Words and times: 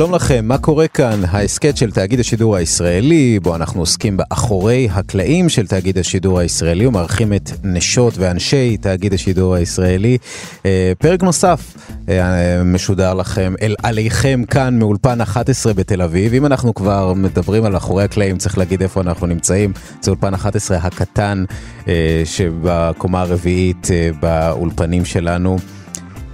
שלום 0.00 0.14
לכם, 0.14 0.44
מה 0.48 0.58
קורה 0.58 0.88
כאן? 0.88 1.20
ההסכת 1.28 1.76
של 1.76 1.90
תאגיד 1.90 2.20
השידור 2.20 2.56
הישראלי, 2.56 3.38
בו 3.42 3.56
אנחנו 3.56 3.80
עוסקים 3.80 4.16
באחורי 4.16 4.88
הקלעים 4.92 5.48
של 5.48 5.66
תאגיד 5.66 5.98
השידור 5.98 6.38
הישראלי 6.38 6.86
ומארחים 6.86 7.32
את 7.32 7.50
נשות 7.64 8.14
ואנשי 8.18 8.76
תאגיד 8.76 9.14
השידור 9.14 9.54
הישראלי. 9.54 10.18
אה, 10.66 10.92
פרק 10.98 11.22
נוסף 11.22 11.76
אה, 12.08 12.64
משודר 12.64 13.14
לכם, 13.14 13.54
אל 13.62 13.74
עליכם 13.82 14.42
כאן 14.50 14.78
מאולפן 14.78 15.20
11 15.20 15.74
בתל 15.74 16.02
אביב. 16.02 16.34
אם 16.34 16.46
אנחנו 16.46 16.74
כבר 16.74 17.14
מדברים 17.14 17.64
על 17.64 17.76
אחורי 17.76 18.04
הקלעים, 18.04 18.38
צריך 18.38 18.58
להגיד 18.58 18.82
איפה 18.82 19.00
אנחנו 19.00 19.26
נמצאים. 19.26 19.72
זה 20.00 20.10
אולפן 20.10 20.34
11 20.34 20.76
הקטן 20.76 21.44
אה, 21.88 22.22
שבקומה 22.24 23.20
הרביעית 23.20 23.88
באולפנים 24.20 25.04
שלנו. 25.04 25.58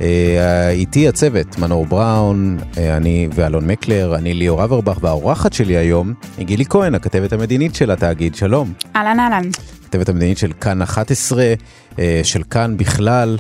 אה, 0.00 0.70
איתי 0.70 1.08
הצוות, 1.08 1.58
מנור 1.58 1.86
בראון, 1.86 2.58
אה, 2.78 2.96
אני 2.96 3.28
ואלון 3.34 3.66
מקלר, 3.66 4.16
אני 4.16 4.34
ליאור 4.34 4.64
אברבך, 4.64 4.98
והאורחת 5.00 5.52
שלי 5.52 5.76
היום 5.76 6.14
היא 6.38 6.46
גילי 6.46 6.64
כהן, 6.64 6.94
הכתבת 6.94 7.32
המדינית 7.32 7.74
של 7.74 7.90
התאגיד, 7.90 8.34
שלום. 8.34 8.72
אהלן 8.96 9.20
אהלן. 9.20 9.48
הכתבת 9.84 10.08
המדינית 10.08 10.38
של 10.38 10.52
כאן 10.60 10.82
11, 10.82 11.54
אה, 11.98 12.20
של 12.24 12.42
כאן 12.42 12.76
בכלל, 12.76 13.38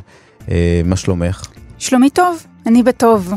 מה 0.84 0.96
שלומך? 0.96 1.46
שלומי 1.78 2.10
טוב, 2.10 2.46
אני 2.66 2.82
בטוב. 2.82 3.32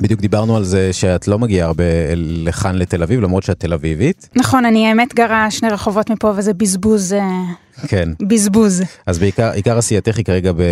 בדיוק 0.00 0.20
דיברנו 0.20 0.56
על 0.56 0.64
זה 0.64 0.92
שאת 0.92 1.28
לא 1.28 1.38
מגיעה 1.38 1.66
הרבה 1.66 1.84
לכאן 2.16 2.76
לתל 2.76 3.02
אביב, 3.02 3.20
למרות 3.20 3.42
שאת 3.42 3.60
תל 3.60 3.72
אביבית. 3.72 4.28
נכון, 4.36 4.64
אני 4.64 4.86
האמת 4.86 5.14
גרה 5.14 5.50
שני 5.50 5.68
רחובות 5.68 6.10
מפה 6.10 6.32
וזה 6.36 6.54
בזבוז. 6.54 7.12
אה, 7.12 7.42
כן. 7.88 8.08
בזבוז. 8.22 8.82
אז 9.06 9.18
בעיקר, 9.18 9.50
עיקר 9.50 9.78
עשייתך 9.78 10.16
היא 10.16 10.24
כרגע 10.24 10.52
ב, 10.52 10.62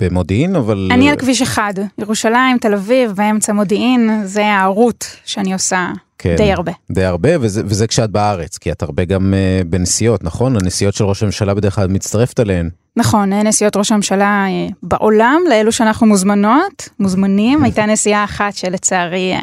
במודיעין, 0.00 0.56
אבל... 0.56 0.88
אני 0.92 1.10
על 1.10 1.16
כביש 1.16 1.42
אחד, 1.42 1.74
ירושלים, 1.98 2.58
תל 2.60 2.74
אביב, 2.74 3.12
באמצע 3.12 3.52
מודיעין, 3.52 4.22
זה 4.24 4.46
הערוט 4.46 5.04
שאני 5.24 5.52
עושה 5.52 5.88
כן, 6.18 6.36
די 6.36 6.52
הרבה. 6.52 6.72
די 6.92 7.04
הרבה, 7.04 7.30
וזה, 7.40 7.62
וזה 7.64 7.86
כשאת 7.86 8.10
בארץ, 8.10 8.58
כי 8.58 8.72
את 8.72 8.82
הרבה 8.82 9.04
גם 9.04 9.34
uh, 9.34 9.64
בנסיעות, 9.68 10.24
נכון? 10.24 10.56
הנסיעות 10.56 10.94
של 10.94 11.04
ראש 11.04 11.22
הממשלה 11.22 11.54
בדרך 11.54 11.74
כלל 11.74 11.88
מצטרפת 11.88 12.40
אליהן. 12.40 12.70
נכון, 12.96 13.32
נסיעות 13.32 13.76
ראש 13.76 13.92
הממשלה 13.92 14.46
אה, 14.48 14.68
בעולם, 14.82 15.40
לאלו 15.48 15.72
שאנחנו 15.72 16.06
מוזמנות, 16.06 16.88
מוזמנים. 17.00 17.62
הייתה 17.64 17.86
נסיעה 17.86 18.24
אחת 18.24 18.54
שלצערי 18.54 19.32
אה, 19.32 19.40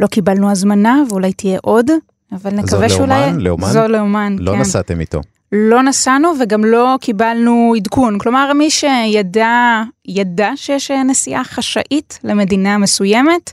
לא 0.00 0.06
קיבלנו 0.06 0.50
הזמנה, 0.50 1.02
ואולי 1.10 1.32
תהיה 1.32 1.58
עוד, 1.62 1.90
אבל 2.32 2.50
נקווה 2.50 2.88
שאולי... 2.88 3.32
זו 3.32 3.38
לאומן? 3.38 3.66
זו 3.66 3.88
לאומן, 3.88 4.36
לא 4.38 4.50
כן. 4.50 4.56
לא 4.56 4.62
נסעתם 4.62 5.00
איתו. 5.00 5.20
לא 5.52 5.82
נסענו 5.82 6.32
וגם 6.40 6.64
לא 6.64 6.96
קיבלנו 7.00 7.74
עדכון. 7.76 8.18
כלומר, 8.18 8.52
מי 8.52 8.70
שידע, 8.70 9.82
ידע 10.06 10.50
שיש 10.56 10.90
נסיעה 10.90 11.44
חשאית 11.44 12.18
למדינה 12.24 12.78
מסוימת, 12.78 13.52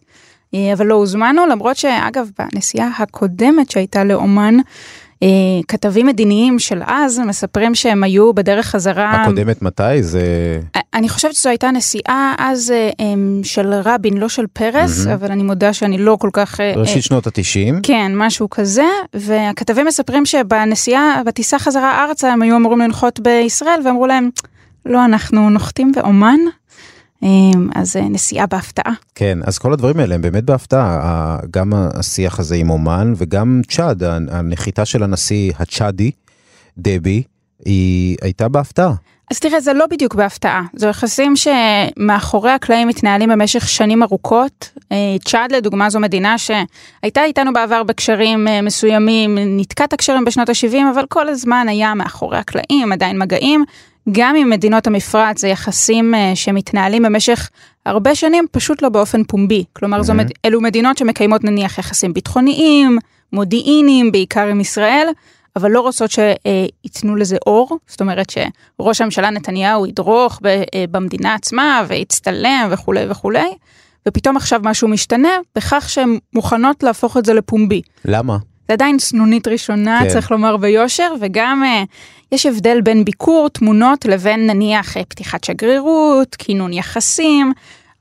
אה, 0.53 0.73
אבל 0.73 0.85
לא 0.85 0.93
הוזמנו, 0.93 1.45
למרות 1.45 1.77
שאגב, 1.77 2.29
בנסיעה 2.39 2.89
הקודמת 2.97 3.71
שהייתה 3.71 4.03
לאומן, 4.03 4.57
אה, 4.57 4.63
כתבים 5.67 6.05
מדיניים 6.05 6.59
של 6.59 6.81
אז 6.85 7.19
מספרים 7.19 7.75
שהם 7.75 8.03
היו 8.03 8.33
בדרך 8.33 8.65
חזרה. 8.65 9.11
הקודמת 9.11 9.61
מתי? 9.61 10.03
זה... 10.03 10.21
אה, 10.75 10.81
אני 10.93 11.09
חושבת 11.09 11.33
שזו 11.33 11.49
הייתה 11.49 11.71
נסיעה 11.71 12.35
אז 12.37 12.73
של 13.43 13.73
רבין, 13.73 14.17
לא 14.17 14.29
של 14.29 14.45
פרס, 14.53 15.07
mm-hmm. 15.07 15.13
אבל 15.13 15.31
אני 15.31 15.43
מודה 15.43 15.73
שאני 15.73 15.97
לא 15.97 16.17
כל 16.19 16.29
כך... 16.33 16.59
ראשית 16.75 17.03
שנות 17.03 17.27
התשעים. 17.27 17.79
כן, 17.83 18.11
משהו 18.15 18.49
כזה, 18.49 18.85
והכתבים 19.13 19.85
מספרים 19.85 20.25
שבנסיעה, 20.25 21.21
בטיסה 21.25 21.59
חזרה 21.59 22.03
ארצה, 22.03 22.33
הם 22.33 22.41
היו 22.41 22.55
אמורים 22.55 22.79
לנחות 22.79 23.19
בישראל, 23.19 23.79
ואמרו 23.85 24.07
להם, 24.07 24.29
לא, 24.85 25.05
אנחנו 25.05 25.49
נוחתים 25.49 25.91
באומן, 25.91 26.39
אמ, 26.39 26.58
אז 27.75 27.95
אה, 27.95 28.09
נסיעה 28.09 28.45
בהפתעה. 28.45 28.93
כן, 29.15 29.39
אז 29.43 29.57
כל 29.57 29.73
הדברים 29.73 29.99
האלה 29.99 30.15
הם 30.15 30.21
באמת 30.21 30.43
בהפתעה, 30.43 31.39
גם 31.51 31.73
השיח 31.73 32.39
הזה 32.39 32.55
עם 32.55 32.69
אומן 32.69 33.13
וגם 33.17 33.61
צ'אד, 33.67 34.03
הנחיתה 34.03 34.85
של 34.85 35.03
הנשיא 35.03 35.51
הצ'אדי, 35.59 36.11
דבי, 36.77 37.23
היא 37.65 38.17
הייתה 38.21 38.47
בהפתעה. 38.47 38.93
אז 39.31 39.39
תראה, 39.39 39.59
זה 39.59 39.73
לא 39.73 39.85
בדיוק 39.85 40.15
בהפתעה, 40.15 40.63
זה 40.73 40.87
יחסים 40.87 41.33
שמאחורי 41.35 42.51
הקלעים 42.51 42.87
מתנהלים 42.87 43.29
במשך 43.29 43.69
שנים 43.69 44.03
ארוכות. 44.03 44.69
אה, 44.91 44.97
צ'אד 45.25 45.51
לדוגמה 45.51 45.89
זו 45.89 45.99
מדינה 45.99 46.37
שהייתה 46.37 47.23
איתנו 47.23 47.53
בעבר 47.53 47.83
בקשרים 47.83 48.47
אה, 48.47 48.61
מסוימים, 48.61 49.37
ניתקה 49.37 49.83
את 49.83 49.93
הקשרים 49.93 50.25
בשנות 50.25 50.49
ה-70, 50.49 50.77
אבל 50.93 51.05
כל 51.09 51.29
הזמן 51.29 51.65
היה 51.69 51.93
מאחורי 51.93 52.37
הקלעים, 52.37 52.91
עדיין 52.91 53.19
מגעים. 53.19 53.65
גם 54.11 54.35
עם 54.35 54.49
מדינות 54.49 54.87
המפרץ 54.87 55.41
זה 55.41 55.47
יחסים 55.47 56.13
uh, 56.13 56.35
שמתנהלים 56.35 57.03
במשך 57.03 57.49
הרבה 57.85 58.15
שנים, 58.15 58.45
פשוט 58.51 58.81
לא 58.81 58.89
באופן 58.89 59.23
פומבי. 59.23 59.63
כלומר, 59.73 59.99
mm-hmm. 59.99 60.03
זו, 60.03 60.13
אלו 60.45 60.61
מדינות 60.61 60.97
שמקיימות 60.97 61.43
נניח 61.43 61.77
יחסים 61.77 62.13
ביטחוניים, 62.13 62.97
מודיעיניים, 63.33 64.11
בעיקר 64.11 64.47
עם 64.47 64.59
ישראל, 64.59 65.07
אבל 65.59 65.71
לא 65.71 65.81
רוצות 65.81 66.11
שייתנו 66.11 67.15
לזה 67.15 67.37
אור. 67.47 67.77
זאת 67.87 68.01
אומרת 68.01 68.29
שראש 68.29 69.01
הממשלה 69.01 69.29
נתניהו 69.29 69.85
ידרוך 69.85 70.39
אה, 70.45 70.85
במדינה 70.91 71.33
עצמה 71.33 71.83
ויצטלם 71.87 72.67
וכולי 72.71 73.05
וכולי. 73.09 73.49
ופתאום 74.07 74.37
עכשיו 74.37 74.59
משהו 74.63 74.87
משתנה 74.87 75.29
בכך 75.55 75.89
שהן 75.89 76.17
מוכנות 76.35 76.83
להפוך 76.83 77.17
את 77.17 77.25
זה 77.25 77.33
לפומבי. 77.33 77.81
למה? 78.05 78.37
זה 78.67 78.73
עדיין 78.73 78.99
סנונית 78.99 79.47
ראשונה, 79.47 79.99
כן. 80.03 80.09
צריך 80.09 80.31
לומר 80.31 80.57
ביושר, 80.57 81.13
וגם 81.19 81.63
uh, 81.63 81.87
יש 82.31 82.45
הבדל 82.45 82.81
בין 82.81 83.05
ביקור 83.05 83.49
תמונות 83.49 84.05
לבין 84.05 84.47
נניח 84.47 84.97
uh, 84.97 84.99
פתיחת 85.07 85.43
שגרירות, 85.43 86.35
כינון 86.35 86.73
יחסים, 86.73 87.53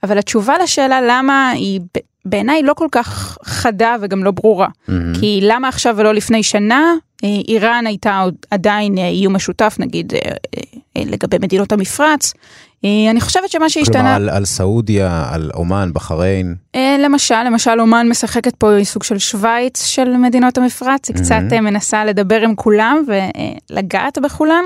אבל 0.02 0.18
התשובה 0.18 0.54
לשאלה 0.62 1.00
למה 1.08 1.50
היא 1.50 1.80
בעיניי 2.28 2.62
לא 2.62 2.74
כל 2.74 2.88
כך 2.92 3.38
חדה 3.44 3.96
וגם 4.00 4.24
לא 4.24 4.30
ברורה. 4.30 4.66
Mm-hmm. 4.68 5.20
כי 5.20 5.40
למה 5.42 5.68
עכשיו 5.68 5.94
ולא 5.98 6.14
לפני 6.14 6.42
שנה, 6.42 6.92
אה, 7.24 7.28
איראן 7.48 7.86
הייתה 7.86 8.20
עוד 8.20 8.34
עדיין 8.50 8.98
איום 8.98 9.36
משותף, 9.36 9.76
נגיד 9.78 10.12
לגבי 10.96 11.38
מדינות 11.38 11.72
המפרץ, 11.72 12.32
אה, 12.84 13.10
אני 13.10 13.20
חושבת 13.20 13.50
שמה 13.50 13.68
שהשתנה... 13.68 14.02
כלומר 14.02 14.14
על, 14.14 14.28
על 14.28 14.44
סעודיה, 14.44 15.28
על 15.32 15.50
אומן, 15.54 15.90
בחריין. 15.92 16.54
אה, 16.74 16.96
למשל, 16.98 17.42
למשל 17.42 17.80
אומן 17.80 18.08
משחקת 18.08 18.56
פה 18.56 18.68
סוג 18.82 19.02
של 19.02 19.18
שווייץ 19.18 19.84
של 19.84 20.16
מדינות 20.16 20.58
המפרץ, 20.58 21.08
היא 21.08 21.16
mm-hmm. 21.16 21.20
קצת 21.20 21.52
אה, 21.52 21.60
מנסה 21.60 22.04
לדבר 22.04 22.40
עם 22.40 22.54
כולם 22.54 23.02
ולגעת 23.06 24.18
בכולם. 24.18 24.64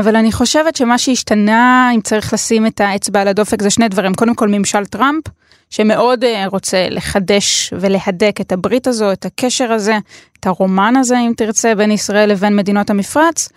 אבל 0.00 0.16
אני 0.16 0.32
חושבת 0.32 0.76
שמה 0.76 0.98
שהשתנה, 0.98 1.90
אם 1.94 2.00
צריך 2.00 2.32
לשים 2.32 2.66
את 2.66 2.80
האצבע 2.80 3.20
על 3.20 3.28
הדופק, 3.28 3.62
זה 3.62 3.70
שני 3.70 3.88
דברים. 3.88 4.14
קודם 4.14 4.34
כל 4.34 4.48
ממשל 4.48 4.86
טראמפ, 4.86 5.24
שמאוד 5.70 6.24
רוצה 6.46 6.88
לחדש 6.90 7.72
ולהדק 7.80 8.36
את 8.40 8.52
הברית 8.52 8.86
הזו, 8.86 9.12
את 9.12 9.24
הקשר 9.24 9.72
הזה, 9.72 9.98
את 10.40 10.46
הרומן 10.46 10.96
הזה, 10.96 11.18
אם 11.18 11.32
תרצה, 11.36 11.74
בין 11.74 11.90
ישראל 11.90 12.30
לבין 12.30 12.56
מדינות 12.56 12.90
המפרץ. 12.90 13.48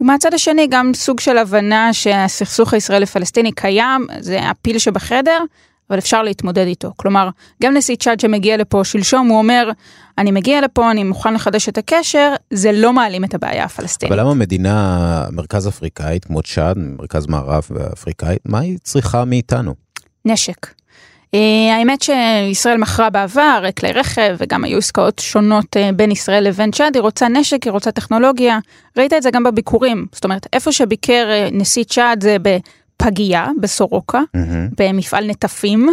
ומהצד 0.00 0.34
השני 0.34 0.66
גם 0.70 0.94
סוג 0.94 1.20
של 1.20 1.38
הבנה 1.38 1.92
שהסכסוך 1.92 2.74
הישראלי-פלסטיני 2.74 3.52
קיים, 3.52 4.06
זה 4.20 4.40
הפיל 4.42 4.78
שבחדר, 4.78 5.38
אבל 5.90 5.98
אפשר 5.98 6.22
להתמודד 6.22 6.66
איתו. 6.66 6.92
כלומר, 6.96 7.28
גם 7.62 7.76
נשיא 7.76 7.96
צ'אד 7.96 8.20
שמגיע 8.20 8.56
לפה 8.56 8.84
שלשום, 8.84 9.28
הוא 9.28 9.38
אומר, 9.38 9.70
אני 10.18 10.30
מגיע 10.30 10.60
לפה, 10.60 10.90
אני 10.90 11.04
מוכן 11.04 11.34
לחדש 11.34 11.68
את 11.68 11.78
הקשר, 11.78 12.34
זה 12.50 12.72
לא 12.72 12.92
מעלים 12.92 13.24
את 13.24 13.34
הבעיה 13.34 13.64
הפלסטינית. 13.64 14.12
אבל 14.12 14.20
למה 14.20 14.34
מדינה 14.34 15.24
מרכז 15.32 15.68
אפריקאית 15.68 16.24
כמו 16.24 16.42
צ'אד, 16.42 16.78
מרכז 16.78 17.26
מערב 17.26 17.68
אפריקאית, 17.92 18.40
מה 18.44 18.58
היא 18.58 18.78
צריכה 18.82 19.24
מאיתנו? 19.24 19.74
נשק. 20.24 20.66
אה, 21.34 21.76
האמת 21.76 22.02
שישראל 22.02 22.76
מכרה 22.76 23.10
בעבר 23.10 23.64
כלי 23.78 23.92
רכב 23.92 24.36
וגם 24.38 24.64
היו 24.64 24.78
עסקאות 24.78 25.18
שונות 25.18 25.76
אה, 25.76 25.90
בין 25.92 26.10
ישראל 26.10 26.44
לבין 26.44 26.70
צ'אד, 26.70 26.94
היא 26.94 27.02
רוצה 27.02 27.28
נשק, 27.28 27.64
היא 27.64 27.72
רוצה 27.72 27.90
טכנולוגיה, 27.90 28.58
ראית 28.96 29.12
את 29.12 29.22
זה 29.22 29.30
גם 29.30 29.44
בביקורים, 29.44 30.06
זאת 30.12 30.24
אומרת 30.24 30.46
איפה 30.52 30.72
שביקר 30.72 31.26
אה, 31.30 31.48
נשיא 31.52 31.84
צ'אד 31.84 32.22
זה 32.22 32.36
בפגייה, 33.00 33.48
בסורוקה, 33.60 34.20
mm-hmm. 34.36 34.74
במפעל 34.78 35.26
נטפים. 35.30 35.88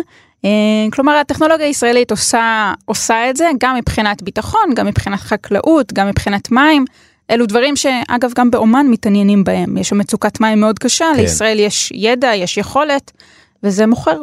כלומר 0.91 1.11
הטכנולוגיה 1.13 1.65
הישראלית 1.65 2.11
עושה, 2.11 2.73
עושה 2.85 3.29
את 3.29 3.35
זה 3.35 3.49
גם 3.59 3.75
מבחינת 3.75 4.23
ביטחון, 4.23 4.73
גם 4.75 4.85
מבחינת 4.85 5.19
חקלאות, 5.19 5.93
גם 5.93 6.07
מבחינת 6.07 6.51
מים. 6.51 6.85
אלו 7.31 7.45
דברים 7.45 7.75
שאגב 7.75 8.31
גם 8.35 8.51
באומן 8.51 8.87
מתעניינים 8.89 9.43
בהם, 9.43 9.77
יש 9.77 9.89
שם 9.89 9.97
מצוקת 9.97 10.41
מים 10.41 10.59
מאוד 10.59 10.79
קשה, 10.79 11.05
כן. 11.15 11.21
לישראל 11.21 11.59
יש 11.59 11.91
ידע, 11.95 12.35
יש 12.35 12.57
יכולת, 12.57 13.11
וזה 13.63 13.87
מוכר. 13.87 14.21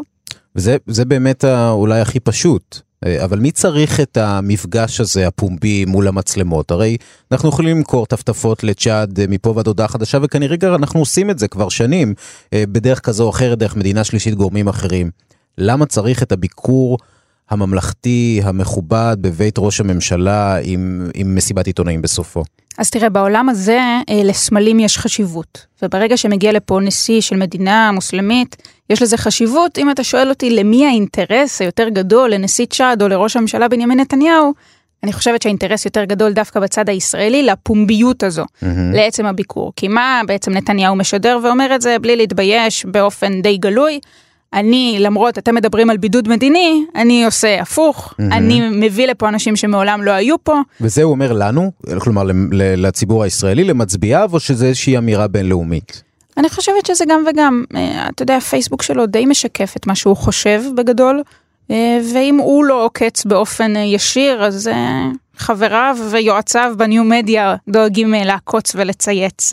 וזה 0.57 0.77
זה 0.87 1.05
באמת 1.05 1.45
אולי 1.71 2.01
הכי 2.01 2.21
פשוט. 2.21 2.81
אה, 3.05 3.25
אבל 3.25 3.39
מי 3.39 3.51
צריך 3.51 4.01
את 4.01 4.17
המפגש 4.17 5.01
הזה 5.01 5.27
הפומבי 5.27 5.85
מול 5.85 6.09
המצלמות? 6.09 6.71
הרי 6.71 6.97
אנחנו 7.33 7.49
יכולים 7.49 7.77
למכור 7.77 8.07
טפטפות 8.07 8.65
לצ'אד 8.65 9.21
אה, 9.21 9.25
מפה 9.29 9.53
ועד 9.57 9.67
הודעה 9.67 9.89
חדשה, 9.89 10.19
וכנראה 10.23 10.57
אנחנו 10.75 11.01
עושים 11.01 11.31
את 11.31 11.39
זה 11.39 11.49
כבר 11.49 11.69
שנים, 11.69 12.15
אה, 12.53 12.65
בדרך 12.69 13.01
כזו 13.01 13.25
או 13.25 13.31
אחרת, 13.31 13.59
דרך 13.59 13.77
מדינה 13.77 14.05
שלישית, 14.05 14.35
גורמים 14.35 14.69
אחרים. 14.69 15.11
למה 15.59 15.87
צריך 15.87 16.23
את 16.23 16.33
הביקור 16.33 16.99
הממלכתי, 17.51 18.41
המכובד, 18.45 19.17
בבית 19.21 19.55
ראש 19.59 19.81
הממשלה 19.81 20.59
עם, 20.63 21.11
עם 21.15 21.35
מסיבת 21.35 21.67
עיתונאים 21.67 22.03
בסופו? 22.03 22.43
אז 22.79 22.91
תראה, 22.91 23.09
בעולם 23.09 23.49
הזה 23.49 23.79
אה, 24.11 24.23
לסמלים 24.25 24.81
יש 24.81 24.99
חשיבות, 24.99 25.67
וברגע 25.83 26.17
שמגיע 26.17 26.53
לפה 26.53 26.81
נשיא 26.83 27.21
של 27.21 27.37
מדינה 27.37 27.93
מוסלמית, 27.93 28.57
יש 28.91 29.03
לזה 29.03 29.17
חשיבות. 29.17 29.79
אם 29.79 29.91
אתה 29.91 30.05
שואל 30.05 30.29
אותי 30.29 30.51
למי 30.51 30.87
האינטרס 30.87 31.61
היותר 31.61 31.89
גדול, 31.89 32.31
לנשיא 32.31 32.67
צ'אד 32.67 33.03
או 33.03 33.09
לראש 33.09 33.37
הממשלה 33.37 33.69
בנימין 33.69 34.01
נתניהו, 34.01 34.53
אני 35.03 35.13
חושבת 35.13 35.43
שהאינטרס 35.43 35.85
יותר 35.85 36.05
גדול 36.05 36.33
דווקא 36.33 36.61
בצד 36.61 36.89
הישראלי 36.89 37.43
לפומביות 37.43 38.23
הזו, 38.23 38.43
mm-hmm. 38.43 38.67
לעצם 38.95 39.27
הביקור. 39.27 39.73
כי 39.77 39.89
מה 39.89 40.21
בעצם 40.27 40.53
נתניהו 40.53 40.97
משדר 40.97 41.39
ואומר 41.43 41.75
את 41.75 41.83
זה 41.83 41.97
בלי 42.01 42.17
להתבייש 42.17 42.85
באופן 42.85 43.43
די 43.43 43.57
גלוי? 43.57 44.01
אני, 44.55 44.97
למרות, 45.01 45.39
אתם 45.39 45.55
מדברים 45.55 45.91
על 45.91 45.97
בידוד 45.97 46.29
מדיני, 46.29 46.85
אני 46.95 47.25
עושה 47.25 47.61
הפוך, 47.63 48.13
mm-hmm. 48.13 48.23
אני 48.33 48.69
מביא 48.71 49.07
לפה 49.07 49.29
אנשים 49.29 49.57
שמעולם 49.57 50.03
לא 50.03 50.11
היו 50.11 50.37
פה. 50.45 50.61
וזה 50.81 51.03
הוא 51.03 51.11
אומר 51.11 51.33
לנו, 51.33 51.73
כלומר 51.99 52.23
לציבור 52.53 53.23
הישראלי, 53.23 53.65
למצביעיו, 53.65 54.31
או 54.33 54.41
שזה 54.41 54.67
איזושהי 54.67 54.99
אמירה 54.99 55.29
בינלאומית? 55.29 56.03
אני 56.37 56.49
חושבת 56.49 56.87
שזה 56.87 57.05
גם 57.09 57.25
וגם, 57.31 57.65
אה, 57.77 58.09
אתה 58.09 58.23
יודע, 58.23 58.37
הפייסבוק 58.37 58.83
שלו 58.83 59.07
די 59.07 59.27
משקף 59.27 59.75
את 59.77 59.87
מה 59.87 59.95
שהוא 59.95 60.17
חושב 60.17 60.63
בגדול, 60.77 61.23
אה, 61.71 61.99
ואם 62.15 62.37
הוא 62.37 62.65
לא 62.65 62.85
עוקץ 62.85 63.25
באופן 63.25 63.77
אה, 63.77 63.81
ישיר, 63.81 64.45
אז 64.45 64.71
חבריו 65.37 65.97
ויועציו 66.11 66.75
בניו 66.77 67.05
מדיה 67.05 67.57
דואגים 67.69 68.15
לעקוץ 68.15 68.73
ולצייץ 68.75 69.53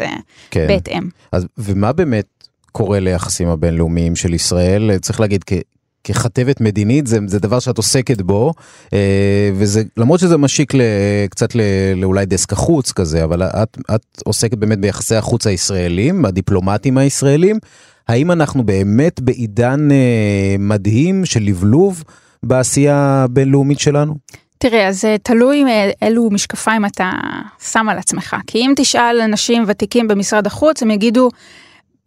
כן. 0.51 0.67
בהתאם. 0.67 1.09
אז 1.31 1.45
ומה 1.57 1.93
באמת 1.93 2.40
קורה 2.71 2.99
ליחסים 2.99 3.47
הבינלאומיים 3.47 4.15
של 4.15 4.33
ישראל? 4.33 4.97
צריך 4.97 5.19
להגיד, 5.19 5.43
ככתבת 6.03 6.61
מדינית 6.61 7.07
זה, 7.07 7.19
זה 7.27 7.39
דבר 7.39 7.59
שאת 7.59 7.77
עוסקת 7.77 8.21
בו 8.21 8.53
אה, 8.93 9.49
וזה 9.55 9.83
למרות 9.97 10.19
שזה 10.19 10.37
משיק 10.37 10.73
ל, 10.73 10.81
קצת 11.29 11.55
ל, 11.55 11.61
לאולי 11.95 12.25
דסק 12.25 12.53
החוץ 12.53 12.91
כזה 12.91 13.23
אבל 13.23 13.43
את, 13.43 13.77
את 13.95 14.21
עוסקת 14.25 14.57
באמת 14.57 14.79
ביחסי 14.79 15.15
החוץ 15.15 15.47
הישראלים 15.47 16.25
הדיפלומטים 16.25 16.97
הישראלים 16.97 17.59
האם 18.07 18.31
אנחנו 18.31 18.63
באמת 18.63 19.19
בעידן 19.19 19.91
אה, 19.91 20.55
מדהים 20.59 21.25
של 21.25 21.43
לבלוב 21.43 22.03
בעשייה 22.43 23.23
הבינלאומית 23.23 23.79
שלנו? 23.79 24.15
תראה, 24.57 24.87
אז 24.87 25.05
תלוי 25.23 25.63
אילו 26.01 26.29
משקפיים 26.31 26.85
אתה 26.85 27.09
שם 27.71 27.89
על 27.89 27.97
עצמך. 27.97 28.35
כי 28.47 28.57
אם 28.57 28.73
תשאל 28.75 29.21
אנשים 29.23 29.63
ותיקים 29.67 30.07
במשרד 30.07 30.47
החוץ, 30.47 30.83
הם 30.83 30.91
יגידו, 30.91 31.29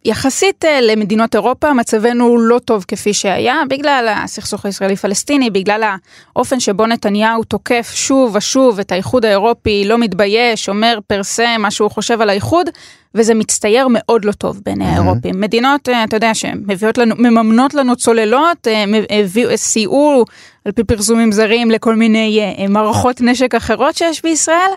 יחסית 0.05 0.65
אה, 0.65 0.81
למדינות 0.81 1.35
אירופה 1.35 1.73
מצבנו 1.73 2.37
לא 2.37 2.59
טוב 2.59 2.85
כפי 2.87 3.13
שהיה 3.13 3.61
בגלל 3.69 4.13
הסכסוך 4.23 4.65
הישראלי 4.65 4.95
פלסטיני 4.95 5.49
בגלל 5.49 5.95
האופן 6.35 6.59
שבו 6.59 6.87
נתניהו 6.87 7.43
תוקף 7.43 7.91
שוב 7.93 8.35
ושוב 8.35 8.79
את 8.79 8.91
האיחוד 8.91 9.25
האירופי 9.25 9.85
לא 9.87 9.97
מתבייש 9.97 10.69
אומר 10.69 10.99
פרסם 11.07 11.55
מה 11.59 11.71
שהוא 11.71 11.91
חושב 11.91 12.21
על 12.21 12.29
האיחוד 12.29 12.69
וזה 13.15 13.33
מצטייר 13.33 13.87
מאוד 13.89 14.25
לא 14.25 14.31
טוב 14.31 14.61
בעיני 14.65 14.85
האירופים 14.85 15.41
מדינות 15.41 15.89
אה, 15.89 16.03
אתה 16.03 16.15
יודע 16.15 16.33
שמביאות 16.33 16.97
לנו 16.97 17.15
מממנות 17.17 17.73
לנו 17.73 17.95
צוללות 17.95 18.67
אה, 18.67 19.55
סייעו 19.55 20.25
על 20.65 20.71
פי 20.71 20.83
פרסומים 20.83 21.31
זרים 21.31 21.71
לכל 21.71 21.95
מיני 21.95 22.55
מערכות 22.69 23.21
נשק 23.21 23.55
אחרות 23.55 23.95
שיש 23.95 24.21
בישראל. 24.21 24.71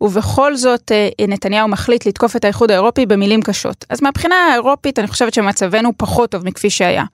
ובכל 0.00 0.56
זאת 0.56 0.92
אה, 0.92 1.26
נתניהו 1.28 1.68
מחליט 1.68 2.06
לתקוף 2.06 2.36
את 2.36 2.44
האיחוד 2.44 2.70
האירופי 2.70 3.06
במילים 3.06 3.42
קשות. 3.42 3.84
אז 3.90 4.02
מהבחינה 4.02 4.34
האירופית 4.34 4.98
אני 4.98 5.06
חושבת 5.06 5.34
שמצבנו 5.34 5.90
פחות 5.96 6.30
טוב 6.30 6.44
מכפי 6.44 6.70
שהיה. 6.70 7.04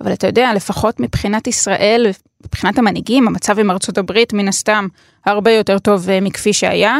אבל 0.00 0.12
אתה 0.12 0.26
יודע, 0.26 0.54
לפחות 0.54 1.00
מבחינת 1.00 1.46
ישראל, 1.46 2.06
מבחינת 2.44 2.78
המנהיגים, 2.78 3.28
המצב 3.28 3.58
עם 3.58 3.70
ארצות 3.70 3.98
הברית 3.98 4.32
מן 4.32 4.48
הסתם 4.48 4.86
הרבה 5.26 5.50
יותר 5.50 5.78
טוב 5.78 6.10
אה, 6.10 6.20
מכפי 6.20 6.52
שהיה. 6.52 6.98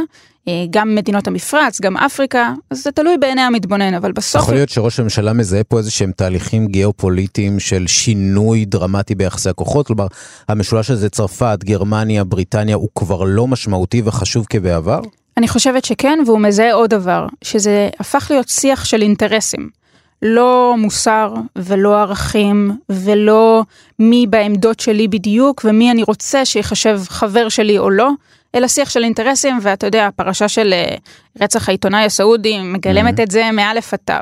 אה, 0.48 0.64
גם 0.70 0.94
מדינות 0.94 1.26
המפרץ, 1.26 1.80
גם 1.80 1.96
אפריקה, 1.96 2.52
אז 2.70 2.82
זה 2.82 2.92
תלוי 2.92 3.18
בעיני 3.18 3.40
המתבונן, 3.40 3.94
אבל 3.94 4.12
בסוף... 4.12 4.42
יכול 4.42 4.54
להיות 4.54 4.68
שראש 4.68 5.00
הממשלה 5.00 5.32
מזהה 5.32 5.64
פה 5.64 5.78
איזה 5.78 5.90
שהם 5.90 6.12
תהליכים 6.16 6.66
גיאופוליטיים 6.66 7.60
של 7.60 7.86
שינוי 7.86 8.64
דרמטי 8.64 9.14
ביחסי 9.14 9.48
הכוחות, 9.48 9.86
כלומר, 9.86 10.06
המשולש 10.48 10.90
הזה 10.90 11.08
צרפת, 11.08 11.58
גרמניה, 11.64 12.24
בריטניה, 12.24 12.76
הוא 12.76 12.88
כבר 12.94 13.24
לא 13.24 13.46
משמעותי 13.46 14.02
וחשוב 14.04 14.46
כבעבר? 14.50 15.00
אני 15.36 15.48
חושבת 15.48 15.84
שכן, 15.84 16.18
והוא 16.26 16.38
מזהה 16.38 16.72
עוד 16.72 16.90
דבר, 16.90 17.26
שזה 17.44 17.88
הפך 18.00 18.26
להיות 18.30 18.48
שיח 18.48 18.84
של 18.84 19.02
אינטרסים. 19.02 19.79
לא 20.22 20.74
מוסר 20.78 21.34
ולא 21.56 22.00
ערכים 22.00 22.70
ולא 22.88 23.62
מי 23.98 24.26
בעמדות 24.30 24.80
שלי 24.80 25.08
בדיוק 25.08 25.62
ומי 25.64 25.90
אני 25.90 26.02
רוצה 26.02 26.44
שיחשב 26.44 27.00
חבר 27.08 27.48
שלי 27.48 27.78
או 27.78 27.90
לא, 27.90 28.10
אלא 28.54 28.68
שיח 28.68 28.90
של 28.90 29.04
אינטרסים 29.04 29.58
ואתה 29.62 29.86
יודע 29.86 30.06
הפרשה 30.06 30.48
של 30.48 30.72
אה, 30.72 30.94
רצח 31.40 31.68
העיתונאי 31.68 32.04
הסעודי 32.04 32.58
מגלמת 32.62 33.18
mm-hmm. 33.18 33.22
את 33.22 33.30
זה 33.30 33.50
מאלף 33.52 33.92
עד 33.94 34.00
תו. 34.04 34.14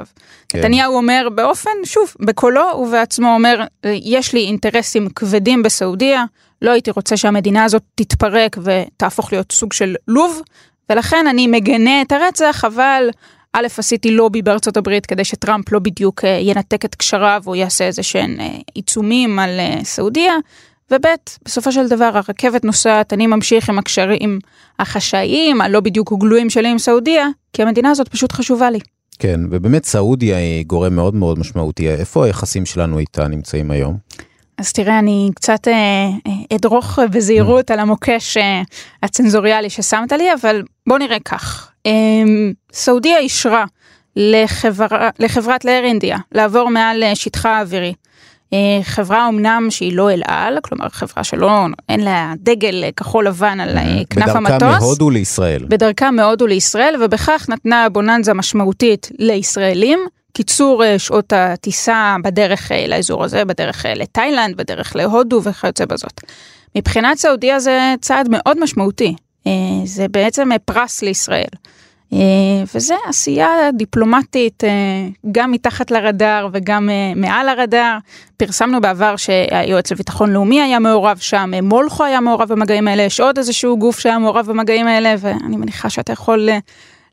כן. 0.49 0.59
נתניהו 0.59 0.97
אומר 0.97 1.29
באופן 1.35 1.71
שוב 1.85 2.15
בקולו 2.21 2.67
ובעצמו 2.79 3.35
אומר 3.35 3.65
יש 3.85 4.33
לי 4.33 4.41
אינטרסים 4.41 5.09
כבדים 5.15 5.63
בסעודיה 5.63 6.25
לא 6.63 6.71
הייתי 6.71 6.91
רוצה 6.91 7.17
שהמדינה 7.17 7.65
הזאת 7.65 7.83
תתפרק 7.95 8.57
ותהפוך 8.63 9.33
להיות 9.33 9.53
סוג 9.53 9.73
של 9.73 9.95
לוב 10.09 10.43
ולכן 10.91 11.27
אני 11.27 11.47
מגנה 11.47 12.03
את 12.03 12.13
הרצח, 12.13 12.65
אבל 12.65 13.11
א', 13.53 13.67
עשיתי 13.79 14.11
לובי 14.11 14.43
בארצות 14.43 14.77
הברית 14.77 15.07
כדי 15.07 15.25
שטראמפ 15.25 15.73
לא 15.73 15.79
בדיוק 15.79 16.25
אה, 16.25 16.39
ינתק 16.43 16.85
את 16.85 16.95
קשריו 16.95 17.43
או 17.47 17.55
יעשה 17.55 17.87
איזה 17.87 18.03
שהם 18.03 18.37
אה, 18.41 18.47
עיצומים 18.75 19.39
על 19.39 19.61
אה, 19.61 19.85
סעודיה, 19.85 20.35
וב', 20.91 21.07
בסופו 21.45 21.73
של 21.73 21.89
דבר 21.89 22.11
הרכבת 22.15 22.65
נוסעת, 22.65 23.13
אני 23.13 23.27
ממשיך 23.27 23.69
עם 23.69 23.79
הקשרים 23.79 24.39
החשאיים, 24.79 25.61
הלא 25.61 25.81
בדיוק 25.81 26.13
גלויים 26.21 26.51
שלי 26.51 26.69
עם 26.69 26.79
סעודיה, 26.79 27.27
כי 27.53 27.63
המדינה 27.63 27.91
הזאת 27.91 28.09
פשוט 28.09 28.33
חשובה 28.33 28.71
לי. 28.71 28.79
כן, 29.19 29.41
ובאמת 29.51 29.85
סעודיה 29.85 30.37
היא 30.37 30.65
גורם 30.67 30.95
מאוד 30.95 31.15
מאוד 31.15 31.39
משמעותי. 31.39 31.91
איפה 31.91 32.27
היחסים 32.27 32.67
שלנו 32.67 32.99
איתה 32.99 33.29
נמצאים 33.29 33.71
היום? 33.71 33.97
אז 34.59 34.73
תראה, 34.73 34.99
אני 34.99 35.31
קצת 35.35 35.69
אה, 35.69 35.73
אה, 36.27 36.57
אדרוך 36.57 36.99
בזהירות 37.13 37.71
על 37.71 37.79
המוקש 37.79 38.37
אה, 38.37 38.63
הצנזוריאלי 39.03 39.71
ששמת 39.71 40.13
לי, 40.13 40.33
אבל 40.41 40.63
בוא 40.87 40.99
נראה 40.99 41.17
כך. 41.25 41.73
אה, 41.89 42.51
סעודיה 42.73 43.19
אישרה 43.19 43.65
לחבר, 44.17 44.87
לחברת 45.19 45.65
לאר 45.65 45.83
אינדיה 45.85 46.19
לעבור 46.33 46.71
מעל 46.71 47.03
אה, 47.03 47.15
שטחה 47.15 47.57
האווירי. 47.57 47.95
אה, 48.53 48.59
חברה 48.83 49.29
אמנם 49.29 49.67
שהיא 49.71 49.93
לא 49.93 50.11
אל 50.11 50.23
על, 50.27 50.59
כלומר 50.63 50.89
חברה 50.89 51.25
שלא, 51.25 51.51
אין 51.89 52.01
לה 52.01 52.33
דגל 52.37 52.85
אה, 52.85 52.93
כחול 52.93 53.27
לבן 53.27 53.61
על 53.61 53.77
כנף 54.11 54.29
המטוס. 54.29 54.57
בדרכה 54.57 54.79
מהודו 54.81 55.11
לישראל. 55.11 55.65
בדרכה 55.69 56.11
מהודו 56.11 56.47
לישראל, 56.47 57.03
ובכך 57.05 57.47
נתנה 57.49 57.89
בוננזה 57.89 58.35
משמעותית 58.35 59.11
לישראלים. 59.19 59.99
קיצור 60.33 60.83
שעות 60.99 61.33
הטיסה 61.37 62.17
בדרך 62.25 62.73
לאזור 62.89 63.25
הזה, 63.25 63.45
בדרך 63.45 63.85
לתאילנד, 63.97 64.57
בדרך 64.57 64.97
להודו 64.97 65.41
וכיוצא 65.43 65.85
בזאת. 65.85 66.21
מבחינת 66.77 67.19
סעודיה 67.19 67.61
זה 67.61 67.95
צעד 68.01 68.29
מאוד 68.31 68.63
משמעותי, 68.63 69.15
זה 69.85 70.09
בעצם 70.11 70.49
פרס 70.65 71.03
לישראל. 71.03 71.49
וזה 72.75 72.95
עשייה 73.07 73.49
דיפלומטית 73.73 74.63
גם 75.33 75.51
מתחת 75.51 75.91
לרדאר 75.91 76.49
וגם 76.53 76.89
מעל 77.17 77.49
הרדאר. 77.49 77.99
פרסמנו 78.37 78.81
בעבר 78.81 79.17
שהיועץ 79.17 79.93
לביטחון 79.93 80.33
לאומי 80.33 80.61
היה 80.61 80.79
מעורב 80.79 81.19
שם, 81.19 81.51
מולכו 81.63 82.05
היה 82.05 82.21
מעורב 82.21 82.49
במגעים 82.49 82.89
האלה, 82.89 83.03
יש 83.03 83.21
עוד 83.21 83.39
איזשהו 83.39 83.79
גוף 83.79 83.99
שהיה 83.99 84.19
מעורב 84.19 84.47
במגעים 84.47 84.87
האלה, 84.87 85.15
ואני 85.19 85.57
מניחה 85.57 85.91
שאתה 85.91 86.13
יכול 86.13 86.49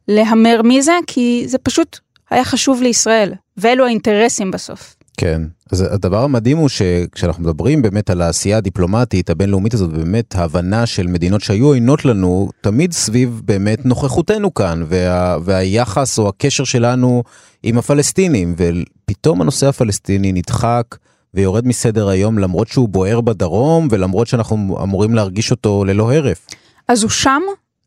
להמר 0.08 0.62
מי 0.62 0.82
זה, 0.82 0.94
כי 1.08 1.44
זה 1.48 1.58
פשוט 1.58 2.00
היה 2.30 2.44
חשוב 2.44 2.82
לישראל, 2.82 3.34
ואלו 3.58 3.86
האינטרסים 3.86 4.52
בסוף. 4.52 4.96
כן, 5.18 5.42
אז 5.72 5.82
הדבר 5.82 6.24
המדהים 6.24 6.58
הוא 6.58 6.70
שכשאנחנו 6.70 7.44
מדברים 7.44 7.82
באמת 7.82 8.10
על 8.10 8.22
העשייה 8.22 8.58
הדיפלומטית 8.58 9.30
הבינלאומית 9.30 9.74
הזאת, 9.74 9.90
באמת 9.90 10.36
ההבנה 10.36 10.86
של 10.86 11.08
מדינות 11.08 11.42
שהיו 11.42 11.66
עוינות 11.66 12.06
לנו, 12.06 12.50
תמיד 12.62 12.92
סביב 12.92 13.42
באמת 13.46 13.86
נוכחותנו 13.86 14.54
כאן, 14.54 14.84
וה, 14.88 15.38
והיחס 15.44 16.20
או 16.20 16.30
הקשר 16.30 16.64
שלנו 16.64 17.24
עם 17.64 17.78
הפלסטינים, 17.78 18.56
ופתאום 18.58 19.42
הנושא 19.42 19.68
הפלסטיני 19.68 20.32
נדחק. 20.32 20.96
ויורד 21.34 21.68
מסדר 21.68 22.08
היום 22.08 22.40
למרות 22.40 22.68
שהוא 22.68 22.90
בוער 22.90 23.22
בדרום 23.22 23.88
ולמרות 23.92 24.28
שאנחנו 24.28 24.78
אמורים 24.84 25.16
להרגיש 25.16 25.52
אותו 25.52 25.86
ללא 25.86 26.14
הרף. 26.14 26.48
אז 26.88 27.04
הוא 27.04 27.12
שם 27.12 27.42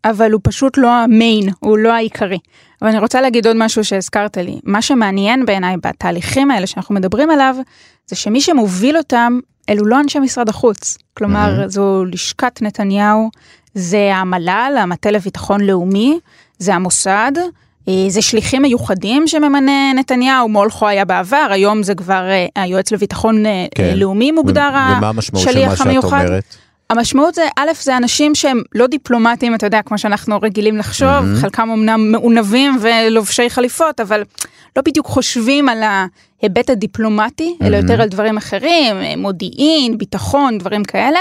אבל 0.04 0.32
הוא 0.32 0.40
פשוט 0.44 0.78
לא 0.78 0.90
המיין, 0.92 1.49
הוא 1.61 1.78
לא 1.78 1.92
העיקרי. 1.92 2.38
אבל 2.82 2.90
אני 2.90 2.99
רוצה 2.99 3.20
להגיד 3.20 3.47
עוד 3.47 3.56
משהו 3.56 3.85
שהזכרת 3.85 4.37
לי. 4.37 4.61
מה 4.64 4.82
שמעניין 4.82 5.47
בעיניי 5.47 5.76
בתהליכים 5.82 6.50
האלה 6.50 6.66
שאנחנו 6.66 6.94
מדברים 6.94 7.30
עליו, 7.30 7.54
זה 8.06 8.16
שמי 8.16 8.40
שמוביל 8.40 8.97
אותם 8.97 9.38
אלו 9.68 9.87
לא 9.87 10.00
אנשי 10.00 10.18
משרד 10.18 10.49
החוץ. 10.49 10.99
כלומר, 11.14 11.62
Mhm. 11.64 11.68
זו 11.68 12.04
לשכת 12.04 12.62
נתניהו, 12.62 13.30
זה 13.75 14.11
המל"ל, 14.14 14.76
המטה 14.80 15.11
לביטחון 15.11 15.61
לאומי, 15.61 16.18
זה 16.58 16.75
המוסד, 16.75 17.32
אה, 17.88 17.94
זה 18.08 18.23
שליחים 18.23 18.62
מיוחדים 18.62 19.26
שממנה 19.26 19.92
נתניהו, 19.94 20.49
מולכו 20.49 20.88
היה 20.88 21.04
בעבר, 21.04 21.47
היום 21.50 21.82
זה 21.82 21.94
כבר 21.94 22.23
אה, 22.30 22.47
היועץ 22.62 22.92
לביטחון 22.92 23.47
אה, 23.47 23.66
כן. 23.75 23.92
לאומי 23.97 24.32
מוגדר 24.32 24.70
ו- 24.75 24.97
ומה 24.99 25.08
המשמעות 25.08 25.44
של 25.44 25.50
מה 25.54 25.64
השליח 25.66 25.76
שאת 25.78 25.87
המיוחד. 25.87 26.25
אומרת? 26.26 26.56
המשמעות 26.92 27.35
זה, 27.35 27.42
א', 27.57 27.68
זה 27.83 27.97
אנשים 27.97 28.35
שהם 28.35 28.62
לא 28.75 28.87
דיפלומטים, 28.87 29.54
אתה 29.54 29.66
יודע, 29.66 29.83
כמו 29.83 29.99
שאנחנו 29.99 30.38
רגילים 30.42 30.76
לחשוב, 30.76 31.09
מהמם. 31.09 31.37
חלקם 31.40 31.71
אמנם 31.71 32.12
מעונבים 32.12 32.78
ולובשי 32.83 33.50
חליפות, 33.50 34.00
אבל 34.00 34.23
לא 34.76 34.83
בדיוק 34.87 35.07
חושבים 35.07 35.68
על 35.68 35.83
ההיבט 35.83 36.71
הדיפלומטי, 36.71 37.57
אלא 37.62 37.71
מהמם. 37.71 37.83
יותר 37.90 38.02
על 38.02 38.09
דברים 38.09 38.37
אחרים, 38.37 38.97
מודיעין, 39.21 39.99
ביטחון, 39.99 40.59
דברים 40.59 40.85
כאלה. 40.85 41.21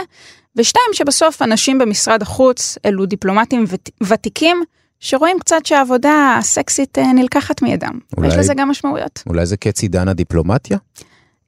ושתיים, 0.56 0.86
שבסוף 0.94 1.42
אנשים 1.42 1.78
במשרד 1.78 2.22
החוץ 2.22 2.78
אלו 2.86 3.06
דיפלומטים 3.06 3.64
ות- 3.68 3.90
ותיקים, 4.04 4.64
שרואים 5.00 5.40
קצת 5.40 5.66
שהעבודה 5.66 6.36
הסקסית 6.40 6.98
אה, 6.98 7.14
נלקחת 7.14 7.62
מידם. 7.62 8.00
אולי- 8.18 8.28
ויש 8.28 8.38
לזה 8.38 8.54
גם 8.54 8.70
משמעויות. 8.70 9.24
אולי 9.28 9.46
זה 9.46 9.58
קץ 9.58 9.82
עידן 9.82 10.08
הדיפלומטיה? 10.08 10.78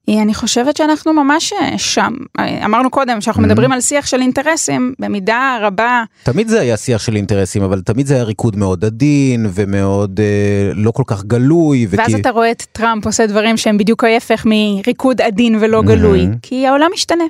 אה, 0.10 0.22
אני 0.22 0.34
חושבת 0.34 0.78
שאנחנו 0.78 1.14
ממש 1.14 1.54
אה, 1.54 1.78
שם. 1.78 2.14
אה, 2.40 2.66
אמרנו 2.66 2.90
קודם 2.90 3.22
שאנחנו 3.22 3.44
Mhm. 3.44 3.46
מדברים 3.46 3.72
על 3.72 3.82
שיח 3.82 4.06
של 4.06 4.22
אינטרסים, 4.22 4.94
במידה 5.00 5.58
רבה 5.62 6.04
תמיד 6.24 6.48
זה 6.48 6.60
היה 6.60 6.78
שיח 6.78 7.02
של 7.02 7.16
אינטרסים, 7.16 7.64
אבל 7.64 7.82
תמיד 7.82 8.08
זה 8.08 8.14
היה 8.16 8.24
ריקוד 8.24 8.56
מאוד 8.56 8.86
עדין 8.86 9.46
ומאוד 9.54 10.20
אה, 10.20 10.26
לא 10.74 10.92
כל 10.92 11.04
כך 11.08 11.24
גלוי. 11.24 11.88
ואז 11.90 12.10
וכי- 12.12 12.22
אתה 12.22 12.30
רואה 12.30 12.52
את 12.52 12.64
טראמפ 12.72 13.06
עושה 13.06 13.28
דברים 13.28 13.58
שהם 13.58 13.78
בדיוק 13.78 14.04
ההפך 14.04 14.46
מריקוד 14.46 15.22
עדין 15.22 15.58
ולא 15.62 15.82
גלוי, 15.82 16.22
מהמם. 16.26 16.36
כי 16.42 16.68
העולם 16.68 16.90
משתנה. 16.94 17.24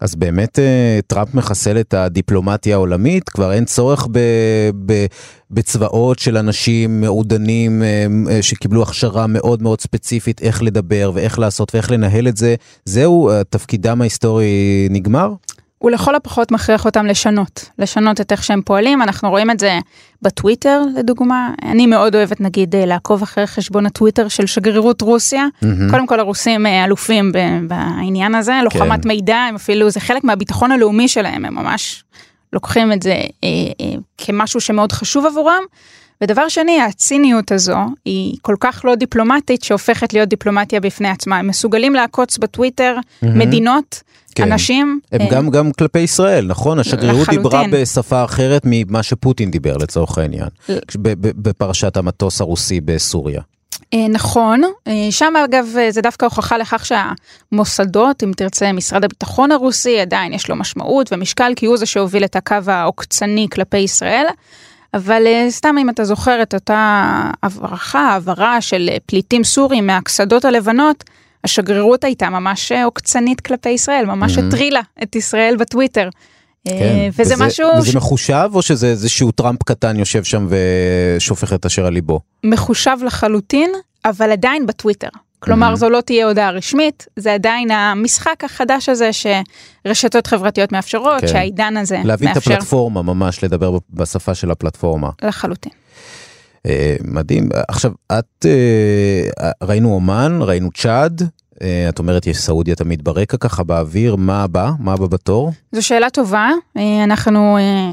אז 0.00 0.14
באמת 0.14 0.58
אה, 0.58 0.98
טראמפ 1.06 1.34
מחסל 1.34 1.80
את 1.80 1.94
הדיפלומטיה 1.94 2.76
העולמית, 2.76 3.28
כבר 3.28 3.52
אין 3.52 3.64
צורך 3.64 4.06
ב, 4.12 4.18
ב, 4.86 5.06
בצבאות 5.50 6.18
של 6.18 6.36
אנשים 6.36 7.00
מעודנים 7.00 7.82
אה, 7.82 8.06
אה, 8.30 8.42
שקיבלו 8.42 8.82
הכשרה 8.82 9.26
מאוד 9.26 9.62
מאוד 9.62 9.80
ספציפית 9.80 10.42
איך 10.42 10.62
לדבר 10.62 11.10
ואיך 11.14 11.38
לעשות 11.38 11.74
ואיך 11.74 11.90
לנהל 11.90 12.28
את 12.28 12.36
זה. 12.36 12.54
זהו, 12.84 13.30
תפקידם 13.50 14.00
ההיסטורי 14.00 14.88
נגמר? 14.90 15.32
הוא 15.78 15.90
לכל 15.90 16.14
הפחות 16.14 16.52
מכריח 16.52 16.84
אותם 16.84 17.06
לשנות, 17.06 17.70
לשנות 17.78 18.20
את 18.20 18.32
איך 18.32 18.44
שהם 18.44 18.62
פועלים, 18.62 19.02
אנחנו 19.02 19.30
רואים 19.30 19.50
את 19.50 19.60
זה 19.60 19.78
בטוויטר 20.22 20.82
לדוגמה, 20.96 21.50
אני 21.62 21.86
מאוד 21.86 22.14
אוהבת 22.14 22.40
נגיד 22.40 22.74
אה, 22.74 22.86
לעקוב 22.86 23.22
אחרי 23.22 23.46
חשבון 23.46 23.86
הטוויטר 23.86 24.28
של 24.28 24.46
שגרירות 24.46 25.02
רוסיה, 25.02 25.46
מהמם. 25.62 25.90
קודם 25.90 26.06
כל 26.06 26.20
הרוסים 26.20 26.66
אה, 26.66 26.84
אלופים 26.84 27.32
בעניין 27.68 28.34
הזה, 28.34 28.60
לוחמת 28.64 29.06
מידע, 29.06 29.36
הם 29.36 29.54
אפילו, 29.54 29.90
זה 29.90 30.00
חלק 30.00 30.24
מהביטחון 30.24 30.72
הלאומי 30.72 31.08
שלהם, 31.08 31.44
הם 31.44 31.54
ממש 31.54 32.04
לוקחים 32.52 32.92
את 32.92 33.02
זה 33.02 33.12
אה, 33.12 33.48
אה, 33.80 33.94
כמשהו 34.18 34.60
שמאוד 34.60 34.92
חשוב 34.92 35.26
עבורם. 35.26 35.62
ודבר 36.20 36.48
שני, 36.48 36.80
הציניות 36.80 37.52
הזו 37.52 37.76
היא 38.04 38.36
כל 38.42 38.54
כך 38.60 38.84
לא 38.84 38.94
דיפלומטית 38.94 39.62
שהופכת 39.62 40.12
להיות 40.12 40.28
דיפלומטיה 40.28 40.80
בפני 40.80 41.08
עצמה. 41.08 41.38
הם 41.38 41.46
מסוגלים 41.46 41.94
לעקוץ 41.94 42.38
בטוויטר 42.38 42.96
מהמם. 43.22 43.38
מדינות, 43.38 44.02
כן. 44.34 44.52
אנשים. 44.52 45.00
הם 45.12 45.20
אה, 45.20 45.30
גם, 45.30 45.50
גם 45.50 45.72
כלפי 45.72 45.98
ישראל, 45.98 46.46
נכון? 46.46 46.78
השגרירות 46.78 47.28
לחלוטין. 47.28 47.42
דיברה 47.42 47.64
בשפה 47.72 48.24
אחרת 48.24 48.62
ממה 48.64 49.02
שפוטין 49.02 49.50
דיבר 49.50 49.76
לצורך 49.76 50.18
העניין, 50.18 50.48
בפרשת 51.18 51.96
המטוס 51.96 52.40
הרוסי 52.40 52.80
בסוריה. 52.80 53.40
אה, 53.94 54.08
נכון, 54.08 54.62
אה, 54.88 54.92
שם 55.10 55.34
אגב 55.44 55.66
זה 55.90 56.00
דווקא 56.00 56.24
הוכחה 56.24 56.58
לכך 56.58 56.86
שהמוסדות, 56.86 58.22
אם 58.22 58.32
תרצה 58.36 58.72
משרד 58.72 59.04
הביטחון 59.04 59.52
הרוסי, 59.52 60.00
עדיין 60.00 60.32
יש 60.32 60.48
לו 60.48 60.56
משמעות 60.56 61.12
ומשקל, 61.12 61.52
כי 61.56 61.66
הוא 61.66 61.76
זה 61.76 61.86
שהוביל 61.86 62.24
את 62.24 62.36
הקו 62.36 62.56
העוקצני 62.66 63.46
כלפי 63.52 63.78
ישראל. 63.78 64.26
אבל 64.96 65.22
אה, 65.26 65.46
סתם 65.50 65.76
אם 65.80 65.90
אתה 65.90 66.04
זוכר 66.04 66.42
את 66.42 66.54
אותה 66.54 67.02
הברחה, 67.42 68.00
העברה 68.00 68.60
של 68.60 68.88
אה, 68.92 68.96
פליטים 69.06 69.44
סורים 69.44 69.86
מהקסדות 69.86 70.44
הלבנות, 70.44 71.04
השגרירות 71.44 72.04
הייתה 72.04 72.30
ממש 72.30 72.72
אה, 72.72 72.84
עוקצנית 72.84 73.40
כלפי 73.40 73.68
ישראל, 73.68 74.06
ממש. 74.06 74.38
הטרילה 74.38 74.80
את 75.02 75.16
ישראל 75.16 75.56
בטוויטר. 75.56 76.08
כן. 76.68 77.08
וזה 77.18 77.34
וזה, 77.34 77.44
משהו 77.46 77.68
וזה 77.78 77.92
ש- 77.92 77.94
מחושב 77.96 78.50
או 78.54 78.62
שזה 78.62 78.86
איזשהו 78.86 79.32
טראמפ 79.32 79.62
קטן 79.62 79.98
יושב 79.98 80.24
שם 80.24 80.46
ושופך 81.16 81.52
את 81.52 81.66
אשר 81.66 81.86
על 81.86 81.92
ליבו? 81.92 82.20
מחושב 82.44 82.96
לחלוטין, 83.06 83.70
אבל 84.04 84.30
עדיין 84.30 84.66
בטוויטר. 84.66 85.08
כלומר, 85.38 85.72
Mhm. 85.72 85.76
זו 85.76 85.88
לא 85.90 86.00
תהיה 86.00 86.26
הודעה 86.26 86.50
רשמית, 86.50 87.06
זה 87.16 87.34
עדיין 87.34 87.70
המשחק 87.70 88.44
החדש 88.44 88.88
הזה 88.88 89.10
שרשתות 89.12 90.26
חברתיות 90.26 90.72
מאפשרות, 90.72 91.20
כן. 91.20 91.26
שהעידן 91.26 91.76
הזה 91.76 92.00
להבין 92.04 92.28
את 92.30 92.34
מאפשר 92.34 92.52
הפלטפורמה 92.54 93.02
ממש, 93.02 93.44
לדבר 93.44 93.78
בשפה 93.90 94.34
של 94.34 94.50
הפלטפורמה. 94.50 95.10
לחלוטין. 95.22 95.72
אה, 96.66 96.96
מדהים. 97.04 97.48
עכשיו, 97.68 97.92
את, 98.18 98.46
אה, 98.46 99.50
ראינו 99.62 99.94
אומן, 99.94 100.38
ראינו 100.40 100.70
צ'אד, 100.74 101.22
אה, 101.62 101.86
את 101.88 101.98
אומרת 101.98 102.26
יש 102.26 102.36
סעודיה 102.38 102.74
תמיד 102.74 103.04
ברקע 103.04 103.36
ככה 103.36 103.62
באוויר, 103.64 104.16
מה 104.16 104.42
הבא? 104.42 104.70
מה 104.78 104.92
הבא 104.92 105.06
בתור? 105.06 105.52
זו 105.72 105.86
שאלה 105.86 106.10
טובה, 106.10 106.50
אה, 106.76 107.04
אנחנו 107.04 107.58
אה, 107.58 107.90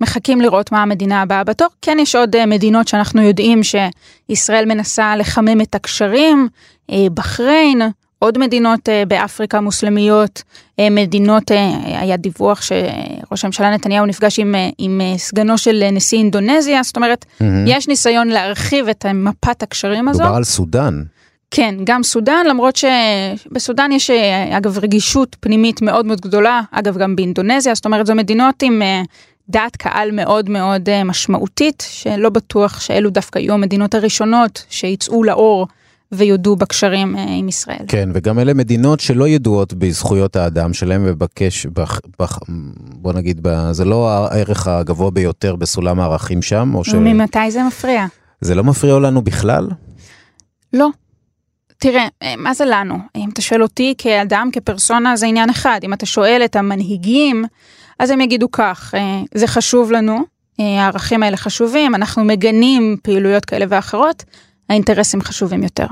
מחכים 0.00 0.40
לראות 0.40 0.72
מה 0.72 0.82
המדינה 0.82 1.22
הבאה 1.22 1.44
בתור. 1.44 1.68
כן, 1.82 1.96
יש 2.00 2.14
עוד 2.14 2.36
אה, 2.36 2.46
מדינות 2.46 2.88
שאנחנו 2.88 3.22
יודעים 3.22 3.60
שישראל 3.62 4.64
מנסה 4.64 5.16
לחמם 5.16 5.60
את 5.60 5.74
הקשרים, 5.74 6.48
אה, 6.90 7.06
בחריין, 7.14 7.82
עוד 8.18 8.38
מדינות 8.38 8.88
אה, 8.88 9.02
באפריקה 9.08 9.60
מוסלמיות, 9.60 10.42
מדינות, 10.90 11.50
היה 11.84 12.16
דיווח 12.16 12.62
שראש 12.62 13.44
הממשלה 13.44 13.70
נתניהו 13.70 14.06
נפגש 14.06 14.38
עם, 14.38 14.54
עם 14.78 15.00
סגנו 15.16 15.58
של 15.58 15.84
נשיא 15.92 16.18
אינדונזיה, 16.18 16.82
זאת 16.82 16.96
אומרת, 16.96 17.24
יש 17.66 17.88
ניסיון 17.88 18.28
להרחיב 18.28 18.88
את 18.88 19.06
מפת 19.06 19.62
הקשרים 19.62 20.08
הזו. 20.08 20.22
מדובר 20.22 20.36
על 20.36 20.44
סודאן. 20.44 21.02
כן, 21.50 21.74
גם 21.84 22.02
סודאן, 22.02 22.46
למרות 22.48 22.76
שבסודאן 22.76 23.92
יש 23.92 24.10
אגב 24.50 24.78
רגישות 24.78 25.36
פנימית 25.40 25.82
מאוד 25.82 26.06
מאוד 26.06 26.20
גדולה, 26.20 26.60
אגב 26.70 26.98
גם 26.98 27.16
באינדונזיה, 27.16 27.74
זאת 27.74 27.84
אומרת 27.84 28.06
זו 28.06 28.14
מדינות 28.14 28.62
עם 28.62 28.82
דעת 29.48 29.76
קהל 29.76 30.10
מאוד 30.12 30.50
מאוד 30.50 30.88
אה, 30.88 31.04
משמעותית, 31.04 31.84
שלא 31.90 32.30
בטוח 32.30 32.80
שאלו 32.80 33.10
דווקא 33.10 33.38
יהיו 33.38 33.54
המדינות 33.54 33.94
הראשונות 33.94 34.66
שיצאו 34.70 35.24
לאור 35.24 35.66
ויודו 36.12 36.56
בקשרים 36.56 37.16
אה, 37.16 37.24
עם 37.28 37.48
ישראל. 37.48 37.84
כן, 37.88 38.08
וגם 38.14 38.38
אלה 38.38 38.54
מדינות 38.54 39.00
שלא 39.00 39.28
ידועות 39.28 39.74
בזכויות 39.74 40.36
האדם 40.36 40.72
שלהם 40.72 41.02
ובקש, 41.06 41.66
בח, 41.66 42.00
בח, 42.18 42.38
בוא 42.78 43.12
נגיד, 43.12 43.38
ב, 43.42 43.72
זה 43.72 43.84
לא 43.84 44.10
הערך 44.10 44.66
הגבוה 44.66 45.10
ביותר 45.10 45.56
בסולם 45.56 46.00
הערכים 46.00 46.42
שם, 46.42 46.70
או 46.74 46.84
שזה 46.84 46.98
ממתי 46.98 47.50
זה 47.50 47.62
מפריע? 47.64 48.06
לא 48.54 48.64
מפריע 48.64 48.98
לנו 48.98 49.22
בכלל? 49.22 49.68
לא. 50.72 50.88
תראה, 51.78 52.08
אה, 52.22 52.34
מה 52.36 52.54
זה 52.54 52.64
לנו? 52.64 52.98
אם 53.16 53.28
אתה 53.32 53.42
שואל 53.42 53.62
אותי 53.62 53.94
כאדם, 53.98 54.48
כפרסונה, 54.52 55.16
זה 55.16 55.26
עניין 55.26 55.50
אחד. 55.50 55.80
אם 55.82 55.92
אתה 55.92 56.06
שואל 56.06 56.42
את 56.44 56.56
המנהיגים, 56.56 57.44
אז 57.98 58.10
הם 58.10 58.20
יגידו 58.20 58.50
כך, 58.50 58.94
אה, 58.94 59.22
זה 59.34 59.46
חשוב 59.46 59.92
לנו, 59.92 60.18
אה, 60.60 60.82
הערכים 60.82 61.22
האלה 61.22 61.36
חשובים, 61.36 61.94
אנחנו 61.94 62.24
מגנים 62.24 62.96
פעילויות 63.02 63.44
כאלה 63.44 63.66
ואחרות, 63.68 64.24
האינטרסים 64.68 65.22
חשובים 65.22 65.62
יותר. 65.62 65.86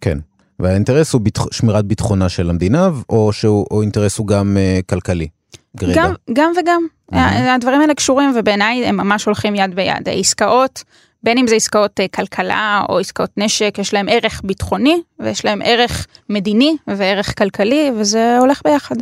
כן. 0.00 0.18
והאינטרס 0.58 1.12
הוא 1.12 1.20
ביטח, 1.20 1.44
שמירת 1.52 1.84
ביטחונה 1.84 2.28
של 2.28 2.50
המדינה, 2.50 2.90
או 3.08 3.32
שהוא 3.32 3.82
אינטרס 3.82 4.18
הוא 4.18 4.26
גם 4.26 4.56
uh, 4.56 4.82
כלכלי? 4.86 5.28
גם, 5.76 6.14
גם 6.32 6.52
וגם. 6.60 6.86
אה, 7.14 7.54
הדברים 7.54 7.80
האלה 7.80 7.94
קשורים 7.94 8.32
ובעיניי 8.36 8.86
הם 8.86 8.96
ממש 8.96 9.24
הולכים 9.24 9.54
יד 9.54 9.74
ביד. 9.74 10.08
עסקאות, 10.08 10.84
בין 11.22 11.38
אם 11.38 11.46
זה 11.46 11.54
עסקאות 11.54 12.00
אה, 12.00 12.08
כלכלה 12.08 12.82
או 12.88 12.98
עסקאות 12.98 13.30
נשק, 13.36 13.76
יש 13.78 13.94
להם 13.94 14.06
ערך 14.10 14.40
ביטחוני 14.44 15.02
ויש 15.20 15.44
להם 15.44 15.60
ערך 15.64 16.06
מדיני 16.30 16.76
וערך 16.86 17.38
כלכלי 17.38 17.90
וזה 18.00 18.38
הולך 18.38 18.60
ביחד. 18.64 18.96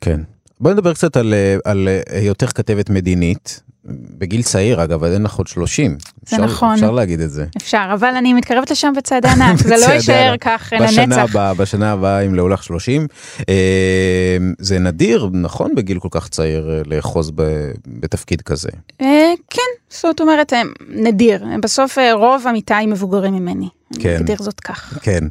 כן. 0.00 0.20
בואי 0.60 0.74
נדבר 0.74 0.94
קצת 0.94 1.16
על, 1.16 1.34
אה, 1.34 1.56
על 1.64 1.88
אה, 1.88 2.18
היותך 2.18 2.50
כתבת 2.54 2.90
מדינית, 2.90 3.60
בגיל 4.18 4.42
צעיר 4.42 4.84
אגב, 4.84 5.04
אין 5.04 5.22
לך 5.22 5.34
עוד 5.34 5.46
30. 5.46 5.96
זה 6.26 6.36
אפשר, 6.36 6.44
נכון. 6.44 6.74
אפשר 6.74 6.90
להגיד 6.90 7.20
את 7.20 7.30
זה. 7.30 7.46
אפשר, 7.56 7.90
אבל 7.94 8.08
אני 8.08 8.32
מתקרבת 8.32 8.70
לשם 8.70 8.92
בצעדי 8.96 9.28
ענק, 9.28 9.56
זה 9.68 9.76
לא 9.76 9.92
יישאר. 9.92 10.34
כך 10.40 10.72
בשנה 10.80 11.06
לנצח. 11.06 11.30
הבאה, 11.30 11.54
בשנה 11.54 11.92
הבאה 11.92 12.20
אם 12.20 12.34
לעולך 12.34 12.62
30. 12.62 13.06
אה, 13.48 13.54
זה 14.58 14.78
נדיר, 14.78 15.30
נכון, 15.32 15.74
בגיל 15.74 15.98
כל 15.98 16.08
כך 16.10 16.28
צעיר 16.28 16.70
אה, 16.70 16.82
לאחוז 16.86 17.30
ב, 17.34 17.42
בתפקיד 17.86 18.42
כזה. 18.42 18.68
אה, 19.00 19.32
כן, 19.50 19.62
זאת 19.90 20.20
אומרת, 20.20 20.52
אה, 20.52 20.62
נדיר. 20.88 21.44
בסוף 21.62 21.98
אה, 21.98 22.14
רוב 22.14 22.46
עמיתיי 22.46 22.86
מבוגרים 22.86 23.34
ממני. 23.34 23.68
כן. 24.00 24.08
אני 24.08 24.16
אגדיר 24.16 24.36
זאת 24.40 24.60
כך. 24.60 24.98
כן. 25.02 25.24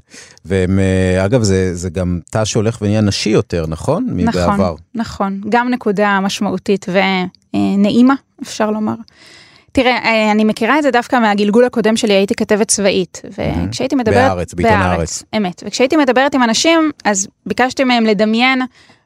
ואגב, 0.45 1.43
זה, 1.43 1.75
זה 1.75 1.89
גם 1.89 2.19
תא 2.31 2.45
שהולך 2.45 2.77
ונהיה 2.81 3.01
נשי 3.01 3.29
יותר, 3.29 3.65
נכון? 3.67 4.07
מבעבר. 4.09 4.53
נכון, 4.53 4.75
נכון. 4.95 5.41
גם 5.49 5.69
נקודה 5.69 6.19
משמעותית 6.19 6.85
ונעימה, 7.53 8.15
אפשר 8.41 8.71
לומר. 8.71 8.95
תראה, 9.71 9.97
אה, 9.97 10.31
אני 10.31 10.43
מכירה 10.43 10.77
את 10.77 10.83
זה 10.83 10.91
דווקא 10.91 11.15
מהגלגול 11.15 11.65
הקודם 11.65 11.97
שלי, 11.97 12.13
הייתי 12.13 12.35
כתבת 12.35 12.67
צבאית, 12.67 13.21
וכשהייתי 13.37 13.95
מדברת... 13.95 14.15
בהארץ, 14.15 14.53
בעיתון 14.53 14.77
הארץ. 14.77 15.23
אמת. 15.37 15.63
וכשהייתי 15.65 15.97
מדברת 15.97 16.35
עם 16.35 16.43
אנשים, 16.43 16.91
אז 17.03 17.27
ביקשתי 17.45 17.83
מהם 17.83 18.05
לדמיין 18.05 18.61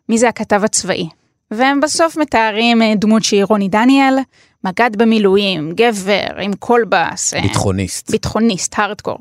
מי 0.10 0.18
זה 0.18 0.30
הכתב 0.30 0.62
הצבאי. 0.64 1.10
והם 1.52 1.82
בסוף 1.82 2.18
מתארים 2.18 2.82
אה, 2.82 2.94
דמות 2.96 3.24
שהיא 3.24 3.44
רוני 3.44 3.68
דניאל, 3.68 4.18
מג"ד 4.64 4.96
במילואים, 4.98 5.72
גבר, 5.76 6.40
עם 6.42 6.54
קולבאס. 6.54 7.34
אה, 7.34 7.42
ביטחוניסט. 7.42 8.12
ביטחוניסט, 8.12 8.74
הארדקור. 8.78 9.18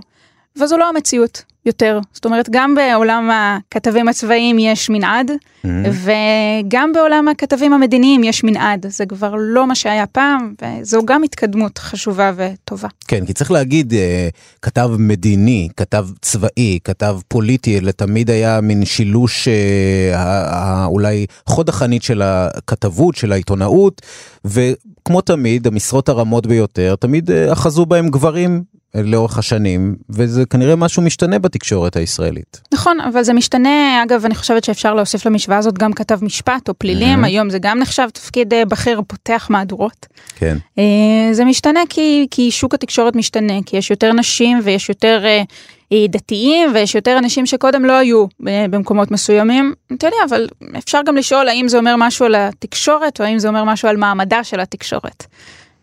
וזו 0.60 0.76
לא 0.76 0.88
המציאות 0.88 1.42
יותר. 1.66 2.00
זאת 2.12 2.24
אומרת, 2.24 2.48
גם 2.50 2.74
בעולם 2.74 3.30
הכתבים 3.32 4.08
הצבאיים 4.08 4.58
יש 4.58 4.90
מנעד, 4.90 5.30
Mm-hmm. 5.66 6.08
וגם 6.64 6.92
בעולם 6.92 7.28
הכתבים 7.28 7.72
המדיניים 7.72 8.24
יש 8.24 8.44
מנעד. 8.44 8.86
זה 8.88 9.06
כבר 9.06 9.34
לא 9.38 9.66
מה 9.66 9.74
שהיה 9.74 10.06
פעם, 10.06 10.54
וזו 10.62 11.02
גם 11.04 11.22
התקדמות 11.22 11.78
חשובה 11.78 12.32
וטובה. 12.36 12.88
כן, 13.08 13.26
כי 13.26 13.32
צריך 13.32 13.50
להגיד, 13.50 13.94
אה, 13.94 14.28
כתב 14.62 14.90
מדיני, 14.98 15.68
כתב 15.76 16.06
צבאי, 16.20 16.78
כתב 16.84 17.18
פוליטי, 17.28 17.78
אלה 17.78 17.92
תמיד 17.92 18.30
היה 18.30 18.60
מין 18.60 18.84
שילוש 18.84 19.48
אה, 19.48 20.84
אולי 20.84 21.26
חוד 21.46 21.68
החנית 21.68 22.02
של 22.02 22.22
הכתבות, 22.24 23.16
של 23.16 23.32
העיתונאות, 23.32 24.02
וכמו 24.44 25.20
תמיד, 25.20 25.66
המשרות 25.66 26.08
הרמות 26.08 26.46
ביותר, 26.46 26.94
תמיד 26.96 27.30
אה, 27.30 27.52
אחזו 27.52 27.86
בהם 27.86 28.08
גברים 28.08 28.62
לאורך 29.04 29.38
השנים, 29.38 29.96
וזה 30.10 30.46
כנראה 30.46 30.76
משהו 30.76 31.02
משתנה 31.02 31.38
בתקשורת 31.38 31.96
הישראלית. 31.96 32.60
נכון, 32.74 33.00
אבל 33.00 33.22
זה 33.22 33.32
משתנה, 33.32 34.02
אגב, 34.02 34.24
אני 34.24 34.34
חושבת 34.34 34.64
שאפשר 34.64 34.94
להוסיף 34.94 35.26
למשוואה 35.26 35.58
הזאת 35.58 35.78
גם 35.78 35.92
כתב 35.92 36.18
משפט 36.24 36.68
או 36.68 36.74
פלילים, 36.78 37.24
Mhm. 37.24 37.26
היום 37.26 37.50
זה 37.50 37.58
גם 37.58 37.78
נחשב 37.78 38.08
תפקיד 38.12 38.54
אה, 38.54 38.64
בכיר 38.64 39.02
פותח 39.06 39.46
מהדורות. 39.50 40.06
כן. 40.36 40.56
אה, 40.78 40.84
זה 41.32 41.44
משתנה 41.44 41.80
כי, 41.88 42.26
כי 42.30 42.50
שוק 42.50 42.74
התקשורת 42.74 43.16
משתנה, 43.16 43.54
כי 43.66 43.76
יש 43.76 43.90
יותר 43.90 44.12
נשים 44.12 44.60
ויש 44.64 44.88
יותר 44.88 45.24
אה, 45.26 45.42
דתיים 46.08 46.70
ויש 46.74 46.94
יותר 46.94 47.18
אנשים 47.18 47.46
שקודם 47.46 47.84
לא 47.84 47.92
היו 47.92 48.26
במקומות 48.40 49.10
מסוימים. 49.10 49.74
אתה 49.94 50.06
יודע, 50.06 50.16
אבל 50.28 50.48
אפשר 50.78 51.00
גם 51.06 51.16
לשאול 51.16 51.48
האם 51.48 51.68
זה 51.68 51.78
אומר 51.78 51.94
משהו 51.98 52.26
על 52.26 52.34
התקשורת 52.34 53.20
או 53.20 53.24
האם 53.24 53.38
זה 53.38 53.48
אומר 53.48 53.64
משהו 53.64 53.88
על 53.88 53.96
מעמדה 53.96 54.44
של 54.44 54.60
התקשורת. 54.60 55.26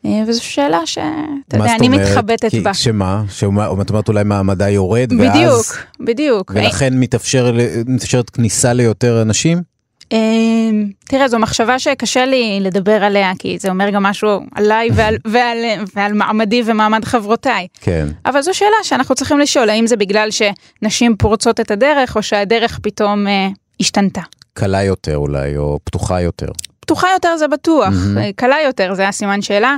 אה, 0.06 0.24
וזו 0.28 0.44
שאלה 0.44 0.86
שאתה 0.86 1.58
יודע, 1.58 1.76
אני? 1.76 1.90
מתחבטת 1.90 2.56
בה. 2.56 2.74
שמה? 2.74 3.24
שמה? 3.30 3.68
את 3.82 3.90
אומרת 3.90 4.08
אולי 4.08 4.24
מעמדה 4.24 4.70
יורד, 4.70 5.14
ואז... 5.20 5.30
בדיוק, 5.30 5.78
בדיוק. 6.00 6.52
ולכן 6.56 6.94
מתאפשר, 6.94 7.56
מתאפשרת 7.86 8.30
כניסה 8.30 8.74
ליותר 8.74 9.22
אנשים? 9.22 9.74
אמ, 10.12 10.90
תראה, 11.06 11.28
זו 11.28 11.40
מחשבה 11.40 11.80
שקשה 11.80 12.26
לי 12.26 12.60
לדבר 12.62 13.04
עליה, 13.04 13.32
כי 13.40 13.58
זה 13.60 13.70
אומר 13.70 13.90
גם 13.90 14.04
משהו 14.04 14.40
עליי 14.56 14.90
ועל, 14.96 15.18
ועל, 15.26 15.58
ועל 15.96 16.14
מעמדי 16.14 16.64
ומעמד 16.66 17.06
חברותיי. 17.06 17.68
כן. 17.82 18.08
אבל 18.26 18.42
זו 18.42 18.54
שאלה 18.54 18.78
שאנחנו 18.84 19.16
צריכים 19.16 19.40
לשאול, 19.40 19.70
האם 19.70 19.88
זה 19.88 19.96
בגלל 19.96 20.30
שנשים 20.32 21.16
פורצות 21.18 21.60
את 21.60 21.72
הדרך, 21.72 22.16
או 22.16 22.24
שהדרך 22.24 22.80
פתאום 22.84 23.28
אה, 23.28 23.48
השתנתה. 23.80 24.22
קלה 24.54 24.84
יותר 24.84 25.18
אולי, 25.18 25.58
או 25.58 25.80
פתוחה 25.84 26.22
יותר. 26.22 26.48
פתוחה 26.84 27.08
יותר 27.13 27.38
זה 27.38 27.48
בטוח. 27.48 27.94
אה, 28.18 28.30
קלה 28.36 28.56
יותר 28.66 28.94
זה 28.94 29.08
הסימן 29.08 29.42
שאלה. 29.42 29.75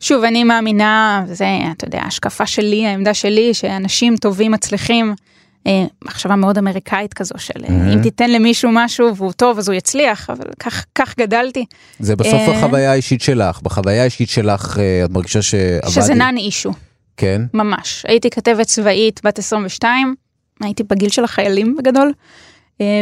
שוב, 0.00 0.24
אני 0.24 0.44
מאמינה, 0.44 1.24
וזה, 1.28 1.46
אתה 1.76 1.86
יודע, 1.86 2.00
ההשקפה 2.02 2.46
שלי, 2.46 2.86
העמדה 2.86 3.14
שלי, 3.14 3.54
שאנשים 3.54 4.16
טובים 4.16 4.52
מצליחים, 4.52 5.14
אה, 5.66 5.84
מחשבה 6.04 6.36
מאוד 6.36 6.58
אמריקאית 6.58 7.14
כזו 7.14 7.34
של 7.38 7.62
מהמם. 7.68 7.88
אם 7.88 8.02
תיתן 8.02 8.30
למישהו 8.30 8.70
משהו 8.72 9.16
והוא 9.16 9.32
טוב 9.32 9.58
אז 9.58 9.68
הוא 9.68 9.74
יצליח, 9.74 10.30
אבל 10.30 10.44
כך, 10.60 10.84
כך 10.94 11.14
גדלתי. 11.18 11.64
זה 11.98 12.16
בסוף 12.16 12.34
אה. 12.34 12.58
החוויה 12.58 12.92
האישית 12.92 13.20
שלך, 13.20 13.62
בחוויה 13.62 14.02
האישית 14.02 14.28
שלך 14.28 14.78
אה, 14.78 15.04
את 15.04 15.10
מרגישה 15.10 15.42
שעבדת... 15.42 15.90
שזה 15.90 16.14
נאן 16.14 16.36
אישו, 16.36 16.72
כן, 17.16 17.42
ממש. 17.54 18.04
הייתי 18.08 18.30
כתבת 18.30 18.66
צבאית 18.66 19.20
בת 19.24 19.38
22, 19.38 20.14
הייתי 20.60 20.82
בגיל 20.82 21.08
של 21.08 21.24
החיילים 21.24 21.76
בגדול, 21.76 22.12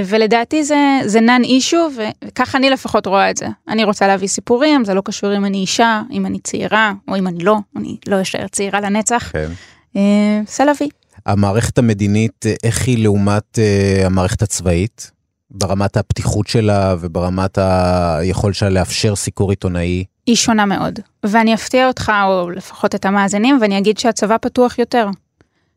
ולדעתי 0.07 0.65
זה, 0.65 1.01
זה 1.05 1.21
נאן 1.21 1.45
אישו, 1.45 1.89
וככה 1.97 2.59
אני 2.59 2.71
לפחות 2.71 3.07
רואה 3.07 3.31
את 3.31 3.37
זה. 3.37 3.47
אני 3.69 3.85
רוצה 3.85 4.07
להביא 4.07 4.29
סיפורים, 4.29 4.85
זה 4.85 4.95
לא 4.95 5.03
קשור 5.05 5.37
אם 5.37 5.45
אני 5.45 5.59
אישה, 5.59 6.03
אם 6.11 6.27
אני 6.27 6.39
צעירה, 6.39 6.93
או 7.09 7.17
אם 7.17 7.27
אני 7.27 7.45
לא, 7.45 7.57
אני 7.77 7.97
לא 8.07 8.23
אשאר 8.23 8.47
צעירה 8.49 8.81
לנצח. 8.81 9.31
כן. 9.33 9.49
אה, 9.97 10.41
סלווי. 10.47 10.89
המערכת 11.27 11.79
המדינית, 11.79 12.47
אה, 12.47 12.55
איך 12.65 12.87
היא 12.87 13.03
לעומת 13.03 13.59
אה, 13.59 14.07
המערכת 14.07 14.43
הצבאית? 14.43 15.11
ברמת 15.51 15.97
הפתיחות 15.97 16.47
שלה 16.47 16.97
וברמת 17.01 17.59
היכולת 17.59 18.55
שלה 18.55 18.71
לאפשר 18.71 19.17
סיקור 19.17 19.51
עיתונאי? 19.51 20.05
היא 20.27 20.37
שונה 20.37 20.65
מאוד. 20.65 21.01
ואני 21.25 21.55
אפתיע 21.55 21.89
אותך, 21.89 22.13
או 22.25 22.51
לפחות 22.51 22.95
את 22.95 23.05
המאזינים, 23.05 23.59
ואני 23.61 23.79
אגיד 23.79 23.99
שהצבא 23.99 24.37
פתוח 24.41 24.79
יותר. 24.79 25.07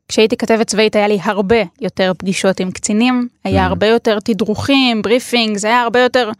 כשהייתי 0.07 0.37
כתבת 0.37 0.67
צבאית 0.67 0.95
היה 0.95 1.07
לי 1.07 1.19
הרבה 1.23 1.55
יותר 1.81 2.11
פגישות 2.17 2.59
עם 2.59 2.71
קצינים, 2.71 3.27
היה 3.43 3.63
Mhm. 3.65 3.67
הרבה 3.69 3.87
יותר 3.87 4.19
תדרוכים, 4.19 5.01
briefing, 5.01 5.57
זה 5.57 5.67
היה 5.67 5.81
הרבה 5.81 5.99
יותר 5.99 6.31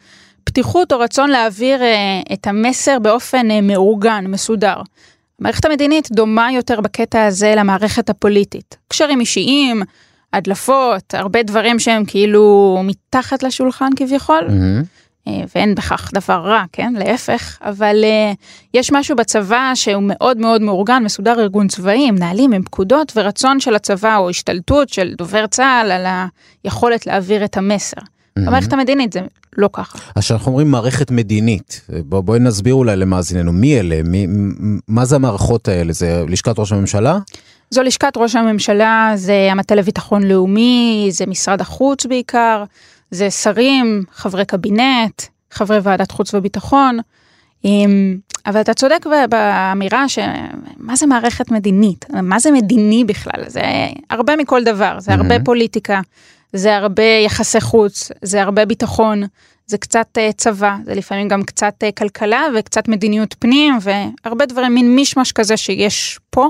פתיחות 0.43 0.93
או 0.93 0.99
רצון 0.99 1.29
להעביר 1.29 1.81
אה, 1.83 1.95
את 2.33 2.47
המסר 2.47 2.99
באופן 2.99 3.51
אה, 3.51 3.61
מאורגן, 3.61 4.25
מסודר. 4.27 4.75
המערכת 5.41 5.65
המדינית 5.65 6.11
דומה 6.11 6.51
יותר 6.51 6.81
בקטע 6.81 7.25
הזה 7.25 7.53
למערכת 7.57 8.09
הפוליטית. 8.09 8.77
קשרים 8.87 9.19
אישיים, 9.19 9.81
הדלפות, 10.33 11.13
הרבה 11.13 11.43
דברים 11.43 11.79
שהם 11.79 12.03
כאילו 12.05 12.79
מתחת 12.83 13.43
לשולחן 13.43 13.89
כביכול, 13.95 14.41
מהמם. 14.49 14.83
אה, 15.27 15.43
ואין 15.55 15.75
בכך 15.75 16.11
דבר 16.13 16.41
רע, 16.45 16.63
כן? 16.71 16.93
להפך, 16.97 17.57
אבל 17.61 18.03
אה, 18.03 18.31
יש 18.73 18.91
משהו 18.91 19.15
בצבא 19.15 19.71
שהוא 19.75 20.03
מאוד 20.05 20.37
מאוד 20.37 20.61
מאורגן, 20.61 21.03
מסודר 21.03 21.39
ארגון 21.39 21.67
צבאי, 21.67 22.07
עם 22.07 22.15
נהלים, 22.15 22.53
עם 22.53 22.63
פקודות, 22.63 23.13
ורצון 23.15 23.59
של 23.59 23.75
הצבא 23.75 24.17
או 24.17 24.29
השתלטות 24.29 24.89
של 24.89 25.13
דובר 25.17 25.47
צה"ל 25.47 25.91
על 25.91 26.05
היכולת 26.63 27.07
להעביר 27.07 27.45
את 27.45 27.57
המסר. 27.57 28.01
במערכת 28.37 28.73
המדינית 28.73 29.13
זה 29.13 29.19
לא 29.57 29.69
ככה. 29.73 29.97
אז 30.15 30.23
כשאנחנו 30.23 30.51
אומרים 30.51 30.71
מערכת 30.71 31.11
מדינית, 31.11 31.81
בוא, 32.05 32.21
בואי 32.21 32.39
נסביר 32.39 32.73
אולי 32.73 32.95
למאזיננו, 32.95 33.53
מי 33.53 33.79
אלה? 33.79 34.01
מי, 34.03 34.27
מה 34.87 35.05
זה 35.05 35.15
המערכות 35.15 35.67
האלה? 35.67 35.93
זה 35.93 36.23
לשכת 36.27 36.59
ראש 36.59 36.71
הממשלה? 36.71 37.17
זו 37.69 37.83
לשכת 37.83 38.17
ראש 38.17 38.35
הממשלה, 38.35 39.11
זה 39.15 39.47
המטה 39.51 39.75
לביטחון 39.75 40.23
לאומי, 40.23 41.07
זה 41.11 41.25
משרד 41.25 41.61
החוץ 41.61 42.05
בעיקר, 42.05 42.63
זה 43.11 43.31
שרים, 43.31 44.03
חברי 44.11 44.45
קבינט, 44.45 45.21
חברי 45.51 45.79
ועדת 45.83 46.11
חוץ 46.11 46.33
וביטחון. 46.33 46.99
אמ, 47.65 48.17
אבל 48.45 48.61
אתה 48.61 48.73
צודק 48.73 49.05
באמירה 49.29 50.09
שמה 50.09 50.95
זה 50.95 51.05
מערכת 51.05 51.51
מדינית? 51.51 52.05
מה 52.09 52.39
זה 52.39 52.51
מדיני 52.51 53.03
בכלל? 53.03 53.43
זה 53.47 53.61
הרבה 54.09 54.35
מכל 54.35 54.63
דבר, 54.63 54.99
זה 54.99 55.11
הרבה 55.11 55.27
מהמם. 55.27 55.43
פוליטיקה, 55.43 56.01
זה 56.53 56.75
הרבה 56.75 57.03
יחסי 57.25 57.61
חוץ, 57.61 58.11
זה 58.21 58.41
הרבה 58.41 58.65
ביטחון, 58.65 59.23
זה 59.67 59.77
קצת 59.77 60.07
אה, 60.17 60.31
צבא, 60.31 60.75
זה 60.85 60.95
לפעמים 60.95 61.27
גם 61.27 61.43
קצת 61.43 61.73
אה, 61.83 61.91
כלכלה 61.91 62.41
וקצת 62.55 62.87
מדיניות 62.87 63.35
פנים 63.39 63.77
והרבה 63.81 64.45
דברים, 64.45 64.73
מין 64.73 64.95
מישמש 64.95 65.31
כזה 65.31 65.57
שיש 65.57 66.19
פה. 66.29 66.49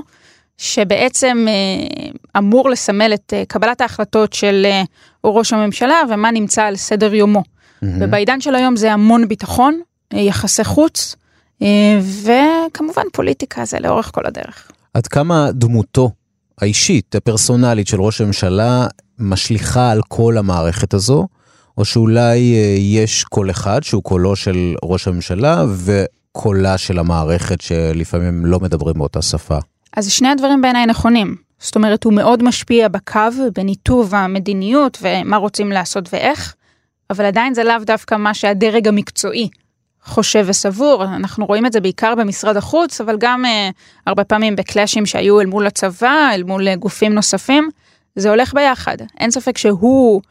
שבעצם 0.58 1.46
אה, 1.48 2.08
אמור 2.38 2.70
לסמל 2.70 3.10
את 3.14 3.32
אה, 3.36 3.42
קבלת 3.48 3.80
ההחלטות 3.80 4.32
של 4.32 4.62
אה, 4.66 4.82
ראש 5.24 5.52
הממשלה 5.52 6.02
ומה 6.10 6.30
נמצא 6.30 6.62
על 6.62 6.76
סדר 6.76 7.14
יומו. 7.14 7.42
ובעידן 7.82 8.40
של 8.40 8.54
היום 8.54 8.76
זה 8.76 8.92
המון 8.92 9.28
ביטחון, 9.28 9.80
יחסי 10.12 10.64
חוץ, 10.64 11.16
וכמובן 12.22 13.02
פוליטיקה 13.12 13.64
זה 13.64 13.78
לאורך 13.80 14.10
כל 14.14 14.26
הדרך. 14.26 14.70
עד 14.94 15.06
כמה 15.06 15.52
דמותו 15.52 16.10
האישית, 16.60 17.14
הפרסונלית 17.14 17.86
של 17.86 18.00
ראש 18.00 18.20
הממשלה, 18.20 18.86
משליכה 19.18 19.90
על 19.90 20.00
כל 20.08 20.38
המערכת 20.38 20.94
הזו, 20.94 21.26
או 21.78 21.84
שאולי 21.84 22.36
יש 22.78 23.24
קול 23.24 23.50
אחד 23.50 23.82
שהוא 23.82 24.02
קולו 24.02 24.36
של 24.36 24.74
ראש 24.82 25.08
הממשלה 25.08 25.64
וקולה 25.84 26.78
של 26.78 26.98
המערכת 26.98 27.60
שלפעמים 27.60 28.46
לא 28.46 28.60
מדברים 28.60 28.94
באותה 28.98 29.22
שפה. 29.22 29.58
אז 29.98 30.10
שני 30.10 30.28
הדברים 30.28 30.60
בעיניי 30.60 30.86
נכונים. 30.86 31.36
זאת 31.58 31.76
אומרת, 31.76 32.04
הוא 32.04 32.12
מאוד 32.12 32.42
משפיע 32.42 32.88
בקו, 32.88 33.20
בניתוב 33.54 34.14
המדיניות 34.14 34.98
ומה 35.02 35.36
רוצים 35.36 35.72
לעשות 35.72 36.08
ואיך, 36.12 36.54
אבל 37.10 37.24
עדיין 37.24 37.54
זה 37.54 37.64
לאו 37.64 37.76
דווקא 37.86 38.14
מה 38.14 38.34
שהדרג 38.34 38.88
המקצועי 38.88 39.48
חושב 40.04 40.44
וסבור. 40.48 41.04
אנחנו 41.04 41.46
רואים 41.46 41.66
את 41.66 41.72
זה 41.72 41.80
בעיקר 41.80 42.14
במשרד 42.14 42.56
החוץ, 42.56 43.00
אבל 43.00 43.16
גם 43.18 43.44
אה, 43.44 43.70
הרבה 44.06 44.24
פעמים 44.24 44.56
בקלאשים 44.56 45.06
שהיו 45.06 45.40
אל 45.40 45.46
מול 45.46 45.66
הצבא, 45.66 46.30
אל 46.34 46.42
מול 46.42 46.68
אה, 46.68 46.76
גופים 46.76 47.14
נוספים, 47.14 47.68
זה 48.16 48.30
הולך 48.30 48.54
ביחד. 48.54 48.96
אין 49.20 49.30
ספק 49.30 49.58
שהוא 49.58 50.22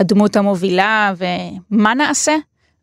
הדמות 0.00 0.36
המובילה 0.36 1.12
ומה 1.16 1.94
נעשה, 1.94 2.36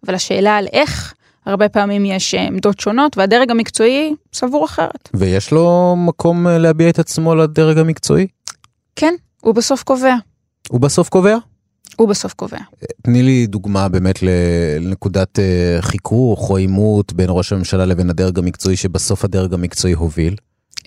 אבל 0.06 0.16
השאלה 0.16 0.58
על 0.58 0.68
איך, 0.74 1.14
הרבה 1.46 1.70
פעמים 1.70 2.06
יש 2.06 2.36
אה, 2.36 2.48
עמדות 2.48 2.80
שונות, 2.80 3.18
והדרג 3.18 3.52
המקצועי 3.52 4.16
סבור 4.34 4.66
אחרת. 4.66 5.10
ויש 5.14 5.52
לו 5.52 5.96
מקום 5.98 6.48
אה, 6.48 6.58
להביע 6.58 6.90
את 6.90 7.00
עצמו 7.00 7.36
לדרג 7.36 7.78
המקצועי? 7.78 8.28
כן, 8.96 9.14
הוא 9.42 9.56
בסוף 9.56 9.84
קובע. 9.84 10.16
הוא 10.70 10.80
בסוף 10.80 11.10
קובע? 11.10 11.38
הוא 11.96 12.08
בסוף 12.08 12.34
קובע. 12.34 12.58
תני 13.02 13.24
לי 13.24 13.48
דוגמה 13.48 13.90
באמת 13.90 14.20
לנקודת 14.24 15.40
אה, 15.40 15.78
חיכוך 15.82 16.50
או 16.50 16.58
עימות 16.58 17.14
בין 17.14 17.28
ראש 17.30 17.54
הממשלה 17.54 17.86
לבין 17.86 18.10
הדרג 18.10 18.40
המקצועי 18.40 18.76
שבסוף 18.76 19.26
הדרג 19.26 19.54
המקצועי 19.54 19.94
הוביל. 19.94 20.36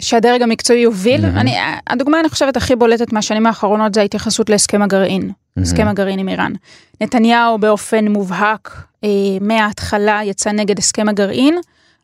שהדרג 0.00 0.42
המקצועי 0.42 0.80
יוביל. 0.80 1.24
Mm-hmm. 1.24 1.40
אני, 1.40 1.56
הדוגמה 1.87 2.20
אני 2.20 2.28
חושבת 2.28 2.56
הכי 2.56 2.76
בולטת 2.76 3.12
מהשנים 3.12 3.46
האחרונות 3.46 3.94
זה 3.94 4.00
ההתייחסות 4.00 4.50
להסכם 4.50 4.82
הגרעין, 4.82 5.30
mm-hmm. 5.30 5.62
הסכם 5.62 5.88
הגרעין 5.88 6.18
עם 6.18 6.28
איראן. 6.28 6.52
נתניהו 7.00 7.59
באופן 7.59 8.09
מובהק 8.09 8.82
אה, 9.04 9.09
מההתחלה 9.40 10.20
יצא 10.24 10.52
נגד 10.52 10.78
הסכם 10.78 11.09
הגרעין, 11.09 11.59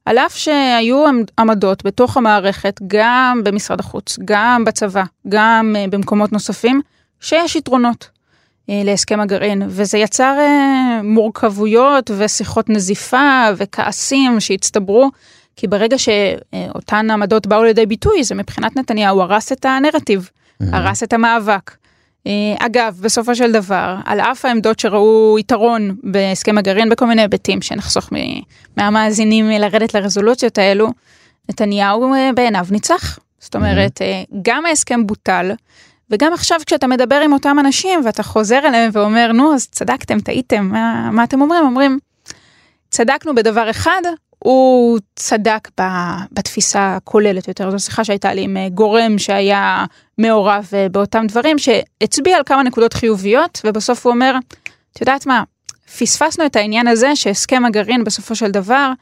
על 0.05 0.19
אף 0.19 0.37
שהיו 0.37 1.05
עמדות 1.39 1.85
בתוך 1.85 2.17
המערכת, 2.17 2.81
גם 2.87 3.41
במשרד 3.45 3.81
החוץ, 3.81 4.19
גם 4.25 4.65
בצבא, 4.65 5.03
גם 5.29 5.77
אה, 5.79 5.85
במקומות 5.91 6.33
נוספים, 6.33 6.81
שיש 7.21 7.57
יתרונות 7.57 8.09
אה, 8.71 8.83
להסכם 8.85 9.21
הגרעין, 9.21 9.63
וזה 9.67 9.99
יצר 9.99 10.37
אה, 10.39 11.01
מורכבויות 11.03 12.11
ושיחות 12.19 12.71
נזיפה 12.71 13.45
וכעסים 13.57 14.41
שהצטברו. 14.41 15.11
כי 15.57 15.67
ברגע 15.67 15.97
שאותן 15.99 17.11
עמדות 17.11 17.47
באו 17.47 17.65
לידי 17.65 17.87
ביטוי, 17.87 18.25
זה 18.25 18.35
מבחינת 18.35 18.77
נתניהו 18.77 19.21
הרס 19.23 19.53
את 19.53 19.65
הנרטיב, 19.65 20.31
mm-hmm. 20.31 20.67
הרס 20.73 21.03
את 21.03 21.13
המאבק. 21.13 21.77
אה, 22.27 22.33
אגב, 22.59 22.99
בסופו 23.03 23.35
של 23.35 23.53
דבר, 23.53 23.97
על 24.05 24.21
אף 24.21 24.45
העמדות 24.45 24.79
שראו 24.79 25.37
יתרון 25.39 25.97
בהסכם 26.03 26.59
הגרעין 26.59 26.89
בכל 26.89 27.07
מיני 27.07 27.23
היבטים 27.23 27.63
שנחסוך 27.63 28.11
מהמאזינים 28.77 29.51
לרדת 29.51 29.95
לרזולוציות 29.95 30.59
האלו, 30.59 30.93
נתניהו 31.51 32.15
אה, 32.15 32.31
בעיניו 32.35 32.67
ניצח. 32.71 33.19
זאת 33.39 33.57
אומרת, 33.57 34.01
mm-hmm. 34.01 34.37
גם 34.43 34.67
ההסכם 34.67 35.07
בוטל, 35.07 35.53
וגם 36.11 36.33
עכשיו 36.33 36.59
כשאתה 36.67 36.87
מדבר 36.87 37.21
עם 37.25 37.33
אותם 37.33 37.57
אנשים 37.61 38.01
ואתה 38.05 38.23
חוזר 38.23 38.59
אליהם 38.59 38.91
ואומר, 38.93 39.33
נו, 39.33 39.55
אז 39.55 39.69
צדקתם, 39.69 40.21
טעיתם, 40.21 40.65
מה, 40.65 41.11
מה 41.13 41.25
אתם 41.25 41.41
אומרים? 41.41 41.65
אומרים, 41.65 41.99
צדקנו 42.91 43.35
בדבר 43.35 43.71
אחד, 43.71 44.03
הוא 44.43 44.99
צדק 45.17 45.69
בתפיסה 46.33 46.97
הכוללת 46.97 47.49
יותר. 47.49 47.71
זו 47.71 47.79
שיחה 47.79 48.05
שהייתה 48.05 48.35
לי 48.35 48.43
עם 48.43 48.57
אה, 48.57 48.69
גורם 48.69 49.19
שהיה 49.19 49.85
מעורב 50.19 50.69
אה, 50.75 50.89
באותם 50.89 51.27
דברים, 51.29 51.57
שהצביע 51.59 52.37
על 52.37 52.43
כמה 52.47 52.63
נקודות 52.63 52.93
חיוביות, 52.93 53.61
ובסוף 53.65 54.07
הוא 54.07 54.13
אומר, 54.13 54.35
את 54.93 55.01
יודעת 55.01 55.27
מה, 55.27 55.43
פספסנו 55.99 56.47
את 56.47 56.57
העניין 56.57 56.87
הזה 56.87 57.17
שהסכם 57.17 57.65
הגרעין 57.65 58.05
בסופו 58.05 58.35
של 58.35 58.51
דבר 58.51 58.93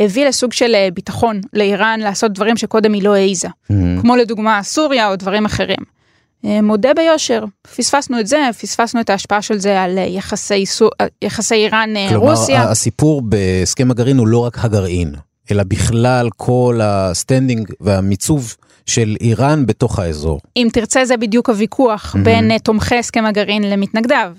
הביא 0.00 0.26
לסוג 0.26 0.52
של 0.52 0.74
אה, 0.74 0.88
ביטחון 0.94 1.40
לאיראן 1.52 2.00
לעשות 2.00 2.32
דברים 2.32 2.56
שקודם 2.56 2.92
היא 2.92 3.02
לא 3.02 3.14
העיזה, 3.14 3.48
mm-hmm. 3.48 4.00
כמו 4.00 4.16
לדוגמה 4.16 4.62
סוריה 4.62 5.08
או 5.08 5.16
דברים 5.16 5.44
אחרים. 5.44 5.99
אה, 6.44 6.62
מודה 6.62 6.94
ביושר, 6.94 7.44
פספסנו 7.76 8.20
את 8.20 8.26
זה, 8.26 8.48
פספסנו 8.60 9.00
את 9.00 9.10
ההשפעה 9.10 9.42
של 9.42 9.58
זה 9.58 9.82
על 9.82 9.98
אה, 9.98 10.02
יחסי, 10.04 10.64
אה, 11.00 11.06
יחסי 11.22 11.54
איראן-רוסיה. 11.54 12.56
כלומר, 12.56 12.70
הסיפור 12.70 13.22
בהסכם 13.22 13.90
הגרעין 13.90 14.18
הוא 14.18 14.28
לא 14.28 14.38
רק 14.38 14.64
הגרעין, 14.64 15.14
אלא 15.50 15.62
בכלל 15.62 16.28
כל 16.36 16.80
ה 16.82 16.92
standing 16.92 17.70
והמיצוב 17.80 18.56
של 18.86 19.16
איראן 19.20 19.66
בתוך 19.66 19.98
האזור. 19.98 20.40
אם 20.56 20.68
תרצה 20.72 21.04
זה 21.04 21.16
בדיוק 21.16 21.48
הוויכוח 21.48 22.14
mm-hmm. 22.14 22.18
בין 22.18 22.58
תומכי 22.58 22.96
הסכם 22.96 23.24
הגרעין 23.24 23.70
למתנגדיו. 23.70 24.32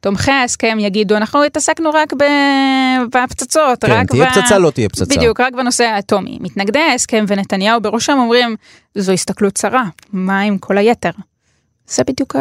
תומכי 0.00 0.30
ההסכם 0.30 0.78
יגידו 0.80 1.16
אנחנו 1.16 1.44
התעסקנו 1.44 1.90
רק 1.90 2.12
בפצצות, 3.10 3.84
כן, 3.84 3.92
רק 3.92 4.06
תהיה 4.06 4.26
ב... 4.26 4.28
פצצה 4.28 4.58
לא 4.58 4.70
תהיה 4.70 4.88
פצצה. 4.88 5.16
בדיוק, 5.16 5.40
רק 5.40 5.54
בנושא 5.54 5.84
האטומי. 5.84 6.38
מתנגדי 6.40 6.78
ההסכם 6.78 7.24
ונתניהו 7.28 7.80
בראשם 7.80 8.18
אומרים 8.18 8.56
זו 8.94 9.12
הסתכלות 9.12 9.54
צרה, 9.54 9.84
מה 10.12 10.40
עם 10.40 10.58
כל 10.58 10.78
היתר? 10.78 11.10
זה 11.88 12.02
בדיוק 12.04 12.36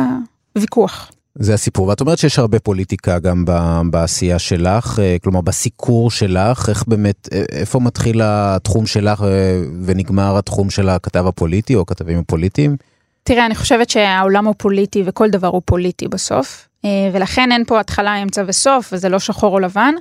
הוויכוח. 0.55 1.11
זה 1.35 1.53
הסיפור, 1.53 1.87
ואת 1.87 2.01
אומרת 2.01 2.17
שיש 2.17 2.39
הרבה 2.39 2.59
פוליטיקה 2.59 3.19
גם 3.19 3.45
בעשייה 3.91 4.39
שלך, 4.39 4.99
אה, 4.99 5.17
כלומר 5.23 5.41
בסיקור 5.41 6.11
שלך, 6.11 6.69
איך 6.69 6.83
באמת, 6.87 7.29
אה, 7.33 7.43
איפה 7.51 7.79
מתחיל 7.79 8.21
התחום 8.23 8.85
שלך 8.85 9.21
אה, 9.21 9.27
ונגמר 9.85 10.37
התחום 10.37 10.69
של 10.69 10.89
הכתב 10.89 11.27
הפוליטי 11.27 11.75
או 11.75 11.81
הכתבים 11.81 12.19
הפוליטיים? 12.19 12.75
תראה, 13.23 13.45
אני 13.45 13.55
חושבת 13.55 13.89
שהעולם 13.89 14.45
הוא 14.45 14.55
פוליטי 14.57 15.03
וכל 15.05 15.29
דבר 15.29 15.47
הוא 15.47 15.61
פוליטי 15.65 16.07
בסוף, 16.07 16.67
ולכן 17.13 17.51
אין 17.51 17.65
פה 17.65 17.79
התחלה, 17.79 18.15
אמצע 18.23 18.43
וסוף, 18.47 18.89
וזה 18.93 19.09
לא 19.09 19.19
שחור 19.19 19.53
או 19.53 19.59
לבן, 19.59 19.93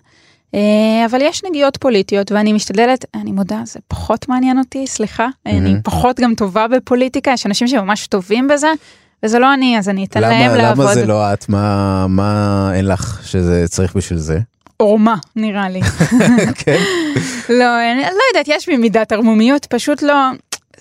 אבל 1.06 1.20
יש 1.20 1.42
נגיעות 1.44 1.76
פוליטיות 1.76 2.32
ואני 2.32 2.52
משתדלת, 2.52 3.04
אני 3.14 3.32
מודה, 3.32 3.60
זה 3.64 3.80
פחות 3.88 4.28
מעניין 4.28 4.58
אותי, 4.58 4.86
סליחה, 4.86 5.26
mm-hmm. 5.26 5.50
אני 5.50 5.74
פחות 5.84 6.20
גם 6.20 6.34
טובה 6.34 6.68
בפוליטיקה, 6.68 7.30
יש 7.30 7.46
אנשים 7.46 7.68
שממש 7.68 8.06
טובים 8.06 8.48
בזה. 8.48 8.68
וזה 9.22 9.38
לא 9.38 9.54
אני, 9.54 9.78
אז 9.78 9.88
אני 9.88 10.04
אתן 10.04 10.20
למה, 10.20 10.30
להם 10.30 10.50
למה 10.50 10.62
לעבוד. 10.62 10.84
למה 10.84 10.94
זה 10.94 11.06
לא 11.06 11.32
את? 11.32 11.48
מה, 11.48 12.06
מה 12.08 12.70
אין 12.74 12.86
לך 12.86 13.20
שזה 13.24 13.64
צריך 13.68 13.96
בשביל 13.96 14.18
זה? 14.18 14.38
עורמה, 14.76 15.16
נראה 15.36 15.68
לי. 15.68 15.82
כן? 16.64 16.78
לא, 17.48 17.92
אני 17.92 18.00
לא 18.00 18.22
יודעת, 18.30 18.48
יש 18.48 18.68
בי 18.68 18.76
מידת 18.76 19.12
ערמומיות, 19.12 19.66
פשוט 19.66 20.02
לא, 20.02 20.30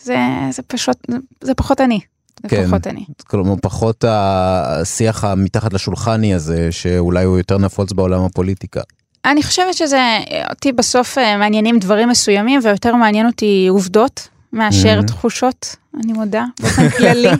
זה, 0.03 0.17
זה 0.51 0.61
פשוט, 0.61 0.97
זה 1.41 1.53
פחות 1.53 1.81
אני. 1.81 1.99
כן, 2.47 2.67
פחות 2.67 2.87
אני. 2.87 3.05
כלומר, 3.27 3.53
פחות 3.61 4.05
השיח 4.07 5.23
המתחת 5.23 5.73
לשולחני 5.73 6.33
הזה, 6.33 6.67
שאולי 6.71 7.23
הוא 7.23 7.37
יותר 7.37 7.57
נפוץ 7.57 7.91
בעולם 7.93 8.23
הפוליטיקה. 8.23 8.81
אני 9.25 9.43
חושבת 9.43 9.73
שזה, 9.73 10.17
אותי 10.49 10.71
בסוף 10.71 11.17
אה, 11.17 11.37
מעניינים 11.37 11.79
דברים 11.79 12.09
מסוימים, 12.09 12.59
ויותר 12.63 12.95
מעניין 12.95 13.27
אותי 13.27 13.67
עובדות. 13.69 14.27
מאשר 14.53 14.99
mm-hmm. 14.99 15.07
תחושות, 15.07 15.75
אני 15.95 16.13
מודה, 16.13 16.45
באופן 16.59 16.89
כללי. 16.89 17.29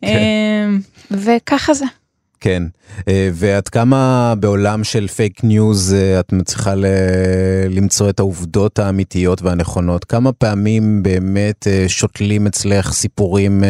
כן. 0.00 0.06
אמ, 0.06 0.80
וככה 1.10 1.74
זה. 1.74 1.84
כן, 2.40 2.62
אה, 3.08 3.30
ועד 3.32 3.68
כמה 3.68 4.34
בעולם 4.40 4.84
של 4.84 5.08
פייק 5.08 5.44
ניוז 5.44 5.94
אה, 5.94 6.20
את 6.20 6.32
מצליחה 6.32 6.74
ל... 6.74 6.84
למצוא 7.70 8.10
את 8.10 8.18
העובדות 8.18 8.78
האמיתיות 8.78 9.42
והנכונות? 9.42 10.04
כמה 10.04 10.32
פעמים 10.32 11.02
באמת 11.02 11.66
אה, 11.66 11.84
שותלים 11.88 12.46
אצלך 12.46 12.92
סיפורים 12.92 13.62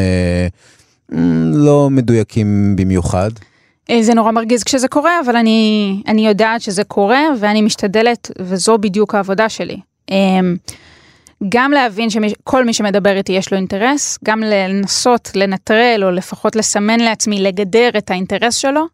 לא 1.52 1.90
מדויקים 1.90 2.76
במיוחד? 2.76 3.30
זה 4.00 4.14
נורא 4.14 4.30
מרגיז 4.30 4.64
כשזה 4.64 4.88
קורה, 4.88 5.20
אבל 5.24 5.36
אני, 5.36 6.02
אני 6.08 6.26
יודעת 6.26 6.60
שזה 6.60 6.84
קורה 6.84 7.20
ואני 7.40 7.62
משתדלת, 7.62 8.30
וזו 8.40 8.78
בדיוק 8.78 9.14
העבודה 9.14 9.48
שלי. 9.48 9.76
גם 11.48 11.70
להבין 11.70 12.10
שכל 12.10 12.64
מי 12.64 12.72
שמדבר 12.72 13.16
איתי 13.16 13.32
יש 13.32 13.52
לו 13.52 13.58
אינטרס, 13.58 14.18
גם 14.24 14.40
לנסות 14.40 15.30
לנטרל 15.34 16.00
או 16.04 16.10
לפחות 16.10 16.56
לסמן 16.56 17.00
לעצמי 17.00 17.40
לגדר 17.40 17.88
את 17.98 18.10
האינטרס 18.10 18.54
שלו, 18.54 18.86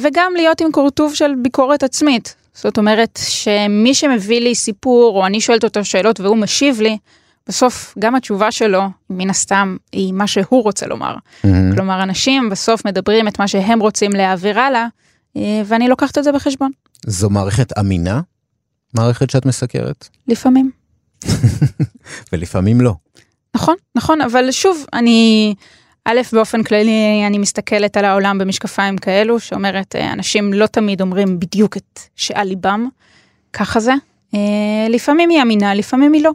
וגם 0.00 0.32
להיות 0.36 0.60
עם 0.60 0.72
כורטוב 0.72 1.14
של 1.14 1.32
ביקורת 1.42 1.82
עצמית. 1.82 2.34
זאת 2.54 2.78
אומרת 2.78 3.18
שמי 3.28 3.94
שמביא 3.94 4.40
לי 4.40 4.54
סיפור 4.54 5.16
או 5.16 5.26
אני 5.26 5.40
שואלת 5.40 5.64
אותו 5.64 5.84
שאלות 5.84 6.20
והוא 6.20 6.36
משיב 6.36 6.80
לי, 6.80 6.98
בסוף 7.48 7.94
גם 7.98 8.14
התשובה 8.14 8.52
שלו 8.52 8.82
מן 9.10 9.30
הסתם 9.30 9.76
היא 9.92 10.12
מה 10.12 10.26
שהוא 10.26 10.62
רוצה 10.62 10.86
לומר. 10.86 11.14
Mm-hmm. 11.14 11.48
כלומר 11.74 12.02
אנשים 12.02 12.50
בסוף 12.50 12.86
מדברים 12.86 13.28
את 13.28 13.38
מה 13.38 13.48
שהם 13.48 13.80
רוצים 13.80 14.12
להעביר 14.12 14.60
הלאה 14.60 14.86
ואני 15.64 15.88
לוקחת 15.88 16.18
את 16.18 16.24
זה 16.24 16.32
בחשבון. 16.32 16.70
זו 17.06 17.30
מערכת 17.30 17.78
אמינה? 17.78 18.20
מערכת 18.94 19.30
שאת 19.30 19.46
מסקרת? 19.46 20.08
לפעמים. 20.28 20.83
ולפעמים 22.32 22.80
לא. 22.80 22.94
נכון, 23.54 23.74
נכון, 23.94 24.20
אבל 24.20 24.50
שוב, 24.50 24.86
אני, 24.92 25.54
א', 26.04 26.20
באופן 26.32 26.62
כללי, 26.62 27.24
אני 27.26 27.38
מסתכלת 27.38 27.96
על 27.96 28.04
העולם 28.04 28.38
במשקפיים 28.38 28.98
כאלו, 28.98 29.40
שאומרת, 29.40 29.96
אה, 29.96 30.12
אנשים 30.12 30.52
לא 30.52 30.66
תמיד 30.66 31.00
אומרים 31.00 31.40
בדיוק 31.40 31.76
את 31.76 32.00
שעל 32.16 32.48
ליבם, 32.48 32.88
ככה 33.52 33.80
זה. 33.80 33.92
אה, 34.34 34.86
לפעמים 34.88 35.30
היא 35.30 35.42
אמינה, 35.42 35.74
לפעמים 35.74 36.12
היא 36.12 36.22
לא. 36.22 36.30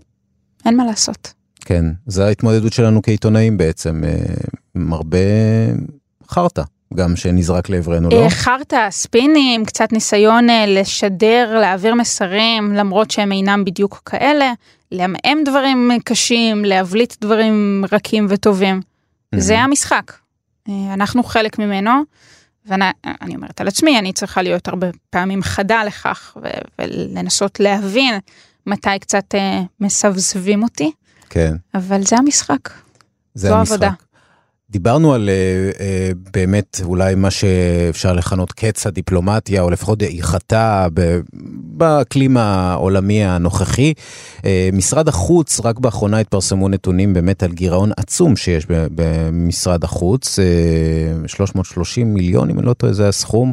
אין 0.66 0.78
מה 0.78 0.86
לעשות. 0.86 1.34
כן, 1.66 1.86
זו 2.08 2.24
ההתמודדות 2.24 2.74
שלנו 2.74 3.02
כעיתונאים 3.02 3.58
בעצם, 3.58 4.02
אה, 4.04 4.12
עם 4.76 4.94
הרבה 4.94 5.18
חרטא. 6.30 6.64
גם 6.94 7.16
שנזרק 7.16 7.70
לעברנו, 7.70 8.10
לא? 8.10 8.30
חרטא, 8.30 8.88
ספינים, 8.92 9.66
קצת 9.66 9.92
ניסיון 9.92 10.48
לשדר, 10.68 11.60
להעביר 11.60 11.96
מסרים, 11.96 12.74
למרות 12.74 13.12
שהם 13.12 13.32
אינם 13.32 13.66
בדיוק 13.66 14.02
כאלה. 14.06 14.54
לעמעם 14.92 15.44
דברים 15.46 15.92
קשים, 16.04 16.66
להבליט 16.66 17.16
דברים 17.22 17.86
רכים 17.92 18.26
וטובים. 18.30 18.80
Mm-hmm. 18.80 19.40
זה 19.40 19.60
המשחק. 19.60 20.12
אה, 20.70 20.94
אנחנו 20.94 21.24
חלק 21.24 21.60
ממנו, 21.60 21.92
ואני 22.66 23.36
אומרת 23.36 23.62
על 23.62 23.68
עצמי, 23.68 24.00
אני 24.00 24.14
צריכה 24.14 24.42
להיות 24.42 24.68
הרבה 24.68 24.88
פעמים 25.10 25.44
חדה 25.44 25.84
לכך, 25.84 26.38
ו- 26.44 26.48
ולנסות 26.80 27.60
להבין 27.60 28.20
מתי 28.68 29.00
קצת 29.00 29.36
uh, 29.36 29.38
מסבסבים 29.80 30.64
אותי. 30.64 30.92
כן. 31.30 31.56
אבל 31.76 32.04
זה 32.04 32.18
המשחק. 32.18 32.70
זה 33.34 33.50
זו 33.50 33.56
המשחק. 33.56 33.72
עבודה. 33.74 33.92
דיברנו 34.72 35.14
על 35.14 35.30
uh, 35.30 35.76
uh, 35.78 35.82
באמת 36.34 36.82
אולי 36.84 37.16
מה 37.16 37.32
שאפשר 37.32 38.14
לכנות 38.14 38.52
קץ 38.52 38.88
הדיפלומטיה, 38.88 39.62
או 39.62 39.70
לפחות 39.70 40.00
דעיכתה 40.00 40.88
באקלים 41.64 42.38
העולמי 42.38 43.24
הנוכחי. 43.24 43.94
Uh, 44.38 44.42
משרד 44.74 45.08
החוץ, 45.08 45.60
רק 45.64 45.80
באחרונה 45.80 46.20
התפרסמו 46.20 46.70
נתונים 46.70 47.14
באמת 47.14 47.44
על 47.44 47.52
גירעון 47.52 47.92
עצום 47.98 48.36
שיש 48.36 48.66
במשרד 48.70 49.84
החוץ, 49.84 50.40
uh, 51.26 51.28
330 51.28 52.14
מיליון, 52.14 52.50
אם 52.50 52.60
אני 52.60 52.68
לא 52.68 52.74
טועה, 52.74 52.94
זה 52.94 53.08
הסכום. 53.08 53.52